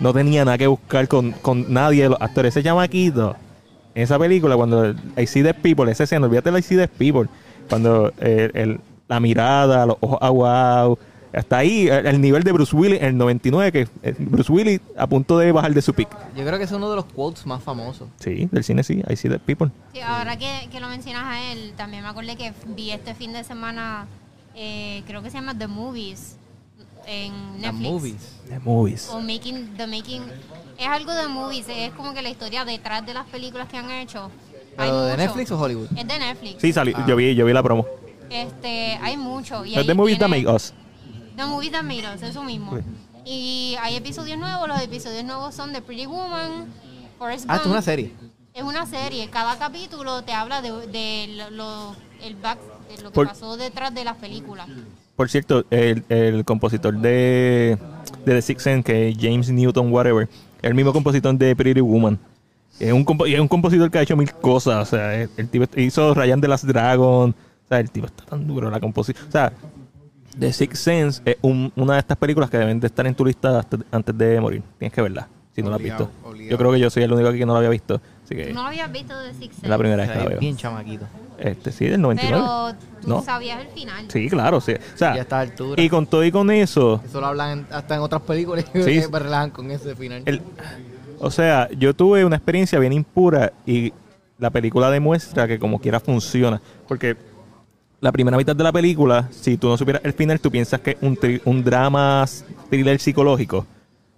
no 0.01 0.13
tenía 0.13 0.45
nada 0.45 0.59
que 0.59 0.67
buscar 0.67 1.09
con, 1.09 1.33
con 1.33 1.73
nadie 1.73 2.05
de 2.05 2.09
los 2.11 2.21
actores. 2.21 2.55
Ese 2.57 2.63
chamaquito, 2.65 3.37
en 3.95 4.03
esa 4.03 4.19
película, 4.19 4.57
cuando 4.57 4.95
I 5.17 5.27
See 5.27 5.43
the 5.43 5.55
People, 5.55 5.91
esa 5.91 6.05
escena, 6.05 6.27
olvídate 6.27 6.51
de 6.51 6.59
I 6.59 6.63
See 6.63 6.77
the 6.77 6.89
People. 6.89 7.29
Cuando 7.69 8.13
eh, 8.21 8.51
el- 8.55 8.81
la 9.09 9.21
mirada, 9.21 9.87
los 9.87 9.97
ojos 10.01 10.19
aguados. 10.21 10.99
Hasta 11.33 11.59
ahí, 11.59 11.87
el, 11.87 12.07
el 12.07 12.21
nivel 12.21 12.43
de 12.43 12.51
Bruce 12.53 12.75
Willis 12.75 12.99
en 12.99 13.05
el 13.07 13.17
99, 13.19 13.71
que 13.71 13.89
eh, 14.03 14.15
Bruce 14.19 14.51
Willis 14.51 14.81
a 14.97 15.07
punto 15.07 15.39
de 15.39 15.53
bajar 15.53 15.73
de 15.75 15.83
su 15.83 15.93
pick. 15.95 16.09
Yo 16.37 16.45
creo 16.47 16.57
que 16.59 16.65
es 16.65 16.73
uno 16.73 16.89
de 16.91 16.97
los 16.97 17.05
quotes 17.05 17.45
más 17.47 17.63
famosos. 17.63 18.09
Sí, 18.19 18.49
del 18.51 18.65
cine 18.65 18.83
sí, 18.83 19.03
I 19.09 19.15
See 19.17 19.31
the 19.31 19.39
People. 19.39 19.71
Sí, 19.93 20.01
ahora 20.01 20.37
que, 20.37 20.69
que 20.73 20.81
lo 20.81 20.89
mencionas 20.89 21.25
a 21.27 21.53
él, 21.53 21.73
también 21.77 22.03
me 22.03 22.09
acordé 22.09 22.37
que 22.37 22.53
vi 22.75 22.91
este 22.91 23.15
fin 23.15 23.33
de 23.33 23.45
semana, 23.45 24.07
eh, 24.57 25.03
creo 25.07 25.23
que 25.23 25.31
se 25.31 25.37
llama 25.37 25.57
The 25.57 25.67
Movies, 25.69 26.37
en 27.07 27.61
Netflix. 27.61 27.81
movies. 27.91 28.33
The 28.49 28.59
movies. 28.61 29.09
O 29.13 29.21
Making, 29.21 29.77
The 29.77 29.87
Making. 29.87 30.23
Es 30.79 30.89
algo 30.89 31.13
de 31.13 31.29
movies, 31.29 31.67
es 31.69 31.93
como 31.93 32.13
que 32.15 32.23
la 32.23 32.31
historia 32.31 32.65
detrás 32.65 33.07
de 33.07 33.15
las 33.15 33.27
películas 33.27 33.69
que 33.69 33.77
han 33.77 33.91
hecho. 33.91 34.31
Hay 34.79 34.89
¿Pero 34.89 35.03
de 35.03 35.11
mucho. 35.13 35.23
Netflix 35.23 35.51
o 35.53 35.61
Hollywood? 35.61 35.89
Es 35.97 36.07
de 36.09 36.19
Netflix. 36.19 36.61
Sí, 36.61 36.73
Ah. 36.77 37.05
yo, 37.07 37.17
vi, 37.17 37.35
yo 37.35 37.47
vi 37.47 37.53
la 37.53 37.63
promo. 37.63 37.87
Este, 38.29 38.99
hay 39.01 39.17
mucho. 39.17 39.65
Y 39.65 39.73
Es 39.73 39.79
ahí 39.79 39.87
The 39.87 39.95
Movies 39.95 40.19
That 40.19 40.27
tiene- 40.27 40.45
Make 40.45 40.55
Us. 40.57 40.73
The 41.37 41.45
Movies 41.45 41.71
That 41.73 41.83
Made 41.85 42.15
Us, 42.15 42.23
eso 42.23 42.43
mismo. 42.43 42.79
Y 43.25 43.77
hay 43.81 43.97
episodios 43.97 44.39
nuevos, 44.39 44.67
los 44.69 44.81
episodios 44.81 45.25
nuevos 45.25 45.55
son 45.55 45.73
de 45.73 45.83
Pretty 45.83 46.07
Woman, 46.07 46.67
Forrest 47.19 47.45
Ah, 47.49 47.55
esto 47.57 47.63
es 47.63 47.63
Gump. 47.69 47.73
una 47.73 47.83
serie. 47.83 48.13
Es 48.55 48.63
una 48.63 48.87
serie, 48.87 49.29
cada 49.31 49.57
capítulo 49.59 50.23
te 50.23 50.33
habla 50.33 50.63
de, 50.63 50.73
de 50.89 51.27
lo, 51.37 51.51
lo- 51.51 51.97
el 52.23 52.37
back, 52.37 52.59
de 52.89 53.03
lo 53.03 53.11
que 53.11 53.15
Por- 53.15 53.29
pasó 53.29 53.57
detrás 53.57 53.95
de 53.95 54.05
las 54.05 54.17
películas. 54.17 54.69
Por 55.17 55.29
cierto, 55.31 55.65
el, 55.71 56.05
el 56.09 56.45
compositor 56.45 56.95
de, 56.99 57.79
de 58.25 58.35
The 58.35 58.43
Sixth 58.43 58.65
Sense, 58.65 58.83
que 58.85 59.09
es 59.09 59.17
James 59.19 59.51
Newton, 59.51 59.91
whatever, 59.93 60.29
el 60.63 60.75
mismo 60.75 60.93
compositor 60.93 61.35
de 61.37 61.57
Pretty 61.57 61.81
Woman. 61.81 62.19
Es 62.79 62.93
un, 62.93 63.07
es 63.27 63.41
un 63.41 63.49
compositor 63.49 63.91
que 63.91 63.99
ha 63.99 64.03
hecho 64.03 64.17
mil 64.17 64.31
cosas. 64.35 64.83
O 64.83 64.85
sea, 64.97 65.15
el, 65.23 65.31
el 65.39 65.49
tipo 65.49 65.65
hizo 65.77 66.13
Ryan 66.13 66.41
de 66.41 66.49
las 66.49 66.67
Dragon. 66.67 67.31
O 67.31 67.69
sea, 67.69 67.81
el 67.81 67.91
tipo 67.91 68.07
está 68.07 68.25
tan 68.27 68.47
duro 68.47 68.67
en 68.67 68.73
la 68.75 68.81
composición. 68.81 69.27
O 69.27 69.33
sea, 69.33 69.53
The 70.39 70.53
Sixth 70.53 70.77
Sense 70.83 71.23
es 71.25 71.37
un- 71.41 71.73
una 71.77 71.95
de 71.95 72.01
estas 72.01 72.19
películas 72.19 72.51
que 72.51 72.59
deben 72.59 72.79
de 72.79 72.87
estar 72.89 73.07
en 73.07 73.15
tu 73.15 73.25
lista 73.25 73.59
hasta- 73.59 73.79
antes 73.91 74.17
de 74.19 74.39
morir. 74.39 74.63
Tienes 74.79 74.93
que 74.93 75.01
verla, 75.01 75.27
si 75.55 75.63
no 75.63 75.71
la 75.71 75.77
has 75.77 75.81
Obligado, 75.81 76.07
visto. 76.09 76.29
obligado. 76.29 76.51
Yo 76.51 76.59
creo 76.59 76.73
que 76.73 76.81
yo 76.81 76.91
soy 76.91 77.03
el 77.05 77.13
único 77.15 77.29
aquí 77.31 77.39
que 77.39 77.47
no 77.47 77.55
la 77.55 77.59
había 77.61 77.71
visto. 77.71 77.99
Así 78.27 78.35
que 78.35 78.47
¿Tú 78.47 78.55
no 78.55 78.67
habías 78.67 78.91
visto 78.91 79.17
de 79.19 79.33
Six 79.35 79.63
es 79.63 79.69
la 79.69 79.79
primera 79.79 80.03
vez 80.03 80.11
que 80.11 80.19
la 80.19 80.25
veo. 80.27 80.39
bien 80.41 80.57
chamaquito. 80.57 81.07
Este, 81.39 81.71
sí, 81.71 81.85
del 81.87 82.01
99. 82.01 82.43
Pero 82.45 82.75
tú 83.03 83.09
¿No? 83.09 83.23
sabías 83.23 83.61
el 83.61 83.69
final. 83.69 84.05
Sí, 84.11 84.29
claro, 84.29 84.61
sí. 84.61 84.73
O 84.73 84.97
sea, 84.99 85.13
Ya 85.15 85.21
a 85.21 85.23
esta 85.23 85.41
altura. 85.41 85.81
y 85.81 85.89
con 85.89 86.07
todo 86.07 86.25
y 86.25 86.33
con 86.33 86.51
eso, 86.51 87.01
Eso 87.05 87.21
lo 87.21 87.27
hablan 87.29 87.67
hasta 87.71 87.95
en 87.95 88.01
otras 88.01 88.23
películas 88.23 88.65
Sí. 88.73 89.01
que 89.01 89.09
me 89.09 89.19
relajan 89.21 89.51
con 89.51 89.71
ese 89.71 89.95
final. 89.95 90.23
El- 90.27 90.43
o 91.21 91.31
sea, 91.31 91.69
yo 91.79 91.95
tuve 91.95 92.25
una 92.25 92.37
experiencia 92.37 92.79
bien 92.81 92.93
impura 92.93 93.53
y 93.65 93.93
la 94.39 94.51
película 94.51 94.91
demuestra 94.91 95.47
que 95.47 95.59
como 95.61 95.79
quiera 95.81 96.01
funciona. 96.01 96.61
Porque 96.89 97.17
la 98.01 98.11
primera 98.13 98.37
mitad 98.37 98.57
de 98.57 98.65
la 98.65 98.73
película, 98.73 99.29
si 99.31 99.57
tú 99.57 99.69
no 99.69 99.77
supieras 99.79 100.03
el 100.05 100.15
final, 100.15 100.41
tú 100.41 100.51
piensas 100.51 100.81
que 100.81 100.91
es 100.93 100.97
un, 101.01 101.17
un 101.45 101.63
drama 101.65 102.25
thriller 102.71 102.99
psicológico. 102.99 103.67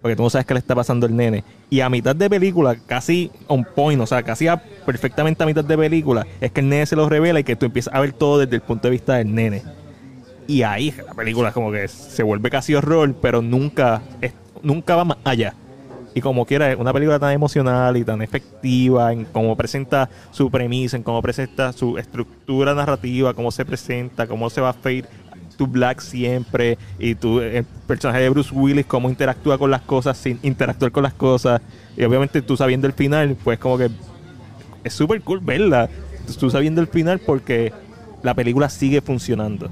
Porque 0.01 0.15
tú 0.15 0.23
no 0.23 0.31
sabes 0.31 0.47
qué 0.47 0.55
le 0.55 0.61
está 0.61 0.75
pasando 0.75 1.07
al 1.07 1.17
nene. 1.17 1.43
Y 1.71 1.81
a 1.81 1.89
mitad 1.89 2.15
de 2.15 2.31
película, 2.31 2.77
casi 2.77 3.31
on 3.49 3.65
point, 3.65 4.01
o 4.01 4.07
sea, 4.07 4.23
casi 4.23 4.47
perfectamente 4.87 5.43
a 5.43 5.47
mitad 5.47 5.65
de 5.65 5.77
película, 5.77 6.27
es 6.41 6.53
que 6.53 6.61
el 6.61 6.69
nene 6.69 6.87
se 6.87 6.97
lo 6.97 7.09
revela 7.09 7.41
y 7.41 7.45
que 7.45 7.57
tú 7.57 7.67
empiezas 7.67 7.93
a 7.95 8.01
ver 8.01 8.13
todo 8.13 8.39
desde 8.39 8.57
el 8.57 8.63
punto 8.63 8.89
de 8.89 8.93
vista 8.93 9.15
del 9.15 9.35
nene. 9.35 9.63
Y 10.47 10.63
ahí 10.63 10.95
la 11.05 11.15
película 11.15 11.53
como 11.53 11.71
que 11.73 11.89
se 11.89 12.23
vuelve 12.23 12.49
casi 12.49 12.75
horror, 12.75 13.15
pero 13.21 13.43
nunca, 13.43 14.03
nunca 14.63 14.97
va 14.97 15.05
más 15.05 15.19
allá. 15.25 15.55
Y 16.15 16.21
como 16.21 16.47
quiera, 16.47 16.75
una 16.77 16.93
película 16.93 17.19
tan 17.19 17.33
emocional 17.33 17.97
y 17.97 18.05
tan 18.05 18.23
efectiva 18.23 19.13
en 19.13 19.25
cómo 19.27 19.57
presenta 19.57 20.09
su 20.31 20.51
premisa, 20.51 20.97
en 20.97 21.03
cómo 21.03 21.21
presenta 21.23 21.73
su 21.73 21.99
estructura 21.99 22.75
narrativa, 22.75 23.35
cómo 23.35 23.51
se 23.51 23.65
presenta, 23.65 24.27
cómo 24.27 24.49
se 24.49 24.61
va 24.61 24.71
a 24.71 24.73
fade 24.73 25.05
to 25.59 25.67
black 25.67 26.01
siempre, 26.01 26.79
y 26.99 27.15
tu, 27.15 27.41
el 27.41 27.65
personaje 27.87 28.21
de 28.21 28.31
Bruce 28.31 28.55
Willis, 28.55 28.87
cómo 28.87 29.11
interactúa 29.11 29.59
con 29.59 29.71
las 29.71 29.83
cosas 29.83 30.17
sin 30.17 30.39
interactuar 30.43 30.91
con 30.91 31.03
las 31.03 31.13
cosas. 31.13 31.61
Y 31.97 32.05
obviamente 32.05 32.41
tú 32.41 32.57
sabiendo 32.57 32.87
el 32.87 32.95
final, 32.95 33.37
pues 33.45 33.59
como 33.59 33.77
que 33.77 33.91
es 34.85 34.93
súper 34.95 35.21
cool 35.23 35.41
verla. 35.41 35.91
Tú 36.39 36.49
sabiendo 36.49 36.81
el 36.81 36.87
final 36.87 37.19
porque 37.19 37.73
la 38.23 38.35
película 38.35 38.69
sigue 38.69 39.01
funcionando. 39.01 39.71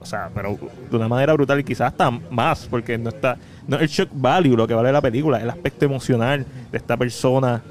O 0.00 0.04
sea, 0.04 0.30
pero 0.32 0.56
de 0.90 0.96
una 0.96 1.08
manera 1.08 1.32
brutal 1.32 1.58
y 1.58 1.64
quizás 1.64 1.88
hasta 1.88 2.10
más, 2.10 2.68
porque 2.70 2.96
no 2.96 3.08
está, 3.08 3.38
no 3.66 3.76
el 3.76 3.88
shock 3.88 4.10
value 4.12 4.56
lo 4.56 4.66
que 4.66 4.74
vale 4.74 4.92
la 4.92 5.00
película, 5.00 5.40
el 5.40 5.50
aspecto 5.50 5.84
emocional 5.84 6.46
de 6.70 6.78
esta 6.78 6.96
persona, 6.96 7.62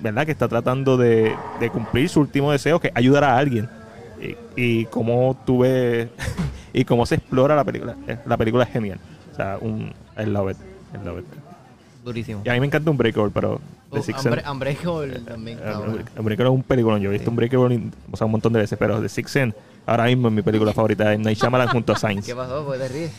¿verdad? 0.00 0.24
Que 0.24 0.32
está 0.32 0.46
tratando 0.46 0.96
de, 0.96 1.34
cumplir 1.72 2.08
su 2.08 2.20
último 2.20 2.52
deseo, 2.52 2.78
que 2.78 2.92
ayudar 2.94 3.24
a 3.24 3.36
alguien. 3.36 3.68
Y, 4.20 4.36
y 4.62 4.84
cómo 4.84 5.36
tú 5.44 5.60
ves, 5.60 6.08
y 6.72 6.84
cómo 6.84 7.06
se 7.06 7.16
explora 7.16 7.54
la 7.56 7.64
película. 7.64 7.96
Eh, 8.06 8.18
La 8.26 8.36
película 8.36 8.64
es 8.64 8.70
genial. 8.70 8.98
O 9.32 9.36
sea, 9.36 9.58
un, 9.60 9.92
I 10.18 10.24
love 10.26 10.50
it. 10.52 10.56
I 10.94 11.04
love 11.04 11.18
it. 11.20 11.24
Durísimo. 12.04 12.42
Y 12.44 12.48
a 12.48 12.54
mí 12.54 12.60
me 12.60 12.66
encanta 12.66 12.90
un 12.90 12.96
Breakover, 12.96 13.30
pero 13.32 13.60
The 13.92 13.98
Oh, 13.98 14.02
Sixth 14.02 14.22
Sense- 14.22 14.50
Unbreakable 14.50 15.18
también. 15.20 15.58
eh. 15.62 16.04
Unbreakable 16.18 16.50
es 16.50 16.54
un 16.56 16.62
película. 16.62 16.98
Yo 16.98 17.10
he 17.10 17.12
visto 17.12 17.26
Sí. 17.26 17.30
Unbreakable 17.30 17.90
o 18.10 18.16
sea, 18.16 18.24
un 18.26 18.30
montón 18.32 18.52
de 18.52 18.60
veces, 18.60 18.78
pero 18.78 19.00
The 19.00 19.08
Sixth 19.08 19.32
Sense 19.32 19.56
ahora 19.86 20.04
mismo 20.04 20.28
es 20.28 20.34
mi 20.34 20.42
película 20.42 20.72
favorita. 20.74 21.12
M. 21.12 21.22
Night 21.24 21.38
Shyamalan 21.38 21.68
junto 21.68 21.92
a 21.92 21.96
Sainz. 21.98 22.24
¿Qué 22.26 22.34
pasó? 22.34 22.64
¿Por 22.64 22.74
qué 22.74 22.80
te 22.84 22.88
ríes? 22.88 23.12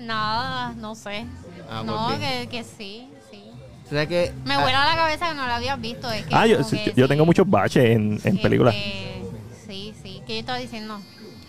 Nada, 0.00 0.72
no 0.74 0.94
sé. 0.94 1.26
Ah, 1.70 1.82
no, 1.84 2.08
que, 2.18 2.48
que 2.48 2.62
sí, 2.64 3.08
sí. 3.30 3.42
¿Tú 3.84 3.90
sabes 3.90 4.08
que 4.08 4.32
Me 4.46 4.54
ah, 4.54 4.62
vuela 4.62 4.84
la 4.86 4.96
cabeza 4.96 5.28
que 5.30 5.34
no 5.34 5.46
la 5.46 5.56
habías 5.56 5.80
visto. 5.80 6.10
Es 6.10 6.24
que 6.26 6.34
Ah, 6.34 6.46
yo, 6.46 6.58
que 6.58 6.64
sí, 6.64 6.78
tengo 7.08 7.26
muchos 7.26 7.48
baches 7.48 7.84
en, 7.84 8.12
en 8.12 8.14
este, 8.24 8.38
películas. 8.38 8.74
Sí, 9.66 9.92
sí. 10.02 10.22
¿Qué 10.26 10.34
yo 10.34 10.40
estaba 10.40 10.58
diciendo? 10.58 10.98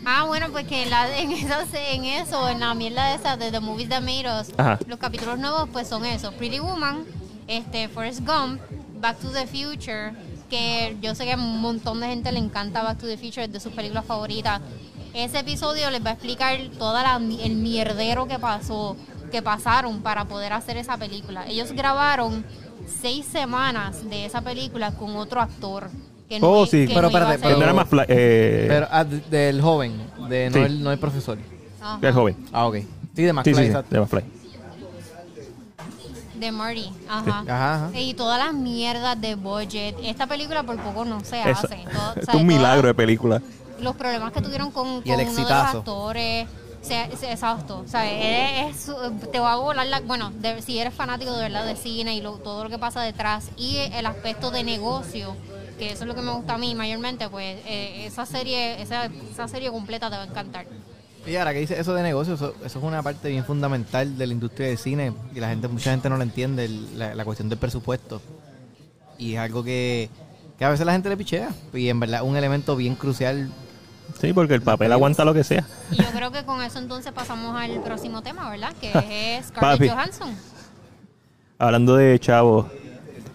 Ah, 0.06 0.24
bueno, 0.26 0.48
pues 0.52 0.66
que 0.68 0.84
en, 0.84 0.90
la- 0.90 1.18
en, 1.20 1.32
eso, 2.06 2.50
en 2.50 2.60
la 2.60 2.74
mierda 2.74 3.14
esa 3.14 3.38
de 3.38 3.52
The 3.52 3.60
Movies 3.60 3.90
That 3.90 4.02
Made 4.02 4.42
Us, 4.42 4.48
Ajá. 4.58 4.80
los 4.88 5.00
capítulos 5.00 5.38
nuevos 5.40 5.68
pues 5.72 5.88
son 5.88 6.06
eso. 6.06 6.32
Pretty 6.34 6.60
Woman, 6.60 7.04
este, 7.48 7.90
Forrest 7.90 8.22
Gump, 8.26 8.62
Back 9.02 9.20
to 9.20 9.30
the 9.30 9.46
Future, 9.48 10.14
que 10.50 10.98
yo 11.02 11.14
sé 11.16 11.26
que 11.26 11.34
a 11.34 11.36
un 11.38 11.60
montón 11.62 12.00
de 12.00 12.08
gente 12.08 12.32
le 12.32 12.40
encanta 12.40 12.82
Back 12.82 13.00
to 13.00 13.08
the 13.08 13.18
Future, 13.18 13.44
es 13.46 13.52
de 13.52 13.60
sus 13.60 13.74
películas 13.74 14.06
favoritas. 14.06 14.62
Ese 15.14 15.40
episodio 15.40 15.90
les 15.90 16.04
va 16.06 16.12
a 16.12 16.14
explicar 16.14 16.58
toda 16.78 17.02
la, 17.04 17.16
el 17.18 17.56
mierdero 17.56 18.28
que 18.28 18.38
pasó, 18.40 18.96
que 19.32 19.42
pasaron 19.42 20.02
para 20.02 20.26
poder 20.26 20.54
hacer 20.54 20.78
esa 20.78 20.98
película. 20.98 21.46
Ellos 21.48 21.72
grabaron 21.72 22.46
seis 23.02 23.26
semanas 23.26 24.08
de 24.10 24.26
esa 24.26 24.42
película 24.42 24.92
con 24.92 25.16
otro 25.16 25.42
actor. 25.42 25.90
Que 26.30 26.38
Oh, 26.44 26.66
sí. 26.66 26.86
que 26.88 26.94
Pero 26.94 27.02
no 27.02 27.08
espérate, 27.08 27.40
Pero 27.40 27.62
era 27.64 27.74
más 27.74 27.88
eh, 28.08 28.66
Pero 28.70 28.88
ah, 28.92 29.04
del 29.04 29.62
joven, 29.62 29.94
de 30.30 30.50
no, 30.52 30.54
Sí. 30.56 30.60
el, 30.62 30.84
no 30.84 30.92
el 30.92 31.00
profesor. 31.00 31.38
Ajá. 31.82 31.98
el 32.08 32.14
joven. 32.14 32.38
Ah, 32.54 32.68
ok. 32.68 32.76
Sí, 33.16 33.24
de 33.24 33.34
McFly, 33.34 33.54
sí, 33.56 33.66
sí, 33.74 33.78
de 33.90 34.00
McFly. 34.00 34.24
De 36.36 36.52
Marty, 36.54 36.90
ajá. 37.10 37.40
Ajá, 37.46 37.86
ajá. 37.90 38.00
Y 38.00 38.14
todas 38.14 38.38
las 38.40 38.54
mierdas 38.54 39.20
de 39.20 39.36
budget. 39.36 39.96
Esta 40.04 40.26
película 40.26 40.64
por 40.64 40.78
poco 40.78 41.04
no 41.04 41.20
se 41.24 41.42
Eso- 41.42 41.50
hace. 41.68 41.84
Todo- 41.92 42.12
es 42.16 42.18
un 42.20 42.26
todas- 42.26 42.44
milagro 42.44 42.88
de 42.88 42.94
película. 42.94 43.42
Los 43.82 43.96
problemas 43.96 44.32
que 44.32 44.42
tuvieron 44.42 44.72
con, 44.72 45.02
con 45.02 45.20
el 45.20 45.28
uno 45.28 45.36
de 45.36 45.42
los 45.42 45.52
actores. 45.52 46.48
O 46.82 46.86
sea, 46.86 47.06
es- 47.06 47.24
exacto. 47.24 47.80
O 47.80 47.88
sea, 47.90 48.10
es- 48.70 48.88
es- 48.88 49.32
te 49.32 49.40
va 49.40 49.54
a 49.54 49.56
volar 49.58 49.86
la... 49.88 50.00
Bueno, 50.00 50.32
de- 50.40 50.62
si 50.62 50.80
eres 50.80 50.94
fanático 50.94 51.34
de 51.34 51.42
verdad 51.42 51.66
de 51.66 51.76
cine 51.76 52.16
y 52.16 52.22
lo- 52.22 52.38
todo 52.38 52.64
lo 52.64 52.70
que 52.70 52.78
pasa 52.78 53.02
detrás 53.02 53.50
y 53.58 53.76
el 53.78 54.06
aspecto 54.06 54.50
de 54.50 54.64
negocio, 54.64 55.36
que 55.80 55.92
eso 55.94 56.04
es 56.04 56.08
lo 56.08 56.14
que 56.14 56.22
me 56.22 56.32
gusta 56.32 56.54
a 56.54 56.58
mí 56.60 56.76
mayormente, 56.76 57.28
pues 57.30 57.58
eh, 57.66 58.06
esa 58.06 58.26
serie 58.28 58.80
esa, 58.82 59.06
esa 59.32 59.48
serie 59.48 59.72
completa 59.72 60.10
te 60.12 60.18
va 60.18 60.24
a 60.24 60.28
encantar. 60.28 60.66
Y 61.26 61.36
ahora 61.36 61.54
que 61.54 61.60
dice 61.60 61.80
eso 61.80 61.94
de 61.94 62.04
negocio, 62.04 62.36
eso, 62.36 62.54
eso 62.64 62.80
es 62.80 62.86
una 62.86 63.02
parte 63.04 63.30
bien 63.30 63.44
fundamental 63.46 64.18
de 64.18 64.28
la 64.28 64.34
industria 64.34 64.68
del 64.68 64.78
cine 64.78 65.14
y 65.36 65.40
la 65.40 65.50
gente, 65.50 65.68
mucha 65.68 65.92
gente 65.92 66.10
no 66.10 66.18
lo 66.18 66.24
entiende, 66.24 66.66
el- 66.66 66.98
la, 67.00 67.16
la 67.16 67.26
cuestión 67.26 67.50
del 67.50 67.58
presupuesto. 67.58 68.22
Y 69.18 69.34
es 69.34 69.40
algo 69.40 69.64
que, 69.64 70.10
que 70.58 70.64
a 70.66 70.70
veces 70.70 70.86
la 70.86 70.94
gente 70.94 71.10
le 71.10 71.18
pichea. 71.18 71.50
Y 71.74 71.90
en 71.90 72.00
verdad 72.00 72.22
es 72.22 72.28
un 72.28 72.38
elemento 72.38 72.76
bien 72.76 72.96
crucial. 72.96 73.50
Sí, 74.20 74.32
porque 74.34 74.54
el 74.56 74.62
papel 74.62 74.92
aguanta 74.94 75.26
lo 75.26 75.34
que 75.34 75.44
sea. 75.44 75.66
Y 75.92 75.98
yo 75.98 76.10
creo 76.12 76.32
que 76.32 76.44
con 76.46 76.64
eso 76.64 76.80
entonces 76.80 77.12
pasamos 77.12 77.56
al 77.56 77.82
próximo 77.84 78.22
tema, 78.22 78.50
¿verdad? 78.50 78.74
Que 78.80 78.90
es 79.38 79.52
Papi. 79.52 79.88
Scarlett 79.88 79.92
Johansson. 79.92 80.36
Hablando 81.58 81.96
de 81.98 82.18
chavos, 82.20 82.68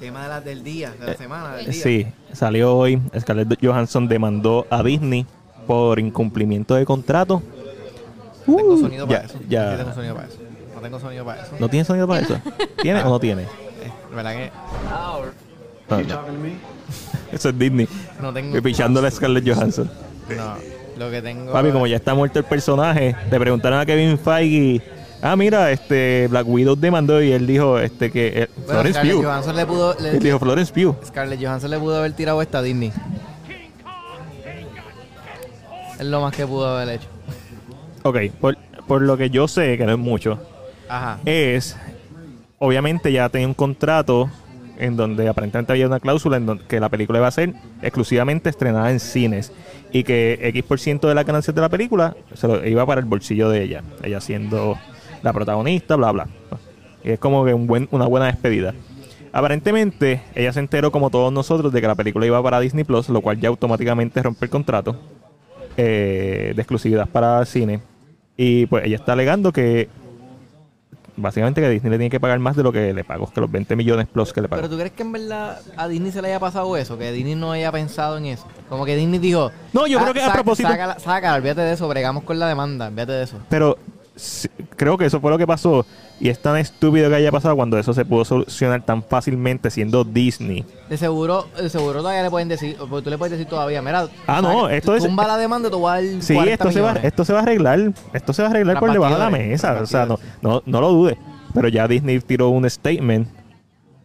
tema 0.04 0.22
de 0.22 0.28
la- 0.28 0.40
del 0.40 0.62
día, 0.64 0.92
de 1.00 1.06
la 1.06 1.14
semana, 1.14 1.56
del 1.56 1.70
día. 1.70 1.82
sí, 1.82 2.06
salió 2.32 2.76
hoy. 2.76 3.00
Scarlett 3.18 3.58
Johansson 3.62 4.06
demandó 4.08 4.66
a 4.70 4.82
Disney 4.82 5.26
por 5.66 5.98
incumplimiento 5.98 6.74
de 6.74 6.84
contrato. 6.84 7.42
Tengo 8.44 8.74
Uh, 8.74 8.78
sonido 8.80 9.06
ya, 9.08 9.16
para 9.16 9.26
eso. 9.28 9.38
ya. 9.48 9.70
Sí 9.72 9.76
tengo 9.78 9.94
sonido 9.94 10.14
para 10.14 10.26
eso. 10.28 10.38
No 10.74 10.80
tengo 10.82 11.00
sonido 11.00 11.24
para 11.24 11.42
eso. 11.42 11.56
¿No 11.58 11.68
tiene 11.68 11.84
sonido 11.84 12.06
para 12.08 12.20
eso? 12.20 12.38
¿Tiene 12.82 13.00
o 13.02 13.08
no 13.08 13.18
tiene? 13.18 13.42
Eh, 13.42 13.46
¿Verdad 14.14 14.32
que 14.34 14.50
No, 14.90 16.00
no. 16.00 16.20
Eso 17.32 17.48
es 17.48 17.58
Disney. 17.58 17.88
no 18.20 18.32
tengo? 18.32 18.60
Pichándole 18.62 19.08
a 19.08 19.10
Scarlett 19.10 19.48
Johansson. 19.48 19.90
No, 20.36 20.54
lo 20.98 21.10
que 21.10 21.22
tengo. 21.22 21.52
Papi, 21.52 21.70
como 21.70 21.86
ya 21.86 21.96
está 21.96 22.14
muerto 22.14 22.38
el 22.38 22.44
personaje, 22.44 23.16
le 23.30 23.40
preguntaron 23.40 23.78
a 23.80 23.86
Kevin 23.86 24.18
Feige, 24.18 24.82
ah, 25.24 25.34
mira, 25.36 25.72
este 25.72 26.28
Black 26.28 26.46
Widow 26.46 26.76
demandó 26.76 27.20
y 27.20 27.32
él 27.32 27.46
dijo 27.46 27.78
este 27.80 28.10
que 28.12 28.28
eh, 28.28 28.48
Bueno, 28.54 28.66
Florence 28.82 28.92
Scarlett 29.00 29.14
Pugh. 29.16 29.24
Johansson 29.24 29.56
le 29.56 29.66
pudo. 29.66 29.96
le- 30.00 30.10
Él 30.10 30.18
dijo 30.20 30.38
Florence 30.38 30.72
Pugh. 30.72 30.94
Scarlett 31.04 31.40
Johansson 31.42 31.70
le 31.70 31.78
pudo 31.78 31.96
haber 31.98 32.12
tirado 32.12 32.40
esta 32.40 32.58
a 32.58 32.62
Disney. 32.62 32.92
Es 35.98 36.06
lo 36.06 36.20
más 36.20 36.34
que 36.34 36.46
pudo 36.46 36.66
haber 36.76 36.96
hecho. 36.96 37.08
Ok, 38.02 38.18
por, 38.40 38.56
por 38.86 39.02
lo 39.02 39.16
que 39.16 39.30
yo 39.30 39.48
sé, 39.48 39.78
que 39.78 39.86
no 39.86 39.92
es 39.92 39.98
mucho, 39.98 40.38
Ajá. 40.88 41.18
es, 41.24 41.76
obviamente 42.58 43.10
ya 43.12 43.28
tenía 43.28 43.46
un 43.48 43.54
contrato 43.54 44.28
en 44.76 44.96
donde 44.96 45.28
aparentemente 45.28 45.72
había 45.72 45.86
una 45.86 46.00
cláusula 46.00 46.36
en 46.36 46.46
donde 46.46 46.64
que 46.66 46.80
la 46.80 46.88
película 46.88 47.20
iba 47.20 47.28
a 47.28 47.30
ser 47.30 47.54
exclusivamente 47.80 48.50
estrenada 48.50 48.90
en 48.90 48.98
cines 48.98 49.52
y 49.92 50.02
que 50.02 50.38
X 50.42 50.64
por 50.64 50.80
ciento 50.80 51.08
de 51.08 51.14
las 51.14 51.24
ganancias 51.24 51.54
de 51.54 51.60
la 51.60 51.68
película 51.68 52.16
se 52.34 52.48
lo 52.48 52.66
iba 52.66 52.84
para 52.84 53.00
el 53.00 53.06
bolsillo 53.06 53.48
de 53.48 53.62
ella, 53.62 53.82
ella 54.02 54.20
siendo 54.20 54.76
la 55.24 55.32
protagonista, 55.32 55.96
bla, 55.96 56.12
bla. 56.12 56.28
Y 57.02 57.10
es 57.10 57.18
como 57.18 57.44
que 57.44 57.52
un 57.52 57.66
buen, 57.66 57.88
una 57.90 58.06
buena 58.06 58.26
despedida. 58.26 58.74
Aparentemente, 59.32 60.22
ella 60.34 60.52
se 60.52 60.60
enteró, 60.60 60.92
como 60.92 61.10
todos 61.10 61.32
nosotros, 61.32 61.72
de 61.72 61.80
que 61.80 61.86
la 61.88 61.96
película 61.96 62.24
iba 62.26 62.40
para 62.42 62.60
Disney 62.60 62.84
Plus, 62.84 63.08
lo 63.08 63.20
cual 63.20 63.40
ya 63.40 63.48
automáticamente 63.48 64.22
rompe 64.22 64.44
el 64.44 64.50
contrato 64.50 64.96
eh, 65.76 66.52
de 66.54 66.62
exclusividad 66.62 67.08
para 67.08 67.44
cine. 67.44 67.80
Y 68.36 68.66
pues 68.66 68.84
ella 68.84 68.96
está 68.96 69.12
alegando 69.14 69.52
que 69.52 69.88
básicamente 71.16 71.60
que 71.60 71.68
Disney 71.68 71.90
le 71.90 71.98
tiene 71.98 72.10
que 72.10 72.18
pagar 72.20 72.38
más 72.40 72.56
de 72.56 72.62
lo 72.62 72.72
que 72.72 72.92
le 72.92 73.04
pagó, 73.04 73.30
que 73.32 73.40
los 73.40 73.50
20 73.50 73.76
millones 73.76 74.06
plus 74.08 74.32
que 74.32 74.40
le 74.40 74.48
pagó. 74.48 74.62
Pero 74.62 74.70
tú 74.72 74.76
crees 74.78 74.92
que 74.92 75.02
en 75.02 75.12
verdad 75.12 75.60
a 75.76 75.88
Disney 75.88 76.10
se 76.12 76.20
le 76.22 76.28
haya 76.28 76.40
pasado 76.40 76.76
eso, 76.76 76.96
que 76.98 77.10
Disney 77.12 77.34
no 77.34 77.52
haya 77.52 77.70
pensado 77.72 78.18
en 78.18 78.26
eso. 78.26 78.46
Como 78.68 78.84
que 78.84 78.96
Disney 78.96 79.18
dijo. 79.18 79.50
No, 79.72 79.86
yo 79.86 79.98
"Ah, 79.98 80.02
creo 80.02 80.14
que 80.14 80.22
a 80.22 80.32
propósito- 80.32 80.68
Sácala, 80.68 80.98
sácala, 80.98 81.36
olvídate 81.36 81.60
de 81.62 81.72
eso, 81.72 81.88
bregamos 81.88 82.24
con 82.24 82.38
la 82.38 82.48
demanda, 82.48 82.86
olvídate 82.88 83.12
de 83.12 83.22
eso. 83.24 83.38
Pero 83.48 83.78
creo 84.76 84.96
que 84.96 85.06
eso 85.06 85.20
fue 85.20 85.30
lo 85.30 85.38
que 85.38 85.46
pasó. 85.46 85.84
Y 86.20 86.28
es 86.28 86.40
tan 86.40 86.56
estúpido 86.56 87.08
que 87.10 87.16
haya 87.16 87.32
pasado 87.32 87.56
cuando 87.56 87.76
eso 87.76 87.92
se 87.92 88.04
pudo 88.04 88.24
solucionar 88.24 88.82
tan 88.86 89.02
fácilmente 89.02 89.68
siendo 89.70 90.04
Disney. 90.04 90.64
De 90.88 90.96
seguro, 90.96 91.48
de 91.60 91.68
seguro 91.68 91.98
todavía 92.00 92.22
le 92.22 92.30
pueden 92.30 92.48
decir, 92.48 92.76
porque 92.78 93.02
tú 93.04 93.10
le 93.10 93.18
puedes 93.18 93.32
decir 93.32 93.46
todavía, 93.48 93.82
mira, 93.82 94.06
Ah, 94.26 94.40
no, 94.40 94.68
esto 94.68 94.94
es- 94.94 95.02
tumba 95.04 95.26
la 95.26 95.36
demanda, 95.36 95.68
dar 95.68 96.00
Sí, 96.20 96.34
40 96.34 96.52
esto 96.52 96.70
se, 96.70 96.80
va, 96.80 96.92
esto 96.92 97.24
se 97.24 97.32
va 97.32 97.40
a 97.40 97.42
arreglar. 97.42 97.92
Esto 98.12 98.32
se 98.32 98.42
va 98.42 98.48
a 98.48 98.50
arreglar 98.52 98.78
por 98.78 98.92
debajo 98.92 99.14
de 99.14 99.18
la 99.20 99.30
mesa. 99.30 99.80
O 99.82 99.86
sea, 99.86 100.06
no, 100.06 100.18
no, 100.40 100.62
no 100.64 100.80
lo 100.80 100.92
dudes. 100.92 101.16
Pero 101.52 101.68
ya 101.68 101.88
Disney 101.88 102.20
tiró 102.20 102.48
un 102.50 102.68
statement 102.70 103.28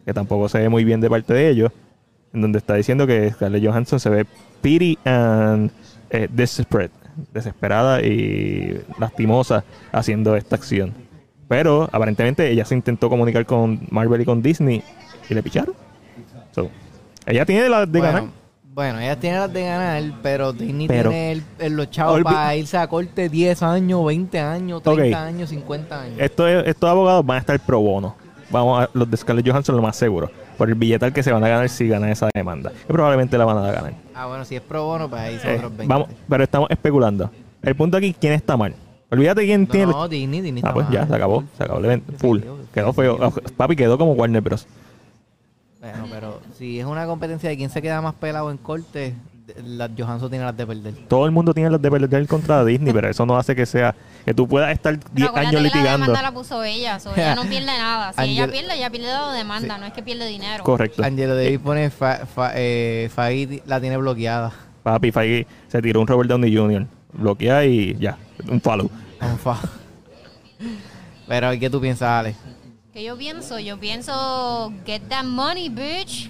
que 0.04 0.12
tampoco 0.12 0.48
se 0.48 0.58
ve 0.58 0.68
muy 0.68 0.84
bien 0.84 1.00
de 1.00 1.08
parte 1.08 1.32
de 1.32 1.48
ellos. 1.48 1.70
En 2.32 2.40
donde 2.42 2.58
está 2.58 2.74
diciendo 2.74 3.06
que 3.06 3.30
Scarlett 3.32 3.64
Johansson 3.64 3.98
se 4.00 4.08
ve 4.10 4.26
pity 4.62 4.98
and 5.04 5.70
eh, 6.10 6.28
desperate, 6.30 6.92
desesperada 7.32 8.00
y 8.02 8.80
lastimosa 8.98 9.64
haciendo 9.92 10.36
esta 10.36 10.56
acción. 10.56 10.92
Pero 11.48 11.88
aparentemente 11.92 12.48
ella 12.50 12.64
se 12.64 12.74
intentó 12.74 13.08
comunicar 13.10 13.44
con 13.46 13.80
Marvel 13.90 14.20
y 14.20 14.24
con 14.24 14.40
Disney 14.42 14.82
y 15.28 15.34
le 15.34 15.42
picharon. 15.42 15.74
So, 16.52 16.68
ella 17.26 17.44
tiene 17.44 17.68
la 17.68 17.86
de 17.86 17.98
bueno, 17.98 18.04
ganar. 18.14 18.30
Bueno, 18.72 19.00
ella 19.00 19.18
tiene 19.18 19.38
las 19.38 19.52
de 19.52 19.64
ganar, 19.64 20.02
pero 20.22 20.52
Disney 20.52 20.86
Pero- 20.86 21.10
tiene 21.10 21.32
el, 21.32 21.42
el- 21.58 21.76
los 21.76 21.90
chavos 21.90 22.22
para 22.22 22.54
irse 22.54 22.76
a 22.78 22.86
corte 22.86 23.28
10 23.28 23.62
años, 23.64 24.04
20 24.06 24.38
años, 24.38 24.82
30 24.82 25.02
Ok. 25.20 25.26
años, 25.26 25.48
50 25.50 26.00
años. 26.02 26.16
Esto 26.20 26.46
es- 26.46 26.66
estos 26.68 26.88
abogados 26.88 27.26
van 27.26 27.36
a 27.36 27.40
estar 27.40 27.58
pro 27.60 27.80
bono. 27.80 28.14
Vamos 28.50 28.82
a, 28.82 28.90
los 28.92 29.10
de 29.10 29.16
Scarlett 29.16 29.46
Johansson 29.48 29.76
lo 29.76 29.82
más 29.82 29.96
seguro. 29.96 30.30
Por 30.58 30.68
el 30.68 30.74
billetal 30.74 31.12
que 31.12 31.22
se 31.22 31.32
van 31.32 31.42
a 31.44 31.48
ganar 31.48 31.68
si 31.68 31.88
ganan 31.88 32.10
esa 32.10 32.28
demanda. 32.34 32.70
Que 32.86 32.92
probablemente 32.92 33.38
la 33.38 33.44
van 33.44 33.58
a 33.58 33.70
ganar. 33.70 33.94
Ah, 34.14 34.26
bueno, 34.26 34.44
si 34.44 34.56
es 34.56 34.60
pro 34.62 34.84
bono, 34.86 35.08
pues 35.08 35.20
ahí 35.22 35.38
son 35.38 35.50
Eh, 35.50 35.54
otros 35.56 35.76
20. 35.76 35.86
vamos, 35.94 36.08
pero 36.28 36.44
estamos 36.44 36.70
especulando. 36.70 37.30
El 37.62 37.74
punto 37.76 37.96
aquí, 37.96 38.14
¿quién 38.18 38.32
está 38.32 38.56
mal? 38.56 38.74
Olvídate 39.10 39.44
quién 39.44 39.66
tiene. 39.66 39.92
No, 39.92 40.08
Disney, 40.08 40.40
Disney 40.40 40.62
ah, 40.64 40.72
pues 40.72 40.88
ya, 40.90 41.06
se 41.06 41.14
acabó. 41.14 41.44
Se 41.56 41.64
acabó 41.64 41.78
el 41.80 41.84
evento. 41.86 42.12
Full. 42.18 42.40
Quedó 42.72 42.92
feo. 42.92 43.18
Ah, 43.20 43.30
Papi 43.56 43.74
quedó 43.76 43.98
como 43.98 44.12
Warner 44.12 44.40
Bros. 44.40 44.66
Bueno, 45.80 46.06
pero 46.10 46.40
si 46.58 46.78
es 46.78 46.86
una 46.86 47.06
competencia 47.06 47.48
de 47.48 47.56
quién 47.56 47.70
se 47.70 47.80
queda 47.80 48.00
más 48.02 48.14
pelado 48.14 48.50
en 48.50 48.58
corte, 48.58 49.14
de- 49.46 49.62
la 49.64 49.88
Johansson 49.96 50.28
tiene 50.30 50.44
las 50.44 50.56
de 50.56 50.66
perder. 50.66 50.94
Todo 51.08 51.24
el 51.24 51.30
mundo 51.32 51.54
tiene 51.54 51.70
las 51.70 51.80
de 51.80 51.90
perder 51.90 52.26
contra 52.26 52.64
Disney, 52.64 52.92
pero 52.92 53.08
eso 53.08 53.24
no 53.26 53.36
hace 53.36 53.56
que 53.56 53.64
sea. 53.66 53.94
Que 54.24 54.34
tú 54.34 54.46
puedas 54.46 54.70
estar 54.72 54.92
10 54.94 55.04
Pero 55.12 55.26
acuérdate 55.28 55.40
años 55.40 55.50
que 55.50 55.56
la 55.56 55.62
litigando. 55.62 56.06
demanda 56.06 56.22
la 56.22 56.32
puso 56.32 56.62
ella, 56.62 56.98
so 57.00 57.12
ella 57.14 57.34
no 57.34 57.44
pierde 57.44 57.66
nada. 57.66 58.12
Si 58.12 58.22
ella 58.30 58.48
pierde, 58.48 58.74
ella 58.74 58.90
pierde 58.90 59.08
la 59.08 59.32
demanda, 59.32 59.78
no 59.78 59.86
es 59.86 59.92
que 59.92 60.02
pierde 60.02 60.26
dinero. 60.26 60.62
Correcto. 60.64 61.02
Angelo 61.02 61.34
Davis 61.34 61.58
pone 61.58 61.90
fa, 61.90 62.26
fa, 62.26 62.52
eh, 62.54 63.08
la 63.66 63.80
tiene 63.80 63.96
bloqueada. 63.96 64.52
Papi 64.82 65.10
Feige 65.12 65.46
se 65.68 65.82
tiró 65.82 66.00
un 66.00 66.06
Robert 66.06 66.28
Downey 66.28 66.54
Jr. 66.54 66.86
Bloquea 67.12 67.64
y 67.64 67.96
ya. 67.98 68.16
Un 68.48 68.60
follow. 68.60 68.90
On 69.20 69.38
fa. 69.38 69.58
Pero 71.28 71.50
¿qué 71.58 71.70
tú 71.70 71.80
piensas, 71.80 72.08
Ale? 72.08 72.34
Que 72.92 73.04
yo 73.04 73.16
pienso, 73.16 73.58
yo 73.58 73.78
pienso, 73.78 74.72
get 74.84 75.02
that 75.08 75.24
money, 75.24 75.68
bitch. 75.68 76.28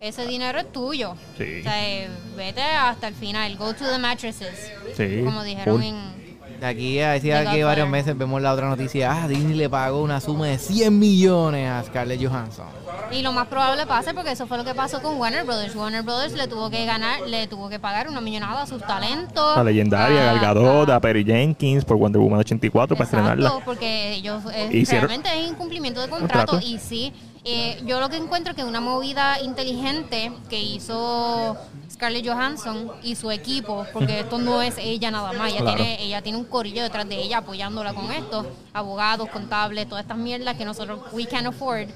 Ese 0.00 0.26
dinero 0.26 0.58
es 0.58 0.70
tuyo. 0.72 1.14
Sí. 1.38 1.60
O 1.60 1.62
sea, 1.62 1.88
eh, 1.88 2.08
vete 2.36 2.60
hasta 2.60 3.06
el 3.08 3.14
final. 3.14 3.56
Go 3.56 3.72
to 3.72 3.84
the 3.88 3.98
mattresses. 3.98 4.72
Sí. 4.96 5.22
Como 5.24 5.44
dijeron 5.44 5.76
full. 5.76 5.84
en... 5.84 6.21
De 6.62 6.68
aquí 6.68 7.00
a 7.00 7.18
The 7.20 7.34
aquí 7.34 7.60
varios 7.64 7.88
meses 7.88 8.16
vemos 8.16 8.40
la 8.40 8.52
otra 8.52 8.68
noticia. 8.68 9.10
Ah, 9.10 9.26
Disney 9.26 9.56
le 9.56 9.68
pagó 9.68 10.00
una 10.00 10.20
suma 10.20 10.46
de 10.46 10.58
100 10.58 10.96
millones 10.96 11.68
a 11.68 11.82
Scarlett 11.82 12.24
Johansson. 12.24 12.66
Y 13.10 13.20
lo 13.22 13.32
más 13.32 13.48
probable 13.48 13.84
pase 13.84 14.14
porque 14.14 14.30
eso 14.30 14.46
fue 14.46 14.58
lo 14.58 14.64
que 14.64 14.72
pasó 14.72 15.02
con 15.02 15.18
Warner 15.18 15.44
Brothers. 15.44 15.74
Warner 15.74 16.02
Brothers 16.04 16.34
le 16.34 16.46
tuvo 16.46 16.70
que 16.70 16.84
ganar, 16.86 17.22
le 17.22 17.48
tuvo 17.48 17.68
que 17.68 17.80
pagar 17.80 18.08
una 18.08 18.20
millonada 18.20 18.62
a 18.62 18.66
sus 18.68 18.80
talentos. 18.80 19.56
La 19.56 19.64
legendaria 19.64 20.20
a- 20.22 20.34
Gal 20.34 20.38
Gadot, 20.38 20.88
a- 20.90 21.00
Perry 21.00 21.24
Jenkins 21.24 21.84
por 21.84 21.96
Wonder 21.96 22.20
Woman 22.22 22.38
84 22.38 22.94
para 22.94 23.08
Exacto, 23.10 23.28
estrenarla. 23.32 23.64
porque 23.64 24.12
ellos 24.12 24.44
eh, 24.54 24.68
Hicieron- 24.70 25.08
realmente 25.08 25.30
es 25.40 25.48
incumplimiento 25.50 26.00
de 26.00 26.08
contrato 26.10 26.52
Contrato. 26.52 26.64
y 26.64 26.78
sí, 26.78 27.12
eh, 27.44 27.82
yo 27.86 27.98
lo 28.00 28.08
que 28.08 28.16
encuentro 28.16 28.54
que 28.54 28.62
una 28.64 28.80
movida 28.80 29.40
inteligente 29.40 30.32
que 30.48 30.60
hizo 30.60 31.56
Scarlett 31.90 32.26
Johansson 32.26 32.92
y 33.02 33.16
su 33.16 33.30
equipo, 33.30 33.84
porque 33.92 34.20
esto 34.20 34.38
no 34.38 34.62
es 34.62 34.76
ella 34.78 35.10
nada 35.10 35.32
más, 35.32 35.50
ella, 35.50 35.60
Claro. 35.62 35.76
tiene, 35.76 36.02
ella 36.02 36.22
tiene 36.22 36.38
un 36.38 36.44
corillo 36.44 36.82
detrás 36.82 37.08
de 37.08 37.16
ella 37.20 37.38
apoyándola 37.38 37.94
con 37.94 38.10
esto, 38.12 38.46
abogados, 38.72 39.28
contables, 39.30 39.88
todas 39.88 40.02
estas 40.02 40.16
mierdas 40.18 40.56
que 40.56 40.64
nosotros 40.64 41.00
we 41.12 41.26
can 41.26 41.46
afford. 41.46 41.88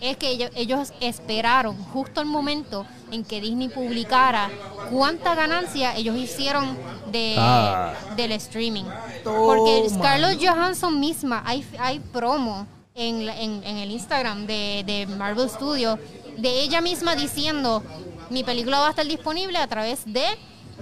Es 0.00 0.16
que 0.16 0.30
ellos, 0.30 0.50
ellos 0.56 0.92
esperaron 1.00 1.76
justo 1.76 2.20
el 2.20 2.26
momento 2.26 2.84
en 3.12 3.24
que 3.24 3.40
Disney 3.40 3.68
publicara 3.68 4.50
cuánta 4.90 5.34
ganancia 5.36 5.94
ellos 5.96 6.16
hicieron 6.16 6.76
de, 7.12 7.36
Ah. 7.38 7.92
del 8.16 8.32
streaming. 8.32 8.84
Porque 9.22 9.88
Scarlett 9.88 10.40
Johansson 10.44 10.98
misma, 10.98 11.42
hay, 11.46 11.64
hay 11.78 12.00
promo 12.00 12.66
en, 12.98 13.28
en, 13.28 13.64
en 13.64 13.76
el 13.78 13.90
Instagram 13.90 14.46
de, 14.46 14.82
de 14.84 15.06
Marvel 15.06 15.48
Studios 15.48 15.98
de 16.36 16.60
ella 16.60 16.80
misma 16.80 17.14
diciendo 17.16 17.82
mi 18.30 18.44
película 18.44 18.80
va 18.80 18.88
a 18.88 18.90
estar 18.90 19.06
disponible 19.06 19.58
a 19.58 19.66
través 19.66 20.04
de 20.04 20.24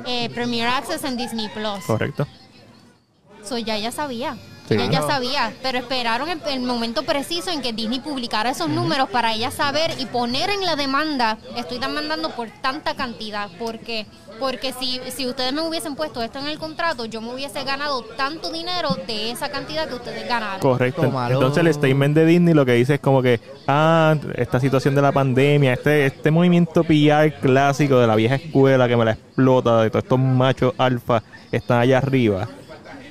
eh, 0.06 0.28
Premier 0.30 0.66
Access 0.66 1.04
en 1.04 1.16
Disney 1.16 1.48
Plus. 1.50 1.84
Correcto. 1.86 2.26
So 3.44 3.58
ya 3.58 3.76
ella 3.76 3.92
sabía. 3.92 4.36
Sí. 4.68 4.74
Ella 4.74 4.90
ya 4.90 5.02
sabía, 5.02 5.52
pero 5.62 5.78
esperaron 5.78 6.28
el, 6.28 6.40
el 6.48 6.60
momento 6.60 7.02
preciso 7.04 7.50
en 7.50 7.62
que 7.62 7.72
Disney 7.72 8.00
publicara 8.00 8.50
esos 8.50 8.68
números 8.68 9.08
para 9.10 9.32
ella 9.32 9.50
saber 9.50 9.92
y 9.98 10.06
poner 10.06 10.50
en 10.50 10.64
la 10.64 10.76
demanda, 10.76 11.38
estoy 11.56 11.78
demandando 11.78 12.30
por 12.30 12.48
tanta 12.62 12.94
cantidad, 12.94 13.48
porque 13.58 14.06
porque 14.38 14.72
si, 14.72 15.00
si 15.10 15.26
ustedes 15.26 15.52
me 15.52 15.62
hubiesen 15.62 15.94
puesto 15.94 16.22
esto 16.22 16.38
en 16.38 16.46
el 16.46 16.58
contrato, 16.58 17.04
yo 17.04 17.20
me 17.20 17.32
hubiese 17.32 17.64
ganado 17.64 18.02
tanto 18.16 18.52
dinero 18.52 18.96
de 19.06 19.30
esa 19.30 19.48
cantidad 19.48 19.88
que 19.88 19.94
ustedes 19.94 20.28
ganaron. 20.28 20.60
Correcto. 20.60 21.02
Tómalo. 21.02 21.34
Entonces 21.34 21.64
el 21.64 21.72
statement 21.72 22.14
de 22.14 22.26
Disney 22.26 22.54
lo 22.54 22.64
que 22.64 22.72
dice 22.72 22.94
es 22.94 23.00
como 23.00 23.22
que, 23.22 23.40
ah, 23.66 24.14
esta 24.34 24.60
situación 24.60 24.94
de 24.94 25.02
la 25.02 25.12
pandemia, 25.12 25.72
este, 25.72 26.06
este 26.06 26.30
movimiento 26.30 26.84
PR 26.84 27.32
clásico 27.40 27.98
de 27.98 28.06
la 28.06 28.16
vieja 28.16 28.36
escuela 28.36 28.88
que 28.88 28.96
me 28.96 29.04
la 29.04 29.12
explota, 29.12 29.82
de 29.82 29.90
todos 29.90 30.04
estos 30.04 30.18
machos 30.18 30.74
alfa 30.78 31.22
que 31.50 31.56
están 31.56 31.80
allá 31.80 31.98
arriba. 31.98 32.48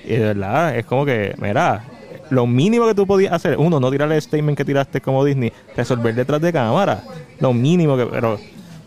Y 0.05 0.15
de 0.15 0.19
verdad, 0.33 0.75
es 0.75 0.85
como 0.85 1.05
que, 1.05 1.35
mira, 1.39 1.83
lo 2.29 2.45
mínimo 2.47 2.85
que 2.87 2.95
tú 2.95 3.05
podías 3.07 3.33
hacer, 3.33 3.57
uno, 3.57 3.79
no 3.79 3.89
tirar 3.91 4.11
el 4.11 4.21
statement 4.21 4.57
que 4.57 4.65
tiraste 4.65 5.01
como 5.01 5.23
Disney, 5.25 5.51
resolver 5.75 6.13
detrás 6.15 6.41
de 6.41 6.51
cámara. 6.53 7.03
Lo 7.39 7.53
mínimo 7.53 7.97
que, 7.97 8.05
pero... 8.05 8.39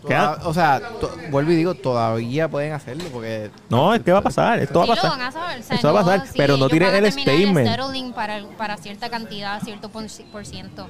¿qué 0.07 0.15
ha- 0.15 0.35
Toda- 0.35 0.47
o 0.49 0.53
sea, 0.53 0.81
to- 0.99 1.11
vuelvo 1.29 1.51
y 1.51 1.55
digo, 1.55 1.75
todavía 1.75 2.47
pueden 2.47 2.71
hacerlo 2.73 3.03
porque 3.11 3.51
no, 3.69 3.93
es 3.93 4.01
que 4.01 4.11
va 4.11 4.19
a 4.19 4.23
pasar, 4.23 4.59
esto 4.59 4.79
va 4.79 4.85
a 4.85 4.87
lo 4.87 4.95
pasar. 4.95 5.11
van 5.11 5.21
a 5.21 5.31
saber. 5.31 5.59
o 5.59 5.63
sea, 5.63 5.75
Esto 5.75 5.93
va 5.93 5.99
a 5.99 6.03
pasar, 6.05 6.27
sí, 6.27 6.33
pero 6.37 6.57
no 6.57 6.69
tires 6.69 6.93
el 6.93 7.11
statement. 7.11 7.67
settling 7.69 8.13
para, 8.13 8.41
para 8.57 8.77
cierta 8.77 9.09
cantidad, 9.09 9.61
cierto 9.61 9.89
por, 9.89 10.05
por 10.31 10.45
ciento. 10.45 10.87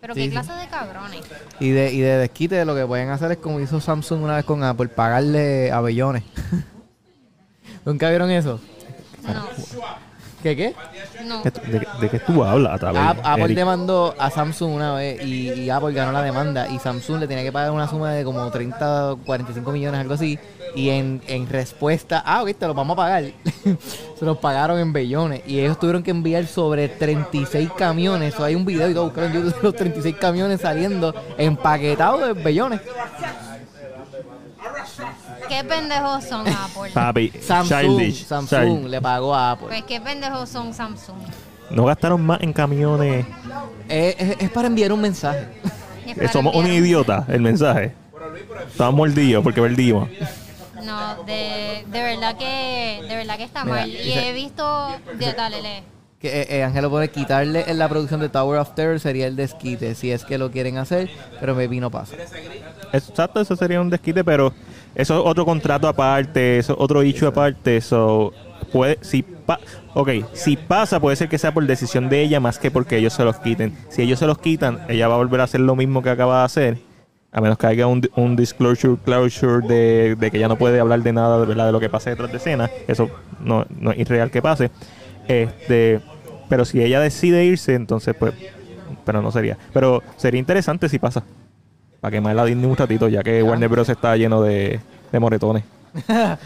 Pero 0.00 0.14
Sí, 0.14 0.20
qué 0.20 0.26
sí. 0.26 0.32
clase 0.32 0.52
de 0.54 0.66
cabrones. 0.66 1.20
Y 1.60 1.70
de, 1.70 1.92
y 1.92 2.00
de 2.00 2.18
desquite 2.18 2.64
lo 2.64 2.74
que 2.74 2.84
pueden 2.84 3.10
hacer 3.10 3.30
es 3.30 3.38
como 3.38 3.60
hizo 3.60 3.80
Samsung 3.80 4.22
una 4.24 4.34
vez 4.36 4.44
con 4.44 4.64
Apple, 4.64 4.88
pagarle 4.88 5.70
a 5.70 5.80
bellones. 5.80 6.24
¿Nunca 7.84 8.08
vieron 8.10 8.30
eso? 8.30 8.60
No, 9.22 9.46
¿Qué 10.42 10.56
qué? 10.56 10.74
no. 11.24 11.40
¿De, 11.44 11.50
de- 12.00 12.08
qué 12.10 12.18
tú 12.18 12.42
hablas, 12.42 12.82
Apple 12.82 13.44
Eric? 13.44 13.56
demandó 13.56 14.12
a 14.18 14.28
Samsung 14.28 14.72
una 14.74 14.94
vez 14.94 15.22
y, 15.24 15.52
y 15.52 15.70
Apple 15.70 15.92
ganó 15.92 16.10
la 16.10 16.20
demanda 16.20 16.68
y 16.68 16.80
Samsung 16.80 17.20
le 17.20 17.28
tenía 17.28 17.44
que 17.44 17.52
pagar 17.52 17.70
una 17.70 17.86
suma 17.86 18.10
de 18.12 18.24
como 18.24 18.50
30 18.50 19.12
o 19.12 19.16
45 19.18 19.70
millones, 19.70 20.00
algo 20.00 20.14
así. 20.14 20.40
Y 20.74 20.88
en, 20.88 21.22
en 21.28 21.48
respuesta, 21.48 22.24
ah, 22.26 22.42
ok, 22.42 22.54
te 22.58 22.66
los 22.66 22.74
vamos 22.74 22.94
a 22.94 22.96
pagar. 22.96 23.24
Se 24.18 24.24
los 24.24 24.38
pagaron 24.38 24.78
en 24.80 24.92
bellones 24.92 25.42
y 25.46 25.60
ellos 25.60 25.78
tuvieron 25.78 26.02
que 26.02 26.10
enviar 26.10 26.46
sobre 26.46 26.88
36 26.88 27.70
camiones. 27.76 28.34
Eso 28.34 28.42
hay 28.42 28.54
un 28.56 28.64
video 28.64 28.88
y 28.90 28.94
todo, 28.94 29.04
buscaron 29.04 29.30
en 29.30 29.36
YouTube 29.44 29.56
de 29.58 29.62
los 29.62 29.76
36 29.76 30.16
camiones 30.16 30.60
saliendo 30.62 31.14
empaquetados 31.38 32.20
de 32.26 32.32
bellones. 32.42 32.80
¿Qué 35.52 35.64
pendejos 35.64 36.24
son 36.24 36.46
Apple? 36.48 36.90
Papi, 36.94 37.32
Samsung, 37.40 37.80
childish, 37.80 38.24
Samsung 38.24 38.78
child. 38.78 38.86
le 38.90 39.00
pagó 39.02 39.34
a 39.34 39.50
Apple. 39.52 39.66
Pues 39.68 39.82
qué 39.84 40.00
pendejos 40.00 40.48
son 40.48 40.72
Samsung. 40.72 41.16
No 41.70 41.84
gastaron 41.84 42.24
más 42.24 42.40
en 42.42 42.52
camiones. 42.52 43.26
Es, 43.88 44.16
es- 44.18 44.36
es 44.40 44.50
para 44.50 44.68
enviar 44.68 44.92
un 44.92 45.00
mensaje. 45.00 45.48
Es 46.06 46.18
Eh, 46.18 46.28
Somos 46.32 46.54
un 46.54 46.66
idiota, 46.66 47.24
el 47.28 47.40
mensaje. 47.42 47.94
Estamos 48.70 48.94
mordidos 48.94 49.42
porque 49.42 49.60
perdimos. 49.60 50.08
No, 50.84 51.22
de, 51.24 51.84
de 51.86 52.02
verdad 52.02 52.36
que 52.36 53.00
de 53.08 53.14
verdad 53.16 53.36
que 53.36 53.44
está 53.44 53.64
Mira, 53.64 53.76
mal. 53.76 53.88
Y 53.90 53.96
dice- 53.96 54.28
he 54.28 54.32
visto, 54.32 54.88
de- 55.18 55.32
dale, 55.34 55.62
lee. 55.62 55.82
Que 56.18 56.42
eh, 56.42 56.46
eh, 56.58 56.62
Ángelo 56.64 56.88
pone 56.88 57.08
quitarle 57.10 57.64
en 57.66 57.78
la 57.78 57.88
producción 57.88 58.20
de 58.20 58.28
Tower 58.28 58.58
of 58.60 58.74
Terror 58.74 58.98
sería 59.00 59.26
el 59.26 59.34
desquite, 59.36 59.94
si 59.96 60.12
es 60.12 60.24
que 60.24 60.38
lo 60.38 60.50
quieren 60.50 60.78
hacer, 60.78 61.10
pero 61.40 61.54
maybe 61.54 61.80
no 61.80 61.90
pasa. 61.90 62.14
Exacto, 62.92 63.40
eso 63.40 63.56
sería 63.56 63.80
un 63.80 63.90
desquite, 63.90 64.22
pero 64.22 64.52
eso 64.94 65.20
es 65.20 65.22
otro 65.24 65.44
contrato 65.44 65.88
aparte, 65.88 66.58
eso 66.58 66.74
es 66.74 66.78
otro 66.80 67.02
issue 67.02 67.26
aparte. 67.26 67.80
So, 67.80 68.32
puede, 68.72 68.98
si 69.00 69.22
pa 69.22 69.58
ok, 69.94 70.10
si 70.32 70.56
pasa, 70.56 71.00
puede 71.00 71.16
ser 71.16 71.28
que 71.28 71.38
sea 71.38 71.52
por 71.52 71.66
decisión 71.66 72.08
de 72.08 72.22
ella 72.22 72.40
más 72.40 72.58
que 72.58 72.70
porque 72.70 72.98
ellos 72.98 73.12
se 73.12 73.24
los 73.24 73.36
quiten. 73.38 73.76
Si 73.88 74.02
ellos 74.02 74.18
se 74.18 74.26
los 74.26 74.38
quitan, 74.38 74.80
ella 74.88 75.08
va 75.08 75.14
a 75.14 75.18
volver 75.18 75.40
a 75.40 75.44
hacer 75.44 75.60
lo 75.60 75.76
mismo 75.76 76.02
que 76.02 76.10
acaba 76.10 76.40
de 76.40 76.44
hacer. 76.44 76.78
A 77.34 77.40
menos 77.40 77.56
que 77.56 77.66
haya 77.66 77.86
un, 77.86 78.02
un 78.16 78.36
disclosure, 78.36 78.96
closure 79.02 79.66
de, 79.66 80.16
de 80.16 80.30
que 80.30 80.38
ya 80.38 80.48
no 80.48 80.56
puede 80.56 80.78
hablar 80.80 81.02
de 81.02 81.14
nada 81.14 81.40
de, 81.40 81.46
¿verdad? 81.46 81.66
de 81.66 81.72
lo 81.72 81.80
que 81.80 81.88
pase 81.88 82.10
detrás 82.10 82.30
de 82.30 82.36
escena. 82.36 82.70
Eso 82.86 83.08
no, 83.42 83.64
no 83.80 83.92
es 83.92 83.98
irreal 83.98 84.30
que 84.30 84.42
pase. 84.42 84.70
Este, 85.26 86.00
pero 86.50 86.66
si 86.66 86.82
ella 86.82 87.00
decide 87.00 87.46
irse, 87.46 87.74
entonces 87.74 88.14
pues, 88.18 88.34
pero 89.06 89.22
no 89.22 89.32
sería. 89.32 89.56
Pero 89.72 90.02
sería 90.18 90.38
interesante 90.38 90.90
si 90.90 90.98
pasa. 90.98 91.24
Para 92.02 92.10
quemar 92.12 92.34
la 92.34 92.44
Disney 92.44 92.66
un 92.66 92.76
ratito, 92.76 93.06
ya 93.08 93.22
que 93.22 93.42
Warner 93.44 93.68
Bros. 93.68 93.88
está 93.88 94.16
lleno 94.16 94.42
de, 94.42 94.80
de 95.12 95.20
moretones. 95.20 95.62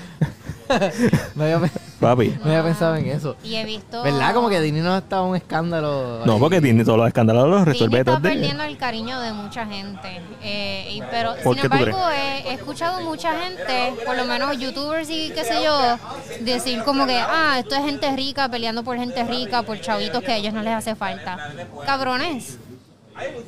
No 1.37 1.45
había, 1.45 1.61
Papi. 2.01 2.35
no 2.43 2.47
había 2.51 2.65
pensado 2.65 2.97
en 2.97 3.07
eso. 3.07 3.37
Y 3.45 3.55
he 3.55 3.65
visto. 3.65 4.03
¿Verdad? 4.03 4.35
Como 4.35 4.49
que 4.49 4.61
Disney 4.61 4.83
no 4.83 4.97
está 4.99 5.23
un 5.23 5.37
escándalo. 5.37 6.23
No, 6.27 6.33
ahí. 6.35 6.41
porque 6.41 6.61
Disney 6.61 6.85
todos 6.85 6.99
los 6.99 7.07
escándalos 7.07 7.49
los 7.49 7.65
resuelve 7.65 7.99
Disney 7.99 8.15
está 8.17 8.21
perdiendo 8.21 8.65
el 8.65 8.77
cariño 8.77 9.21
de 9.21 9.33
mucha 9.33 9.65
gente. 9.65 10.21
Eh, 10.43 10.89
y- 10.91 11.03
pero, 11.09 11.35
¿Por 11.45 11.55
sin 11.55 11.65
embargo, 11.67 12.09
he, 12.11 12.49
he 12.51 12.55
escuchado 12.55 13.01
mucha 13.03 13.33
gente, 13.39 13.95
por 14.05 14.17
lo 14.17 14.25
menos 14.25 14.59
youtubers 14.59 15.09
y 15.09 15.31
qué 15.31 15.45
sé 15.45 15.63
yo, 15.63 15.97
decir 16.45 16.83
como 16.83 17.07
que, 17.07 17.17
ah, 17.17 17.61
esto 17.61 17.77
es 17.77 17.85
gente 17.85 18.11
rica 18.17 18.49
peleando 18.49 18.83
por 18.83 18.97
gente 18.97 19.23
rica, 19.23 19.63
por 19.63 19.81
chavitos 19.81 20.21
que 20.25 20.33
a 20.33 20.37
ellos 20.37 20.53
no 20.53 20.63
les 20.63 20.75
hace 20.75 20.97
falta. 20.97 21.39
Cabrones. 21.87 22.59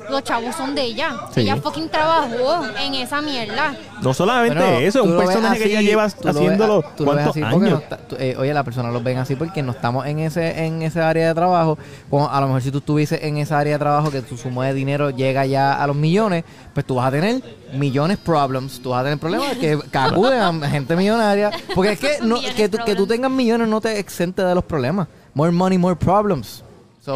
Los 0.08 0.24
chavos 0.24 0.54
son 0.54 0.74
de 0.74 0.82
ella. 0.82 1.14
Sí. 1.34 1.40
Ella 1.42 1.56
fucking 1.56 1.88
trabajó 1.90 2.64
en 2.80 2.94
esa 2.94 3.20
mierda. 3.20 3.74
No 4.00 4.14
solamente 4.14 4.56
Bueno, 4.58 4.78
eso, 4.78 5.02
tú 5.02 5.10
un 5.10 5.18
personaje 5.18 5.58
que 5.58 5.64
así, 5.64 5.72
ella 5.72 5.82
lleva 5.82 6.04
haciéndolo 6.04 6.82
cuántos 6.96 7.36
años. 7.36 7.60
no 7.60 7.76
está- 7.78 7.96
tú- 7.98 8.16
eh, 8.18 8.34
oye, 8.38 8.54
las 8.54 8.64
personas 8.64 8.92
lo 8.92 9.02
ven 9.02 9.18
así 9.18 9.34
porque 9.36 9.62
no 9.62 9.72
estamos 9.72 10.06
en 10.06 10.20
ese 10.20 10.64
en 10.64 10.80
ese 10.82 11.00
área 11.02 11.28
de 11.28 11.34
trabajo. 11.34 11.76
Como 12.08 12.28
a 12.30 12.40
lo 12.40 12.46
mejor 12.46 12.62
si 12.62 12.70
tú 12.70 12.78
estuvieses 12.78 13.22
en 13.22 13.36
esa 13.36 13.58
área 13.58 13.74
de 13.74 13.78
trabajo 13.78 14.10
que 14.10 14.22
tu 14.22 14.36
suma 14.38 14.66
de 14.66 14.74
dinero 14.74 15.10
llega 15.10 15.44
ya 15.46 15.74
a 15.82 15.86
los 15.86 15.96
millones, 15.96 16.44
pues 16.72 16.86
tú 16.86 16.94
vas 16.94 17.08
a 17.08 17.10
tener 17.10 17.42
millones 17.74 18.16
problems. 18.18 18.80
Tú 18.80 18.90
vas 18.90 19.00
a 19.00 19.04
tener 19.04 19.18
problemas 19.18 19.56
que, 19.58 19.78
acuden 19.92 20.40
a 20.40 20.68
gente 20.70 20.96
millonaria. 20.96 21.50
Porque 21.74 21.92
es 21.92 21.98
que, 22.00 22.18
no, 22.22 22.36
que, 22.56 22.68
tú, 22.68 22.78
que 22.86 22.94
tú 22.94 23.06
tengas 23.06 23.30
millones 23.30 23.68
no 23.68 23.80
te 23.80 23.98
exente 23.98 24.42
de 24.42 24.54
los 24.54 24.64
problemas. 24.64 25.08
More 25.34 25.52
money, 25.52 25.76
more 25.76 25.94
problems. 25.96 26.64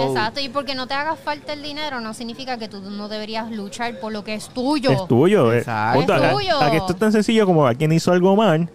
So, 0.01 0.09
Exacto, 0.09 0.41
y 0.41 0.49
porque 0.49 0.75
no 0.75 0.87
te 0.87 0.95
haga 0.95 1.17
falta 1.17 1.53
el 1.53 1.63
dinero 1.63 2.01
no 2.01 2.15
significa 2.15 2.57
que 2.59 2.67
tú 2.69 2.81
no 2.81 3.09
deberías 3.09 3.51
luchar 3.51 4.01
por 4.01 4.13
lo 4.13 4.25
que 4.25 4.35
es 4.35 4.49
tuyo. 4.49 4.91
Es 4.91 5.07
tuyo. 5.07 5.53
eh. 5.53 5.59
Exacto. 5.59 6.01
Es 6.15 6.23
A- 6.23 6.33
tuyo. 6.33 6.61
Aquí 6.63 6.77
esto 6.79 6.93
es 6.93 6.99
tan 6.99 7.13
sencillo 7.13 7.45
como 7.47 7.67
alguien 7.67 7.93
hizo 7.93 8.11
algo 8.13 8.35
mal 8.35 8.71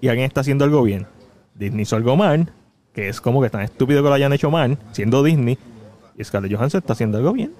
y 0.00 0.08
alguien 0.08 0.26
está 0.26 0.40
haciendo 0.40 0.64
algo 0.64 0.82
bien. 0.82 1.06
Disney 1.54 1.82
hizo 1.82 1.96
algo 1.96 2.16
mal, 2.16 2.52
que 2.92 3.08
es 3.08 3.20
como 3.20 3.40
que 3.40 3.50
tan 3.50 3.60
estúpido 3.62 4.02
que 4.02 4.08
lo 4.08 4.14
hayan 4.14 4.32
hecho 4.32 4.50
mal, 4.50 4.76
siendo 4.92 5.22
Disney, 5.22 5.56
y 6.16 6.24
Scarlett 6.24 6.52
Johansson 6.56 6.78
está 6.80 6.92
haciendo 6.94 7.18
algo 7.18 7.32
bien. 7.32 7.52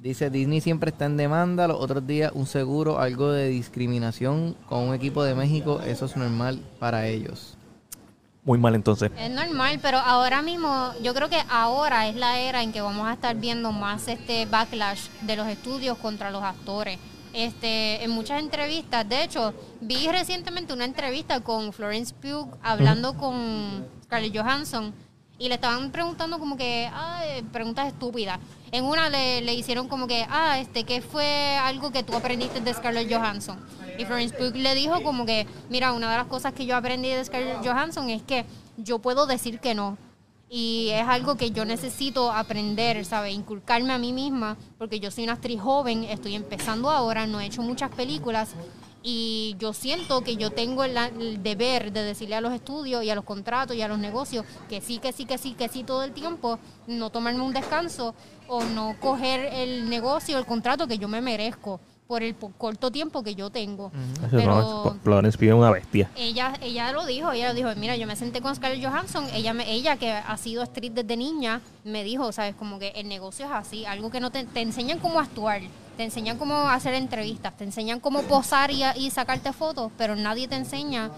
Dice 0.00 0.30
Disney 0.30 0.60
siempre 0.60 0.90
está 0.90 1.06
en 1.06 1.16
demanda. 1.16 1.66
Los 1.66 1.80
otros 1.80 2.06
días 2.06 2.30
un 2.34 2.46
seguro, 2.46 3.00
algo 3.00 3.32
de 3.32 3.48
discriminación 3.48 4.54
con 4.68 4.84
un 4.88 4.94
equipo 4.94 5.24
de 5.24 5.34
México, 5.34 5.80
eso 5.84 6.06
es 6.06 6.16
normal 6.16 6.60
para 6.78 7.08
ellos. 7.08 7.57
Muy 8.44 8.58
mal 8.58 8.74
entonces. 8.74 9.10
Es 9.18 9.30
normal, 9.30 9.78
pero 9.82 9.98
ahora 9.98 10.42
mismo, 10.42 10.92
yo 11.02 11.12
creo 11.14 11.28
que 11.28 11.42
ahora 11.50 12.08
es 12.08 12.16
la 12.16 12.38
era 12.38 12.62
en 12.62 12.72
que 12.72 12.80
vamos 12.80 13.06
a 13.06 13.12
estar 13.12 13.36
viendo 13.36 13.72
más 13.72 14.08
este 14.08 14.46
backlash 14.46 15.08
de 15.22 15.36
los 15.36 15.46
estudios 15.48 15.98
contra 15.98 16.30
los 16.30 16.42
actores. 16.42 16.98
Este, 17.34 18.02
en 18.02 18.10
muchas 18.10 18.40
entrevistas, 18.40 19.06
de 19.06 19.22
hecho, 19.22 19.52
vi 19.80 20.08
recientemente 20.08 20.72
una 20.72 20.86
entrevista 20.86 21.40
con 21.40 21.72
Florence 21.72 22.14
Pugh 22.14 22.56
hablando 22.62 23.14
con 23.18 23.86
Scarlett 24.04 24.36
Johansson 24.36 24.94
y 25.38 25.48
le 25.48 25.54
estaban 25.54 25.90
preguntando 25.92 26.38
como 26.38 26.56
que, 26.56 26.90
ah, 26.92 27.22
eh, 27.24 27.44
preguntas 27.52 27.86
estúpidas. 27.86 28.38
En 28.72 28.84
una 28.84 29.08
le, 29.08 29.40
le 29.40 29.54
hicieron 29.54 29.88
como 29.88 30.06
que, 30.06 30.26
ah, 30.28 30.58
este, 30.58 30.84
¿qué 30.84 31.00
fue 31.00 31.56
algo 31.56 31.92
que 31.92 32.02
tú 32.02 32.14
aprendiste 32.14 32.60
de 32.60 32.74
Scarlett 32.74 33.12
Johansson? 33.12 33.58
Y 33.98 34.04
Florence 34.04 34.36
Pugh 34.36 34.54
le 34.54 34.74
dijo 34.74 35.02
como 35.02 35.24
que, 35.26 35.46
mira, 35.70 35.92
una 35.92 36.10
de 36.10 36.18
las 36.18 36.26
cosas 36.26 36.52
que 36.52 36.66
yo 36.66 36.76
aprendí 36.76 37.08
de 37.08 37.24
Scarlett 37.24 37.64
Johansson 37.64 38.10
es 38.10 38.22
que 38.22 38.44
yo 38.76 38.98
puedo 38.98 39.26
decir 39.26 39.60
que 39.60 39.74
no. 39.74 39.96
Y 40.50 40.88
es 40.92 41.06
algo 41.06 41.36
que 41.36 41.50
yo 41.50 41.64
necesito 41.64 42.32
aprender, 42.32 43.04
¿sabes? 43.04 43.34
Inculcarme 43.34 43.92
a 43.92 43.98
mí 43.98 44.12
misma, 44.12 44.56
porque 44.78 44.98
yo 44.98 45.10
soy 45.10 45.24
una 45.24 45.34
actriz 45.34 45.60
joven, 45.60 46.04
estoy 46.04 46.34
empezando 46.34 46.90
ahora, 46.90 47.26
no 47.26 47.40
he 47.40 47.46
hecho 47.46 47.62
muchas 47.62 47.90
películas 47.90 48.54
y 49.10 49.56
yo 49.58 49.72
siento 49.72 50.20
que 50.20 50.36
yo 50.36 50.50
tengo 50.50 50.84
el, 50.84 50.94
el 50.94 51.42
deber 51.42 51.92
de 51.92 52.02
decirle 52.02 52.34
a 52.36 52.42
los 52.42 52.52
estudios 52.52 53.02
y 53.02 53.08
a 53.08 53.14
los 53.14 53.24
contratos 53.24 53.74
y 53.74 53.80
a 53.80 53.88
los 53.88 53.98
negocios 53.98 54.44
que 54.68 54.82
sí, 54.82 54.98
que 54.98 55.12
sí, 55.12 55.24
que 55.24 55.38
sí, 55.38 55.54
que 55.54 55.68
sí 55.68 55.82
todo 55.82 56.02
el 56.02 56.12
tiempo, 56.12 56.58
no 56.86 57.08
tomarme 57.08 57.40
un 57.40 57.54
descanso 57.54 58.14
o 58.48 58.62
no 58.64 58.96
coger 59.00 59.48
el 59.54 59.88
negocio, 59.88 60.36
el 60.36 60.44
contrato 60.44 60.86
que 60.86 60.98
yo 60.98 61.08
me 61.08 61.22
merezco 61.22 61.80
por 62.06 62.22
el 62.22 62.34
corto 62.36 62.90
tiempo 62.90 63.22
que 63.22 63.34
yo 63.34 63.48
tengo. 63.48 63.90
Pero 64.30 64.96
Florence 65.02 65.38
Pugh 65.38 65.48
es 65.48 65.54
una 65.54 65.70
bestia. 65.70 66.10
ella, 66.14 66.52
ella 66.60 66.92
lo 66.92 67.06
dijo, 67.06 67.32
ella 67.32 67.48
lo 67.48 67.54
dijo, 67.54 67.70
mira, 67.76 67.96
yo 67.96 68.06
me 68.06 68.14
senté 68.14 68.42
con 68.42 68.54
Scarlett 68.54 68.84
Johansson, 68.84 69.24
ella, 69.32 69.54
me, 69.54 69.72
ella 69.72 69.96
que 69.96 70.12
ha 70.12 70.36
sido 70.36 70.62
actriz 70.62 70.92
desde 70.94 71.16
niña, 71.16 71.62
me 71.82 72.04
dijo, 72.04 72.30
sabes, 72.32 72.54
como 72.56 72.78
que 72.78 72.88
el 72.88 73.08
negocio 73.08 73.46
es 73.46 73.52
así, 73.52 73.86
algo 73.86 74.10
que 74.10 74.20
no 74.20 74.30
te, 74.30 74.44
te 74.44 74.60
enseñan 74.60 74.98
cómo 74.98 75.18
actuar, 75.18 75.62
te 75.98 76.04
enseñan 76.04 76.38
cómo 76.38 76.54
hacer 76.68 76.94
entrevistas, 76.94 77.56
te 77.56 77.64
enseñan 77.64 77.98
cómo 77.98 78.22
posar 78.22 78.70
y, 78.70 78.84
y 78.96 79.10
sacarte 79.10 79.52
fotos, 79.52 79.90
pero 79.98 80.14
nadie 80.14 80.46
te 80.46 80.54
enseña 80.54 81.10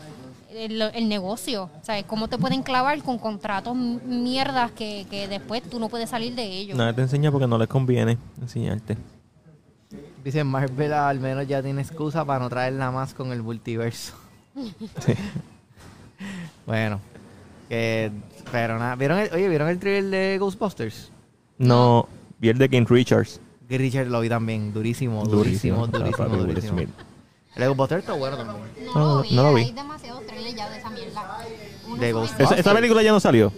el, 0.54 0.80
el 0.80 1.06
negocio, 1.06 1.68
sabes, 1.82 2.04
cómo 2.04 2.28
te 2.28 2.38
pueden 2.38 2.62
clavar 2.62 3.02
con 3.02 3.18
contratos 3.18 3.76
mierdas 3.76 4.72
que, 4.72 5.06
que 5.10 5.28
después 5.28 5.62
tú 5.62 5.78
no 5.78 5.90
puedes 5.90 6.08
salir 6.08 6.34
de 6.34 6.44
ellos. 6.44 6.78
Nada 6.78 6.94
te 6.94 7.02
enseña 7.02 7.30
porque 7.30 7.46
no 7.46 7.58
les 7.58 7.68
conviene 7.68 8.16
enseñarte. 8.40 8.96
Dice 10.24 10.44
Marvel 10.44 10.94
al 10.94 11.20
menos 11.20 11.46
ya 11.46 11.62
tiene 11.62 11.82
excusa 11.82 12.24
para 12.24 12.40
no 12.40 12.48
traerla 12.48 12.90
más 12.90 13.12
con 13.12 13.32
el 13.32 13.42
multiverso. 13.42 14.14
Sí. 15.04 15.12
Bueno, 16.66 17.00
que, 17.68 18.10
pero 18.52 18.78
nada. 18.78 18.94
¿Vieron 18.94 19.18
el, 19.18 19.32
oye, 19.32 19.48
¿vieron 19.48 19.68
el 19.68 19.78
trailer 19.78 20.10
de 20.10 20.38
Ghostbusters? 20.38 21.10
No, 21.58 22.06
vi 22.38 22.50
el 22.50 22.58
de 22.58 22.68
King 22.68 22.84
Richards. 22.86 23.40
Que 23.70 23.78
Richard 23.78 24.08
lo 24.08 24.20
vi 24.20 24.28
también, 24.28 24.72
durísimo, 24.74 25.24
durísimo, 25.24 25.86
Durísimo, 25.86 25.86
durísimo, 25.86 26.36
durísimo. 26.44 26.72
Smith. 26.76 26.88
El 27.54 27.60
de 27.62 27.68
Ghostbusters 27.68 28.00
está 28.00 28.12
bueno 28.14 28.36
también. 28.36 28.58
No, 28.94 29.00
lo 29.16 29.22
vi, 29.22 29.30
no 29.34 29.42
lo 29.44 29.54
vi. 29.54 29.62
hay 29.62 29.70
demasiados 29.72 30.26
trailers 30.26 30.56
ya 30.56 30.68
de 30.70 30.78
esa 30.78 30.90
mierda. 30.90 31.38
Uno 31.86 31.94
De 31.94 32.00
fue- 32.00 32.12
Ghostbusters. 32.12 32.50
¿Esa, 32.50 32.60
esa 32.60 32.74
película 32.74 33.02
ya 33.02 33.12
no 33.12 33.20
salió? 33.20 33.52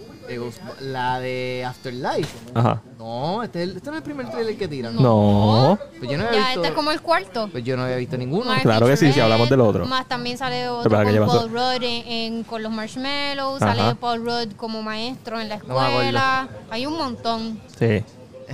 La 0.79 1.19
de 1.19 1.65
Afterlife. 1.67 2.29
Ajá. 2.53 2.81
No, 2.97 3.43
este, 3.43 3.63
es 3.63 3.69
el- 3.69 3.75
este 3.77 3.89
no 3.89 3.95
es 3.95 3.97
el 3.97 4.03
primer 4.03 4.29
trailer 4.29 4.55
que 4.57 4.67
tiran. 4.67 4.95
No. 4.95 5.77
Pues 5.99 6.09
yo 6.11 6.17
no 6.17 6.23
había 6.27 6.39
Ya, 6.39 6.45
visto. 6.45 6.61
este 6.61 6.67
es 6.69 6.73
como 6.75 6.91
el 6.91 7.01
cuarto. 7.01 7.49
Pues 7.51 7.63
yo 7.63 7.75
no 7.75 7.83
había 7.83 7.97
visto 7.97 8.15
ninguno. 8.17 8.45
Más 8.45 8.61
Claro 8.61 8.85
que 8.87 8.95
sí, 8.97 9.11
si 9.11 9.19
hablamos 9.19 9.49
del 9.49 9.61
otro. 9.61 9.85
Más 9.87 10.07
también 10.07 10.37
sale 10.37 10.69
otro 10.69 10.89
que. 10.89 11.19
Paul 11.19 11.49
Rudd 11.51 11.83
en, 11.83 12.07
en- 12.07 12.43
con 12.43 12.61
los 12.63 12.71
marshmallows, 12.71 13.61
Ajá. 13.61 13.75
sale 13.75 13.95
Paul 13.95 14.23
Rudd 14.23 14.53
como 14.57 14.81
maestro 14.83 15.39
en 15.41 15.49
la 15.49 15.57
No 15.57 15.83
escuela. 15.85 16.47
Hay 16.69 16.85
un 16.85 16.97
montón. 16.97 17.59
Sí. 17.77 18.03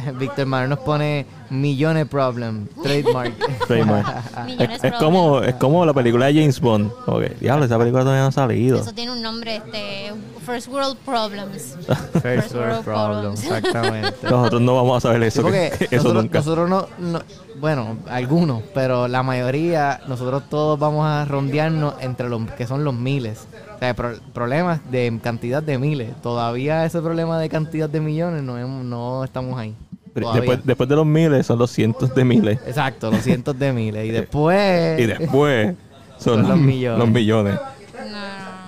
Víctor 0.19 0.45
Manuel 0.45 0.69
nos 0.69 0.79
pone 0.79 1.25
millones 1.49 2.07
problem, 2.07 2.67
trademark. 2.83 3.33
Trademark. 3.67 4.45
Millones 4.45 4.83
es, 4.83 4.83
es 4.83 4.93
como, 4.99 5.41
es 5.41 5.55
como 5.55 5.85
la 5.85 5.93
película 5.93 6.27
de 6.27 6.33
James 6.35 6.59
Bond. 6.59 6.91
Ok, 7.07 7.23
diablo, 7.39 7.65
esa 7.65 7.77
película 7.77 8.03
todavía 8.03 8.21
no 8.23 8.27
ha 8.29 8.31
salido. 8.31 8.77
Eso 8.79 8.93
tiene 8.93 9.11
un 9.11 9.21
nombre, 9.21 9.57
este, 9.57 10.13
First 10.45 10.67
World 10.67 10.97
Problems. 11.05 11.75
First 12.21 12.53
world 12.55 12.83
problem, 12.83 13.33
exactamente. 13.33 14.13
Nosotros 14.23 14.61
no 14.61 14.75
vamos 14.75 14.97
a 14.97 15.07
saber 15.09 15.23
eso, 15.23 15.43
Sí, 15.43 15.51
que- 15.51 15.87
que 15.87 15.95
eso 15.95 16.13
nosotros, 16.13 16.23
nunca. 16.23 16.37
nosotros 16.39 16.69
no, 16.69 16.87
no- 16.99 17.21
bueno, 17.59 17.97
algunos, 18.09 18.61
pero 18.73 19.07
la 19.07 19.23
mayoría, 19.23 19.99
nosotros 20.07 20.43
todos 20.49 20.79
vamos 20.79 21.05
a 21.05 21.25
rondearnos 21.25 21.95
entre 22.01 22.29
los 22.29 22.49
que 22.51 22.65
son 22.67 22.83
los 22.83 22.93
miles. 22.93 23.47
O 23.75 23.79
sea, 23.79 23.93
pro- 23.93 24.17
problemas 24.33 24.79
de 24.91 25.17
cantidad 25.23 25.61
de 25.63 25.77
miles. 25.77 26.09
Todavía 26.21 26.85
ese 26.85 27.01
problema 27.01 27.39
de 27.39 27.49
cantidad 27.49 27.89
de 27.89 27.99
millones 28.01 28.43
no, 28.43 28.57
hemos- 28.57 28.83
no 28.83 29.23
estamos 29.23 29.59
ahí. 29.59 29.75
Después, 30.15 30.59
después 30.65 30.89
de 30.89 30.95
los 30.95 31.05
miles 31.05 31.45
son 31.45 31.59
los 31.59 31.71
cientos 31.71 32.13
de 32.13 32.25
miles. 32.25 32.59
Exacto, 32.65 33.09
los 33.11 33.21
cientos 33.21 33.57
de 33.57 33.71
miles. 33.71 34.05
Y 34.05 34.09
después... 34.11 34.99
Y 34.99 35.05
después 35.05 35.75
son, 36.17 36.41
Son 36.41 36.49
los 36.49 36.57
millones. 36.57 36.99
los 36.99 37.09
millones. 37.09 37.59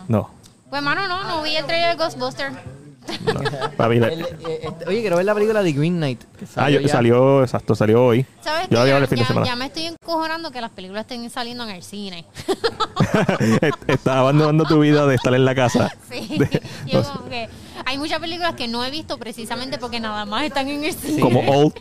No. 0.08 0.20
No. 0.20 0.30
Pues, 0.70 0.82
mano, 0.82 1.08
no, 1.08 1.24
no 1.28 1.44
vi 1.44 1.56
el 1.56 1.66
trailer 1.66 1.98
de 1.98 2.04
Ghostbusters. 2.04 2.56
No. 3.26 3.42
Papi, 3.78 4.00
la- 4.00 4.08
El- 4.08 4.22
eh, 4.22 4.60
este- 4.64 4.88
oye, 4.88 5.02
quiero 5.02 5.18
ver 5.18 5.26
la 5.26 5.34
película 5.34 5.64
de 5.64 5.72
Green 5.74 5.98
Knight. 5.98 6.22
que 6.40 6.46
ah, 6.56 6.70
yo- 6.70 6.80
ya. 6.80 6.88
salió, 6.88 7.42
exacto, 7.44 7.76
salió 7.76 8.04
hoy. 8.06 8.26
¿Sabes 8.42 8.64
Yo 8.64 8.70
qué? 8.70 8.76
la 8.76 8.84
vi 8.84 8.90
Ya, 8.90 8.94
ahora 8.96 9.04
el 9.06 9.08
fin 9.10 9.16
de 9.18 9.22
ya- 9.24 9.28
semana. 9.28 9.46
ya 9.46 9.56
me 9.56 9.66
estoy 9.66 9.86
encojonando 9.86 10.52
que 10.52 10.62
las 10.62 10.72
películas 10.72 11.02
estén 11.02 11.30
saliendo 11.30 11.64
en 11.64 11.70
el 11.72 11.84
cine. 11.84 12.26
Estás 13.88 14.16
abandonando 14.16 14.66
tu 14.66 14.80
vida 14.80 15.06
de 15.06 15.16
estar 15.16 15.34
en 15.34 15.46
la 15.46 15.56
casa. 15.56 15.92
Sí. 16.12 16.38
De- 16.38 16.62
Yo 16.88 17.04
como 17.04 17.30
que 17.30 17.48
hay 17.86 17.98
muchas 17.98 18.20
películas 18.20 18.54
que 18.56 18.68
no 18.68 18.84
he 18.84 18.92
visto 18.92 19.18
precisamente 19.18 19.78
porque 19.78 20.00
nada 20.02 20.26
más 20.26 20.44
están 20.44 20.68
en 20.68 20.84
el 20.84 20.94
cine. 20.94 21.22
como 21.22 21.40
Old. 21.42 21.74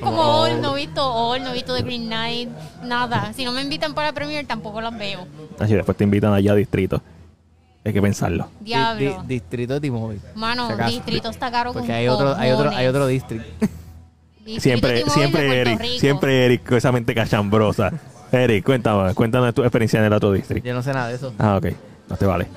Como 0.00 0.22
All, 0.42 0.60
no 0.60 0.76
he 0.76 0.86
visto 0.86 1.04
All, 1.04 1.42
no 1.42 1.50
he 1.50 1.54
visto 1.54 1.74
The 1.74 1.82
Green 1.82 2.06
Knight, 2.06 2.48
nada. 2.84 3.32
Si 3.34 3.44
no 3.44 3.50
me 3.52 3.60
invitan 3.62 3.92
para 3.94 4.08
la 4.08 4.12
premiere, 4.12 4.46
tampoco 4.46 4.80
las 4.80 4.96
veo. 4.96 5.26
Así 5.58 5.74
después 5.74 5.96
te 5.96 6.04
invitan 6.04 6.32
allá 6.32 6.52
a 6.52 6.54
distrito. 6.54 7.02
Hay 7.84 7.92
que 7.92 8.00
pensarlo. 8.02 8.48
Di- 8.60 8.66
Diablo. 8.66 9.22
di- 9.22 9.34
distrito 9.34 9.74
de 9.74 9.80
T-Mobile. 9.80 10.20
Mano, 10.36 10.68
si. 10.86 10.92
Distrito 10.94 11.30
está 11.30 11.50
caro 11.50 11.72
Porque 11.72 11.88
con 11.88 11.96
hay 11.96 12.08
otro, 12.08 12.34
hay 12.36 12.50
otro, 12.52 12.70
hay 12.70 12.86
otro. 12.86 13.06
Distrito 13.06 13.44
Siempre, 14.58 15.04
siempre 15.08 15.60
Eric, 15.60 15.80
Rico. 15.80 16.00
siempre 16.00 16.44
Eric 16.46 16.68
con 16.68 16.78
esa 16.78 16.90
mente 16.92 17.14
cachambrosa. 17.14 17.92
Eric, 18.32 18.64
cuéntame, 18.64 19.14
cuéntanos 19.14 19.54
tu 19.54 19.62
experiencia 19.62 20.00
en 20.00 20.06
el 20.06 20.12
otro 20.12 20.32
district. 20.32 20.64
Yo 20.66 20.74
no 20.74 20.82
sé 20.82 20.92
nada 20.92 21.08
de 21.08 21.14
eso. 21.14 21.32
Ah, 21.38 21.56
ok. 21.58 21.66
No 22.08 22.16
te 22.16 22.26
vale. 22.26 22.48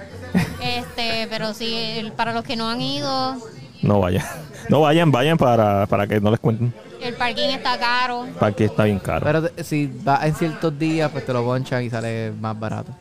Este, 0.62 1.28
pero 1.30 1.54
sí, 1.54 1.76
el- 1.98 2.12
para 2.12 2.34
los 2.34 2.44
que 2.44 2.56
no 2.56 2.70
han 2.70 2.82
ido, 2.82 3.36
No 3.82 4.00
vayan. 4.00 4.26
No 4.70 4.82
vayan, 4.82 5.12
vayan 5.12 5.38
para, 5.38 5.86
para 5.86 6.08
que 6.08 6.20
no 6.20 6.32
les 6.32 6.40
cuenten. 6.40 6.74
el 7.02 7.14
parking 7.14 7.50
está 7.50 7.78
caro. 7.78 8.26
Para 8.40 8.52
que 8.52 8.66
está 8.66 8.86
bien 8.86 8.98
caro. 9.00 9.24
Pero 9.24 9.64
si 9.64 9.86
vas 10.04 10.26
en 10.26 10.34
ciertos 10.34 10.78
días, 10.80 11.12
pues 11.12 11.24
te 11.26 11.34
lo 11.34 11.44
ponchan 11.46 11.84
y 11.84 11.90
sale 11.92 12.32
más 12.40 12.60
barato. 12.60 12.92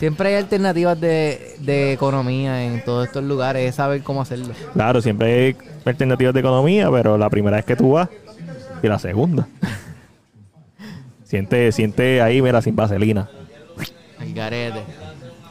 Siempre 0.00 0.30
hay 0.30 0.36
alternativas 0.36 0.98
de, 0.98 1.56
de 1.58 1.92
economía 1.92 2.64
en 2.64 2.82
todos 2.82 3.06
estos 3.06 3.22
lugares, 3.22 3.68
es 3.68 3.74
saber 3.74 4.02
cómo 4.02 4.22
hacerlo. 4.22 4.54
Claro, 4.72 5.02
siempre 5.02 5.30
hay 5.30 5.56
alternativas 5.84 6.32
de 6.32 6.40
economía, 6.40 6.90
pero 6.90 7.18
la 7.18 7.28
primera 7.28 7.58
vez 7.58 7.66
que 7.66 7.76
tú 7.76 7.90
vas 7.90 8.08
y 8.82 8.88
la 8.88 8.98
segunda. 8.98 9.46
siente, 11.24 11.70
siente 11.72 12.22
ahí, 12.22 12.40
mira, 12.40 12.62
sin 12.62 12.74
vaselina. 12.74 13.28
El 14.18 14.32
garete. 14.32 14.80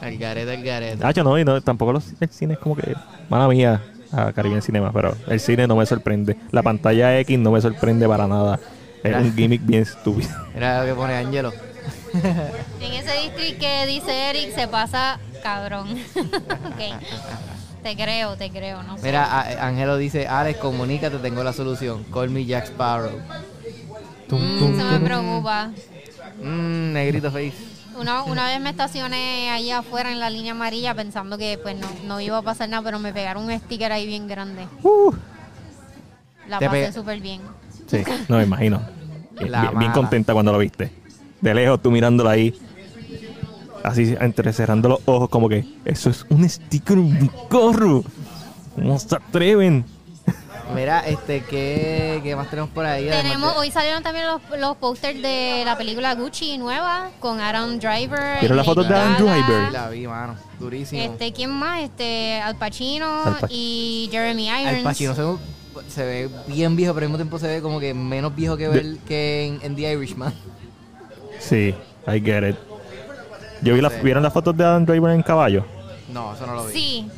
El 0.02 0.18
garete, 0.18 0.54
el 0.54 0.64
garete. 0.64 1.06
Hacho, 1.06 1.22
no, 1.22 1.38
y 1.38 1.44
no, 1.44 1.60
tampoco 1.60 1.92
los, 1.92 2.12
el 2.18 2.30
cine 2.30 2.54
es 2.54 2.58
como 2.58 2.74
que, 2.74 2.92
mala 3.28 3.46
mía, 3.46 3.80
a 4.10 4.32
Caribbean 4.32 4.62
Cinema, 4.62 4.90
pero 4.92 5.14
el 5.28 5.38
cine 5.38 5.68
no 5.68 5.76
me 5.76 5.86
sorprende. 5.86 6.36
La 6.50 6.64
pantalla 6.64 7.16
X 7.20 7.38
no 7.38 7.52
me 7.52 7.60
sorprende 7.60 8.08
para 8.08 8.26
nada. 8.26 8.58
Es 9.04 9.14
un 9.14 9.32
gimmick 9.32 9.64
bien 9.64 9.82
estúpido. 9.82 10.28
Mira 10.52 10.80
lo 10.80 10.86
que 10.86 10.94
pone 10.94 11.14
Angelo. 11.14 11.52
En 12.80 12.92
ese 12.92 13.12
distrito 13.22 13.58
que 13.60 13.86
dice 13.86 14.30
Eric 14.30 14.54
se 14.54 14.66
pasa 14.68 15.18
cabrón. 15.42 15.88
ok. 16.16 17.02
Te 17.82 17.96
creo, 17.96 18.36
te 18.36 18.50
creo, 18.50 18.82
no 18.82 18.96
sé. 18.98 19.04
Mira, 19.04 19.66
Angelo 19.66 19.96
dice, 19.96 20.26
Alex, 20.28 20.58
comunícate, 20.58 21.16
tengo 21.18 21.42
la 21.42 21.52
solución. 21.54 22.04
Call 22.12 22.28
me 22.30 22.44
Jack 22.44 22.66
Sparrow. 22.66 23.18
Mm, 24.28 24.76
se 24.76 24.84
me 24.84 25.00
preocupa. 25.00 25.70
Mmm, 26.42 26.92
negrito 26.92 27.30
face. 27.30 27.54
Una, 27.98 28.22
una 28.22 28.46
vez 28.46 28.60
me 28.60 28.70
estacioné 28.70 29.50
ahí 29.50 29.70
afuera 29.70 30.12
en 30.12 30.20
la 30.20 30.30
línea 30.30 30.52
amarilla 30.52 30.94
pensando 30.94 31.36
que 31.38 31.58
pues 31.62 31.76
no, 31.76 31.86
no 32.04 32.20
iba 32.20 32.38
a 32.38 32.42
pasar 32.42 32.68
nada, 32.68 32.82
pero 32.82 32.98
me 32.98 33.12
pegaron 33.12 33.44
un 33.44 33.58
sticker 33.58 33.92
ahí 33.92 34.06
bien 34.06 34.28
grande. 34.28 34.66
Uh, 34.82 35.12
La 36.48 36.60
pasé 36.60 36.92
súper 36.92 37.20
bien. 37.20 37.40
sí, 37.86 38.02
no 38.28 38.36
me 38.36 38.44
imagino. 38.44 38.80
Bien, 39.38 39.50
La 39.52 39.70
bien- 39.72 39.92
contenta 39.92 40.32
cuando 40.32 40.52
lo 40.52 40.58
viste. 40.58 40.92
De 41.40 41.54
lejos, 41.54 41.80
tú 41.82 41.90
mirándola 41.90 42.30
ahí. 42.30 42.54
Así, 43.82 44.14
entrecerrando 44.20 44.88
los 44.90 45.00
ojos, 45.06 45.28
como 45.30 45.48
que 45.48 45.64
eso 45.84 46.10
es 46.10 46.26
un 46.28 46.48
sticker 46.48 46.98
carro. 47.48 48.04
¿Cómo 48.74 48.98
se 48.98 49.14
atreven? 49.16 49.84
Mira, 50.74 51.00
este, 51.00 51.42
¿qué, 51.42 52.20
qué 52.22 52.36
más 52.36 52.48
tenemos 52.48 52.70
por 52.70 52.84
ahí? 52.86 53.08
Tenemos, 53.08 53.54
de- 53.54 53.58
hoy 53.60 53.70
salieron 53.72 54.04
también 54.04 54.26
los, 54.26 54.40
los 54.60 54.76
pósters 54.76 55.20
de 55.20 55.62
la 55.64 55.76
película 55.76 56.14
Gucci 56.14 56.58
nueva 56.58 57.10
con 57.18 57.40
Adam 57.40 57.78
Driver. 57.80 58.38
¿Vieron 58.38 58.56
y 58.56 58.58
las 58.58 58.66
fotos 58.66 58.86
de 58.88 58.94
Adam. 58.94 59.16
Driver? 59.16 59.66
Sí, 59.66 59.72
la 59.72 59.88
vi, 59.88 60.06
mano. 60.06 60.36
Durísimo. 60.60 61.02
Este, 61.02 61.32
¿quién 61.32 61.50
más? 61.50 61.80
Este, 61.80 62.40
Al 62.40 62.54
Pacino 62.56 63.24
Al 63.24 63.38
Pac- 63.38 63.48
y 63.50 64.08
Jeremy 64.12 64.46
Irons. 64.46 64.66
Al 64.76 64.82
Pacino 64.84 65.14
se, 65.16 65.24
se 65.92 66.04
ve 66.04 66.30
bien 66.46 66.76
viejo, 66.76 66.94
pero 66.94 67.06
al 67.06 67.08
mismo 67.10 67.18
tiempo 67.18 67.38
se 67.40 67.48
ve 67.48 67.62
como 67.62 67.80
que 67.80 67.92
menos 67.92 68.36
viejo 68.36 68.56
que, 68.56 68.68
ver, 68.68 68.96
que 69.08 69.46
en, 69.46 69.58
en 69.62 69.74
The 69.74 69.92
Irishman. 69.94 70.32
Sí, 71.40 71.74
I 72.06 72.20
get 72.20 72.48
it. 72.48 72.56
Yo 73.62 73.74
vi 73.74 73.80
la, 73.80 73.90
Sí. 73.90 73.96
¿Vieron 74.02 74.22
las 74.22 74.32
fotos 74.32 74.56
de 74.56 74.64
Adam 74.64 74.84
Driver 74.86 75.10
en 75.12 75.22
caballo? 75.22 75.64
No, 76.12 76.34
eso 76.34 76.46
no 76.46 76.54
lo 76.54 76.66
vi. 76.66 76.72
Sí. 76.72 77.10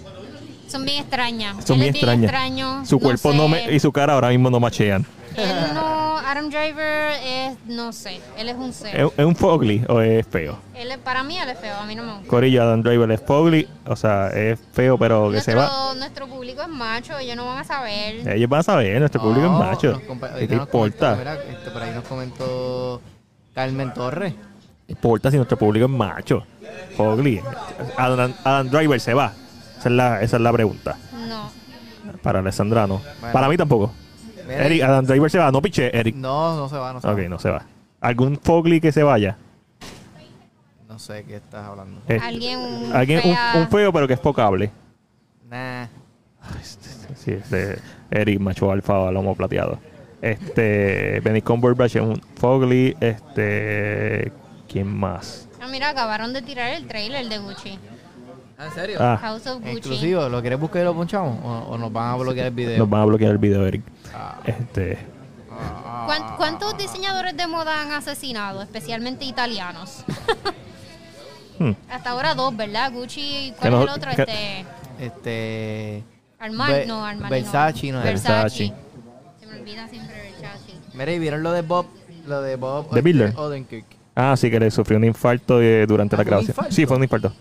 Son 0.69 0.85
bien 0.85 1.01
extrañas. 1.03 1.65
Son 1.65 1.77
Él 1.77 1.83
bien 1.83 1.95
es 1.95 1.97
extrañas. 2.03 2.25
extraño. 2.31 2.87
Su 2.87 2.99
cuerpo 2.99 3.33
no, 3.33 3.45
sé. 3.45 3.49
me, 3.67 3.73
y 3.75 3.79
su 3.81 3.93
cara 3.93 4.15
ahora 4.15 4.29
mismo 4.31 4.49
no 4.51 4.59
machean. 4.59 5.05
Él 5.37 5.49
no, 5.75 6.19
Adam 6.19 6.51
Driver 6.51 7.13
es, 7.25 7.57
no 7.67 7.91
sé, 7.93 8.21
él 8.37 8.51
es 8.51 8.55
un 8.55 8.69
¿Es, 8.71 8.77
ser. 8.77 8.97
es 9.17 9.25
un 9.25 9.35
Fogly 9.35 9.83
o 9.89 10.01
es 10.03 10.27
feo? 10.27 10.59
Él 10.75 10.91
es- 10.91 10.99
para 10.99 11.23
mí 11.23 11.39
él 11.39 11.49
es 11.49 11.59
feo, 11.59 11.75
a 11.75 11.87
mí 11.87 11.95
no 11.95 12.03
me 12.03 12.13
gusta. 12.15 12.29
Corillo, 12.29 12.63
Adam 12.63 12.83
Driver 12.83 13.11
es 13.11 13.21
Fogly, 13.23 13.67
o 13.87 13.97
sea, 13.97 14.29
es 14.29 14.59
feo, 14.73 14.99
pero 14.99 15.31
que 15.31 15.41
se 15.41 15.55
va. 15.55 15.63
Nuestro, 15.65 15.95
nuestro 15.95 16.27
público 16.29 16.61
es 16.63 16.69
macho, 16.69 17.19
ellos 17.19 17.37
no 17.37 17.47
van 17.47 17.59
a 17.59 17.65
saber. 17.65 18.29
Ellos 18.29 18.49
van 18.51 18.61
a 18.61 18.63
saber, 18.63 18.99
nuestro 19.01 19.23
público 19.23 19.47
es 19.47 19.53
No, 19.53 19.59
macho. 19.59 19.93
nos 19.93 20.03
compa- 20.03 20.29
¿Qué 20.29 20.35
ahorita 20.35 20.49
te 20.49 20.57
nos 20.57 20.69
comentó, 20.69 21.07
importa? 21.07 21.17
mira, 21.19 21.35
este, 21.51 21.71
por 21.71 21.83
ahí 21.83 21.91
nos 21.95 22.05
comentó 22.05 23.01
Carmen 23.55 23.93
Torres. 23.95 24.35
¿Qué 24.87 24.93
importa 24.93 25.31
si 25.31 25.37
nuestro 25.37 25.59
público 25.59 25.87
es 25.87 25.91
macho? 25.93 26.45
Fogly. 26.97 27.41
Adam, 27.97 28.33
Adam 28.45 28.69
Driver 28.69 29.01
se 29.01 29.15
va. 29.15 29.33
Esa 29.79 29.89
es 29.89 29.95
la, 29.95 30.23
esa 30.23 30.37
es 30.37 30.43
la 30.43 30.53
pregunta. 30.53 30.97
No. 31.29 31.51
Para 32.23 32.41
Alessandra 32.41 32.87
no. 32.87 33.01
Bueno. 33.21 33.33
Para 33.33 33.49
mí 33.49 33.57
tampoco. 33.57 33.93
Mira, 34.47 34.67
Eric, 34.67 34.83
Adam 34.83 35.05
Driver 35.05 35.31
se 35.31 35.39
va. 35.39 35.51
No 35.53 35.63
piche, 35.63 35.97
Eric. 35.97 36.15
No, 36.17 36.57
no 36.57 36.69
se 36.69 36.77
va, 36.77 36.93
no 36.93 37.01
se 37.01 37.09
Ok, 37.09 37.19
va. 37.19 37.29
no 37.29 37.39
se 37.39 37.51
va. 37.51 37.65
¿Algún 38.01 38.37
Fogly 38.39 38.81
que 38.81 38.91
se 38.93 39.03
vaya? 39.03 39.37
No 40.89 40.99
sé 40.99 41.25
qué 41.25 41.37
estás 41.37 41.67
hablando. 41.67 42.01
Eh, 42.09 42.19
Alguien, 42.23 42.59
alguien 42.93 43.19
un, 43.25 43.35
fea. 43.35 43.53
un 43.57 43.69
feo, 43.69 43.93
pero 43.93 44.07
que 44.09 44.15
es 44.15 44.21
pocable. 44.21 44.71
Nah. 45.49 45.87
Sí, 47.15 47.31
este, 47.33 47.79
Eric, 48.11 48.41
macho 48.41 48.71
alfa, 48.71 49.11
lomo 49.11 49.35
plateado. 49.35 49.79
Este, 50.23 51.21
Benny 51.21 51.43
Cumberbatch 51.43 51.97
es 51.97 52.03
un 52.03 52.21
Fogly. 52.37 52.97
Este, 53.01 54.33
¿quién 54.69 54.87
más? 54.87 55.49
Ah, 55.61 55.67
mira, 55.69 55.91
acabaron 55.91 56.33
de 56.33 56.43
tirar 56.43 56.73
el 56.73 56.87
trailer 56.87 57.29
de 57.29 57.39
Gucci. 57.39 57.79
¿En 58.59 58.71
serio? 58.73 58.99
Ah, 59.01 59.19
House 59.21 59.47
of 59.49 59.59
Gucci. 59.61 59.71
Exclusivo, 59.77 60.29
¿lo 60.29 60.41
quieres 60.41 60.61
buscar 60.61 60.83
y 60.83 60.85
lo 60.85 60.95
ponchamos? 60.95 61.39
¿O, 61.45 61.73
o 61.73 61.79
nos 61.79 61.93
van 61.93 62.11
a 62.11 62.17
bloquear 62.17 62.47
el 62.47 62.55
video? 62.55 62.79
nos 62.79 62.89
van 62.89 63.01
a 63.03 63.05
bloquear 63.07 63.33
el 63.33 63.39
video, 63.39 63.67
Eric. 63.67 63.83
Ah, 64.15 64.39
Este, 64.45 64.97
ah, 65.51 66.05
¿Cuán- 66.07 66.23
ah, 66.25 66.35
¿Cuántos 66.37 66.79
diseñadores 66.79 67.37
de 67.37 67.47
moda 67.49 67.83
han 67.83 67.91
asesinado, 67.91 68.63
especialmente 68.63 69.25
italianos? 69.25 70.05
hmm, 71.59 71.73
Hasta 71.91 72.11
ahora 72.11 72.35
dos, 72.37 72.57
¿verdad? 72.57 72.93
Gucci, 72.93 73.53
¿cuál 73.59 73.73
no- 73.73 73.79
es 73.79 73.89
el 73.89 73.95
otro? 73.97 74.11
que- 74.15 74.23
Este, 74.23 74.65
Este. 75.05 76.05
Armani, 76.39 76.87
no, 76.87 77.05
Armani 77.05 77.31
Versace, 77.31 77.91
no. 77.91 77.99
es. 77.99 78.05
Versace. 78.05 78.73
Siempre. 79.65 80.33
Mira, 80.95 81.13
¿y 81.13 81.19
vieron 81.19 81.43
lo 81.43 81.53
de 81.53 81.63
Bob? 81.63 81.87
Lo 82.27 82.41
de 82.43 82.57
Bob 82.57 82.91
¿The 82.93 83.01
Builder? 83.01 83.33
Odenkirk. 83.37 83.85
ah, 84.15 84.37
sí, 84.37 84.51
que 84.51 84.61
le 84.61 84.71
sufrió 84.71 84.99
un 84.99 85.05
infarto 85.05 85.61
eh, 85.61 85.87
durante 85.87 86.15
Ah, 86.15 86.19
la 86.19 86.25
¿fue 86.25 86.37
un 86.39 86.45
grabación. 86.45 86.67
Sí, 86.73 86.87
fue 86.87 86.97
un 86.97 87.03
infarto. 87.03 87.33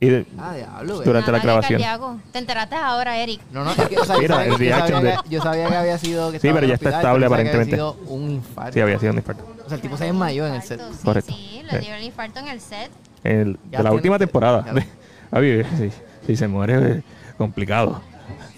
Y 0.00 0.06
de- 0.08 0.26
Ah, 0.38 0.54
diablo. 0.54 1.00
Durante 1.00 1.32
la 1.32 1.38
Ataque 1.38 1.46
grabación. 1.46 1.80
cardíaco. 1.82 2.20
Te 2.32 2.38
enteraste 2.38 2.76
ahora, 2.76 3.18
Eric. 3.18 3.40
No, 3.52 3.64
no, 3.64 3.72
es 3.72 3.76
que, 3.88 3.98
o 3.98 4.04
sea, 4.04 4.14
yo, 4.14 4.20
Mira, 4.22 4.36
sabía, 4.36 4.44
el 4.52 4.56
que- 4.56 4.64
yo, 4.64 4.70
reaction 4.70 4.92
sabía 5.02 5.10
de- 5.16 5.22
que, 5.24 5.28
yo 5.28 5.42
sabía 5.42 5.68
que 5.68 5.76
había 5.76 5.98
sido. 5.98 6.26
Que 6.32 6.38
Sí, 6.38 6.46
estaba 6.46 6.54
pero 6.54 6.64
en 6.64 6.68
ya 6.68 6.74
está 6.74 6.88
hospital, 6.88 7.00
estable 7.00 7.26
pero 7.26 7.36
pensaba 7.36 7.42
que 7.42 7.48
aparentemente. 7.74 7.76
Sido 8.06 8.14
un 8.14 8.30
infarto. 8.30 8.72
sí, 8.72 8.80
había 8.80 8.98
sido 9.00 9.12
un 9.12 9.18
infarto. 9.18 9.44
O 9.64 9.68
sea, 9.68 9.74
el 9.76 9.82
tipo 9.82 9.96
se 9.96 10.04
desmayó 10.04 10.46
en 10.46 10.54
el 10.54 10.62
set. 10.62 10.78
Infarto, 10.78 10.96
sí, 10.98 11.04
Correcto. 11.04 11.32
Sí, 11.32 11.62
Sí. 11.68 11.74
le 11.76 11.78
dio 11.80 11.94
el 11.94 12.02
infarto 12.04 12.38
en 12.38 12.48
el 12.48 12.60
set. 12.60 12.90
El- 13.24 13.52
de 13.54 13.58
Ya 13.72 13.78
la 13.78 13.82
tiene- 13.82 13.94
última 13.96 14.18
temporada. 14.20 14.64
ya- 14.72 14.86
Javi, 15.32 15.64
si, 15.76 15.90
si 16.26 16.36
se 16.36 16.46
muere, 16.48 16.92
eh, 16.98 17.02
complicado. 17.36 18.00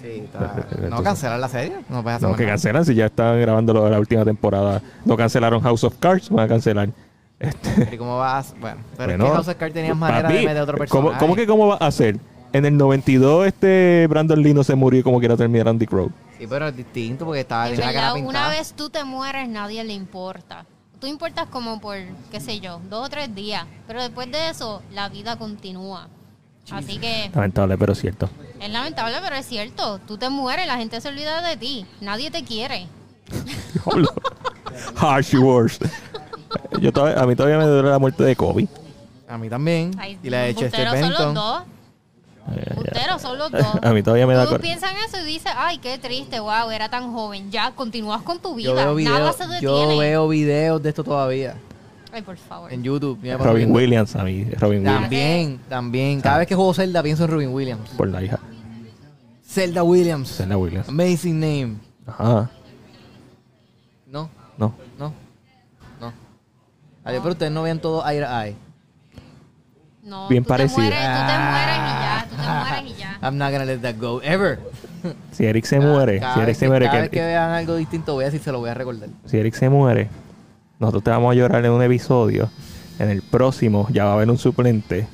Sí, 0.01 0.23
está. 0.25 0.67
No, 0.89 1.03
cancelar 1.03 1.39
la 1.39 1.49
serie. 1.49 1.77
No 1.89 2.03
puedes 2.03 2.17
hacer 2.17 2.29
No, 2.29 2.37
que 2.37 2.43
nada. 2.45 2.53
cancelan 2.55 2.85
si 2.85 2.95
ya 2.95 3.07
estaban 3.07 3.41
grabando 3.41 3.73
lo 3.75 3.85
de 3.85 3.91
la 3.91 3.99
última 3.99 4.25
temporada. 4.25 4.81
No 5.05 5.17
cancelaron 5.17 5.61
House 5.63 5.85
of 5.85 5.97
Cards, 5.99 6.31
van 6.31 6.45
a 6.47 6.49
cancelar. 6.49 6.89
Este, 7.39 7.89
¿Y 7.95 7.97
cómo 7.97 8.19
vas? 8.19 8.55
Bueno, 8.61 8.79
pero 8.97 9.09
bueno, 9.09 9.25
es 9.25 9.31
que 9.31 9.35
House 9.37 9.49
of 9.49 9.55
Cards 9.57 9.75
tenías 9.75 9.97
manera 9.97 10.29
de 10.29 10.35
meter 10.45 10.61
otro 10.63 10.77
personaje. 10.79 11.07
¿cómo, 11.09 11.19
cómo 11.19 11.35
que 11.37 11.47
cómo 11.47 11.67
va 11.69 11.79
a 11.81 11.87
hacer? 11.87 12.19
En 12.53 12.65
el 12.67 12.77
92 12.77 13.47
este 13.47 14.07
Brandon 14.11 14.43
Lee 14.43 14.53
no 14.53 14.65
se 14.65 14.75
murió 14.75 15.01
y 15.01 15.03
como 15.05 15.21
quiera 15.21 15.37
terminar 15.37 15.69
Andy 15.69 15.87
Crow. 15.87 16.11
Sí, 16.37 16.47
pero 16.49 16.67
es 16.69 16.77
distinto 16.77 17.25
porque 17.25 17.41
estaba 17.41 17.69
En 17.69 17.77
la 17.79 17.87
cara 17.93 17.93
verdad, 17.93 18.15
pintada. 18.15 18.47
una 18.47 18.49
vez 18.57 18.73
tú 18.75 18.91
te 18.91 19.05
mueres, 19.05 19.49
nadie 19.49 19.85
le 19.85 19.93
importa. 19.93 20.67
Tú 20.99 21.07
importas 21.07 21.47
como 21.47 21.81
por, 21.81 21.97
qué 22.31 22.41
sé 22.41 22.61
yo, 22.61 22.81
dos 22.91 23.07
o 23.07 23.09
tres 23.09 23.35
días. 23.35 23.65
Pero 23.87 24.03
después 24.03 24.31
de 24.33 24.51
eso, 24.51 24.83
la 24.93 25.09
vida 25.09 25.37
continúa. 25.37 26.09
Así 26.73 26.99
que 26.99 27.31
Lamentable, 27.35 27.77
pero 27.79 27.95
cierto. 27.95 28.29
es 28.61 28.71
lamentable, 28.71 29.17
pero 29.23 29.37
es 29.37 29.47
cierto. 29.47 29.99
Tú 30.07 30.17
te 30.19 30.29
mueres, 30.31 30.67
la 30.67 30.77
gente 30.77 31.01
se 31.01 31.09
olvida 31.09 31.43
de 31.43 31.57
ti. 31.57 31.87
Nadie 32.01 32.31
te 32.31 32.45
quiere. 32.45 32.87
Harsh 34.97 35.35
words. 35.37 35.79
Yo 36.81 36.93
todavía- 36.93 37.23
a 37.23 37.27
mí 37.27 37.37
todavía 37.37 37.59
me 37.59 37.65
duele 37.67 37.89
la 37.91 37.99
muerte 37.99 38.25
de 38.25 38.35
Kobe. 38.37 38.69
A 39.29 39.39
mí 39.39 39.49
también. 39.49 39.93
Ay, 39.99 40.19
y 40.23 40.31
la 40.31 40.43
de 40.43 40.55
Chester 40.55 40.87
embusteros 40.87 41.01
son 41.01 41.11
los 41.11 41.19
Bennington. 41.19 41.35
dos. 41.35 41.63
Eh, 42.57 43.19
son 43.21 43.39
los 43.39 43.51
dos. 43.53 43.65
A 43.83 43.93
mí 43.93 44.03
todavía 44.03 44.27
me 44.27 44.35
da 44.35 44.59
piensas 44.59 44.91
en 44.91 44.97
eso 44.99 45.21
y 45.21 45.25
dices, 45.25 45.53
ay, 45.55 45.79
qué 45.79 45.99
triste, 45.99 46.41
wow, 46.41 46.71
era 46.71 46.89
tan 46.89 47.13
joven. 47.13 47.51
Ya, 47.51 47.71
continúas 47.73 48.23
con 48.23 48.41
tu 48.41 48.55
vida. 48.55 48.71
Yo 48.71 48.75
veo, 48.75 48.85
Nada 48.87 48.95
videos, 49.19 49.37
se 49.37 49.47
detiene. 49.47 49.63
yo 49.63 49.99
veo 49.99 50.29
videos 50.29 50.83
de 50.83 50.89
esto 50.89 51.05
todavía. 51.05 51.55
Ay, 52.13 52.23
por 52.23 52.37
favor. 52.37 52.73
En 52.73 52.83
YouTube. 52.83 53.19
Mira, 53.23 53.37
Robin 53.37 53.55
viendo. 53.57 53.75
Williams, 53.75 54.17
a 54.17 54.25
mí. 54.25 54.45
Robin 54.59 54.79
Williams. 54.81 55.01
También, 55.03 55.61
también. 55.69 56.21
Cada 56.21 56.39
vez 56.39 56.49
que 56.49 56.55
juego 56.55 56.75
Zelda 56.75 57.03
pienso 57.03 57.25
en 57.25 57.31
Robin 57.31 57.49
Williams. 57.51 57.91
Por 57.97 58.09
la 58.09 58.23
hija. 58.23 58.39
Zelda 59.47 59.83
Williams. 59.83 60.29
Selena 60.29 60.57
Williams. 60.57 60.89
Amazing 60.89 61.41
name. 61.41 61.77
Ajá. 62.07 62.51
No, 64.07 64.29
No. 64.59 64.75
no, 64.99 65.13
no. 66.01 66.13
Adiós, 67.05 67.23
pero 67.23 67.33
ustedes 67.33 67.53
no 67.53 67.63
vean 67.63 67.79
todo 67.81 68.05
eye 68.09 68.21
to 68.21 68.27
eye. 68.27 68.57
No, 70.03 70.29
Bien 70.29 70.43
tú 70.43 70.49
te 70.49 70.55
parecido. 70.55 70.81
mueres, 70.83 70.99
tú 70.99 71.27
te 71.27 71.39
mueres 71.39 71.77
y 71.77 72.01
ya, 72.01 72.27
tú 72.29 72.37
te 72.37 72.43
mueres 72.43 72.91
y 72.91 73.01
ya. 73.01 73.19
I'm 73.23 73.39
not 73.39 73.53
gonna 73.53 73.65
let 73.65 73.79
that 73.81 73.97
go 74.01 74.21
ever. 74.23 74.59
Si 75.33 75.45
Eric 75.47 75.65
se 75.65 75.79
muere, 75.81 76.19
Cada 76.21 76.35
si 76.35 76.41
Eric 76.41 76.47
vez 76.49 76.59
se 76.59 76.65
que- 76.65 76.69
muere, 76.69 76.87
cada 76.87 76.97
que- 76.97 77.03
vez 77.03 77.11
que 77.11 77.21
vean 77.21 77.51
algo 77.51 77.77
distinto 77.77 78.15
voy 78.15 78.25
a 78.25 78.27
decir 78.27 78.41
se 78.41 78.51
lo 78.53 78.59
voy 78.61 78.71
a 78.71 78.75
recordar. 78.75 79.09
si 79.27 79.39
Eric 79.39 79.55
se 79.55 79.69
muere, 79.69 80.09
nosotros 80.81 81.05
te 81.05 81.11
vamos 81.11 81.31
a 81.31 81.35
llorar 81.35 81.65
en 81.65 81.71
un 81.73 81.83
episodio. 81.83 82.51
En 82.99 83.09
el 83.11 83.23
próximo 83.23 83.87
ya 83.93 84.05
va 84.07 84.11
a 84.11 84.15
haber 84.15 84.29
un 84.31 84.39
suplente. 84.39 85.07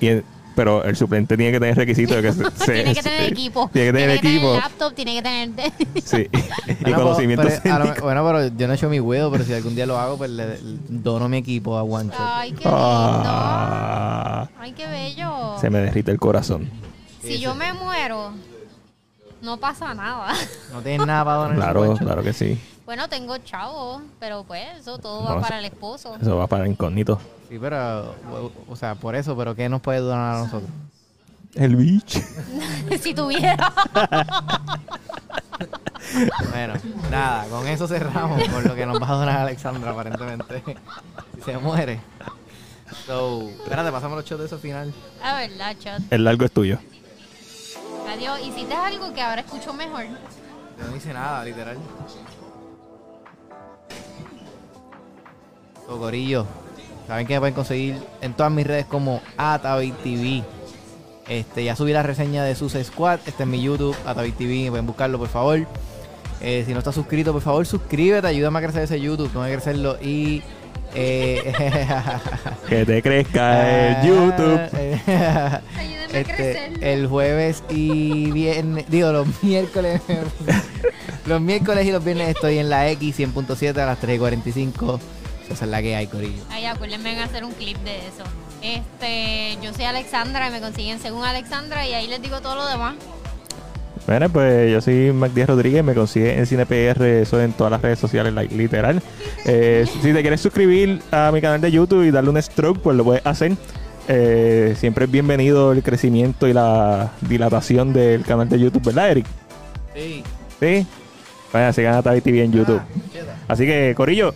Y 0.00 0.08
el- 0.08 0.24
pero 0.54 0.84
el 0.84 0.94
suplente 0.96 1.34
tiene 1.38 1.50
que 1.50 1.58
tener 1.60 1.74
requisitos 1.76 2.14
de 2.16 2.22
que 2.22 2.32
se- 2.32 2.44
se- 2.64 2.72
tiene 2.74 2.94
que 2.94 3.02
tener 3.02 3.18
se- 3.20 3.26
equipo. 3.28 3.70
Tiene 3.72 3.86
que 3.88 3.92
tener 3.98 4.10
equipo. 4.16 4.54
laptop, 4.54 4.92
tiene 4.94 5.14
que 5.14 5.22
tener. 5.22 5.72
Sí. 6.04 6.28
y 6.68 6.74
Bueno, 6.82 6.96
conocimientos 6.98 7.52
pero- 7.62 7.94
bueno, 8.02 8.24
pero 8.26 8.46
yo 8.48 8.66
no 8.66 8.72
he 8.74 8.76
hecho 8.76 8.88
mi 8.90 9.00
huevo, 9.00 9.30
pero 9.30 9.44
si 9.44 9.54
algún 9.54 9.74
día 9.74 9.86
lo 9.86 9.98
hago, 9.98 10.18
pues 10.18 10.30
le, 10.30 10.46
le 10.60 10.78
dono 10.88 11.26
mi 11.28 11.38
equipo 11.38 11.78
a 11.78 11.82
Shot. 11.84 12.12
Ay, 12.18 12.50
qué 12.50 12.56
lindo. 12.64 12.70
Ah, 12.74 14.48
Ay, 14.60 14.72
qué 14.72 14.86
bello. 14.86 15.56
se 15.60 15.70
me 15.70 15.78
derrite 15.78 16.10
el 16.10 16.18
corazón. 16.18 16.68
Si 17.22 17.38
yo 17.38 17.54
me 17.54 17.72
muero, 17.72 18.32
no 19.42 19.56
pasa 19.58 19.94
nada. 19.94 20.34
No 20.72 20.80
tienes 20.82 21.06
nada 21.06 21.24
para 21.24 21.36
donar. 21.38 21.56
Claro, 21.56 21.94
claro 21.96 22.22
que 22.22 22.32
sí. 22.32 22.60
Bueno, 22.84 23.08
tengo 23.08 23.38
chavo, 23.38 24.02
pero 24.18 24.44
pues 24.44 24.78
eso 24.78 24.98
todo 24.98 25.28
No, 25.28 25.36
va 25.36 25.40
para 25.40 25.58
el 25.60 25.64
esposo. 25.66 26.16
Eso 26.20 26.36
va 26.36 26.46
para 26.46 26.66
incógnito. 26.66 27.20
Sí, 27.48 27.58
pero, 27.60 28.14
o, 28.30 28.52
o 28.68 28.76
sea, 28.76 28.94
por 28.94 29.14
eso, 29.14 29.36
pero 29.36 29.54
¿qué 29.54 29.68
nos 29.68 29.80
puede 29.80 30.00
donar 30.00 30.36
a 30.36 30.38
nosotros? 30.40 30.70
El 31.54 31.76
bitch. 31.76 32.20
si 33.00 33.14
tuviera. 33.14 33.72
Bueno, 36.50 36.74
nada, 37.10 37.46
con 37.48 37.66
eso 37.68 37.86
cerramos 37.86 38.42
con 38.48 38.64
lo 38.64 38.74
que 38.74 38.86
nos 38.86 39.00
va 39.00 39.08
a 39.08 39.14
donar 39.14 39.38
Alexandra, 39.40 39.92
aparentemente. 39.92 40.62
Si 41.36 41.42
se 41.42 41.58
muere. 41.58 42.00
So, 43.06 43.48
espérate, 43.48 43.90
pasamos 43.90 44.16
los 44.16 44.24
shots 44.24 44.40
de 44.40 44.46
eso 44.46 44.54
al 44.56 44.60
final. 44.60 44.94
La 45.20 45.36
verdad, 45.36 45.76
chat. 45.78 46.02
El 46.10 46.24
largo 46.24 46.44
es 46.44 46.52
tuyo. 46.52 46.78
Adiós. 48.08 48.40
Hiciste 48.40 48.74
algo 48.74 49.12
que 49.14 49.22
ahora 49.22 49.42
escucho 49.42 49.72
mejor. 49.72 50.04
Yo 50.04 50.86
no 50.90 50.96
hice 50.96 51.12
nada, 51.12 51.44
literal. 51.44 51.78
So, 55.86 55.98
Corillo, 55.98 56.46
saben 57.06 57.26
que 57.26 57.34
me 57.34 57.40
pueden 57.40 57.54
conseguir 57.54 57.96
en 58.20 58.34
todas 58.34 58.52
mis 58.52 58.66
redes 58.66 58.86
como 58.86 59.20
AtaviTV. 59.36 60.42
Este, 61.28 61.64
ya 61.64 61.76
subí 61.76 61.92
la 61.92 62.02
reseña 62.02 62.44
de 62.44 62.54
Suicide 62.54 62.84
Squad. 62.84 63.20
Este 63.26 63.42
es 63.44 63.48
mi 63.48 63.62
YouTube, 63.62 63.96
AtaviTV. 64.06 64.70
Pueden 64.70 64.86
buscarlo, 64.86 65.18
por 65.18 65.28
favor. 65.28 65.66
Eh, 66.40 66.64
si 66.66 66.72
no 66.72 66.78
estás 66.80 66.94
suscrito, 66.94 67.32
por 67.32 67.42
favor, 67.42 67.66
suscríbete. 67.66 68.26
Ayúdame 68.26 68.58
a 68.58 68.62
crecer 68.62 68.82
ese 68.82 69.00
YouTube. 69.00 69.30
No 69.34 69.42
a 69.42 69.48
crecerlo. 69.48 69.96
Y. 70.02 70.42
Eh, 70.94 71.52
Que 72.68 72.84
te 72.84 73.00
crezca 73.02 73.52
Ah, 73.52 74.02
el 74.02 74.08
YouTube. 74.08 74.60
Ayúdenme 74.70 75.12
a 75.16 75.62
Este, 76.12 76.34
crecerlo. 76.34 76.78
el 76.82 77.06
jueves 77.06 77.62
y 77.70 78.30
viernes, 78.32 78.84
digo 78.90 79.10
los 79.12 79.26
miércoles, 79.42 80.02
los 81.26 81.40
miércoles 81.40 81.86
y 81.86 81.92
los 81.92 82.04
viernes 82.04 82.28
estoy 82.34 82.58
en 82.58 82.68
la 82.68 82.90
X 82.90 83.18
100.7 83.20 83.78
a 83.78 83.86
las 83.86 83.98
3 84.00 84.16
y 84.16 84.18
45. 84.18 85.00
Esa 85.52 85.64
es 85.66 85.70
la 85.70 85.82
que 85.82 85.94
hay, 85.94 86.06
Corillo. 86.06 86.42
Ay, 86.50 86.66
acuérdenme 86.66 87.12
en 87.12 87.18
hacer 87.18 87.44
un 87.44 87.52
clip 87.52 87.76
de 87.78 87.98
eso. 87.98 88.24
Este, 88.62 89.58
yo 89.62 89.72
soy 89.74 89.84
Alexandra 89.84 90.48
y 90.48 90.52
me 90.52 90.60
consiguen 90.60 90.98
según 91.00 91.24
Alexandra 91.24 91.86
y 91.86 91.94
ahí 91.94 92.06
les 92.06 92.22
digo 92.22 92.40
todo 92.40 92.54
lo 92.54 92.66
demás. 92.66 92.94
Bueno, 94.06 94.28
pues 94.30 94.70
yo 94.72 94.80
soy 94.80 95.12
Mac 95.12 95.32
Díaz 95.32 95.48
Rodríguez, 95.48 95.84
me 95.84 95.94
consigue 95.94 96.36
en 96.36 96.46
CinePR, 96.46 97.02
eso 97.04 97.40
en 97.40 97.52
todas 97.52 97.70
las 97.70 97.80
redes 97.82 97.98
sociales, 97.98 98.32
like, 98.32 98.54
literal. 98.54 99.02
Eh, 99.44 99.86
si 100.00 100.12
te 100.12 100.20
quieres 100.22 100.40
suscribir 100.40 101.02
a 101.10 101.32
mi 101.32 101.40
canal 101.40 101.60
de 101.60 101.72
YouTube 101.72 102.04
y 102.04 102.12
darle 102.12 102.30
un 102.30 102.40
stroke, 102.40 102.78
pues 102.80 102.96
lo 102.96 103.02
puedes 103.02 103.26
hacer. 103.26 103.56
eh, 104.06 104.76
siempre 104.78 105.06
es 105.06 105.10
bienvenido 105.10 105.72
el 105.72 105.82
crecimiento 105.82 106.46
y 106.46 106.52
la 106.52 107.10
dilatación 107.22 107.92
del 107.92 108.24
canal 108.24 108.48
de 108.48 108.60
YouTube, 108.60 108.84
¿verdad, 108.84 109.10
Eric? 109.10 109.26
Sí. 109.94 110.22
Sí. 110.60 110.86
Vaya, 111.52 111.72
sigan 111.72 111.94
a 111.94 112.02
Tavi 112.02 112.20
TV 112.20 112.44
en 112.44 112.52
YouTube. 112.52 112.80
Así 113.48 113.66
que, 113.66 113.94
Corillo, 113.96 114.32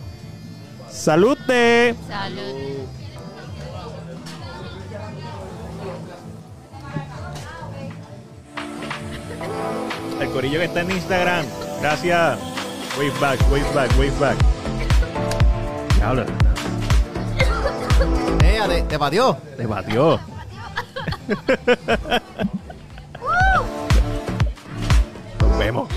salud 0.97 1.37
de. 1.47 1.95
Salud. 2.07 2.87
El 10.21 10.29
Corillo 10.31 10.59
que 10.59 10.65
está 10.65 10.81
en 10.81 10.91
Instagram. 10.91 11.45
Gracias. 11.81 12.37
Wave 12.97 13.13
back, 13.19 13.39
wave 13.51 13.65
back, 13.73 13.91
wave 13.97 14.13
back. 14.19 14.37
Diablo, 15.95 16.23
Eh, 18.43 18.59
te, 18.67 18.81
te 18.83 18.99
pateó. 18.99 19.35
te 19.55 19.65
batió. 19.67 20.19
Nos 25.39 25.57
vemos. 25.59 25.87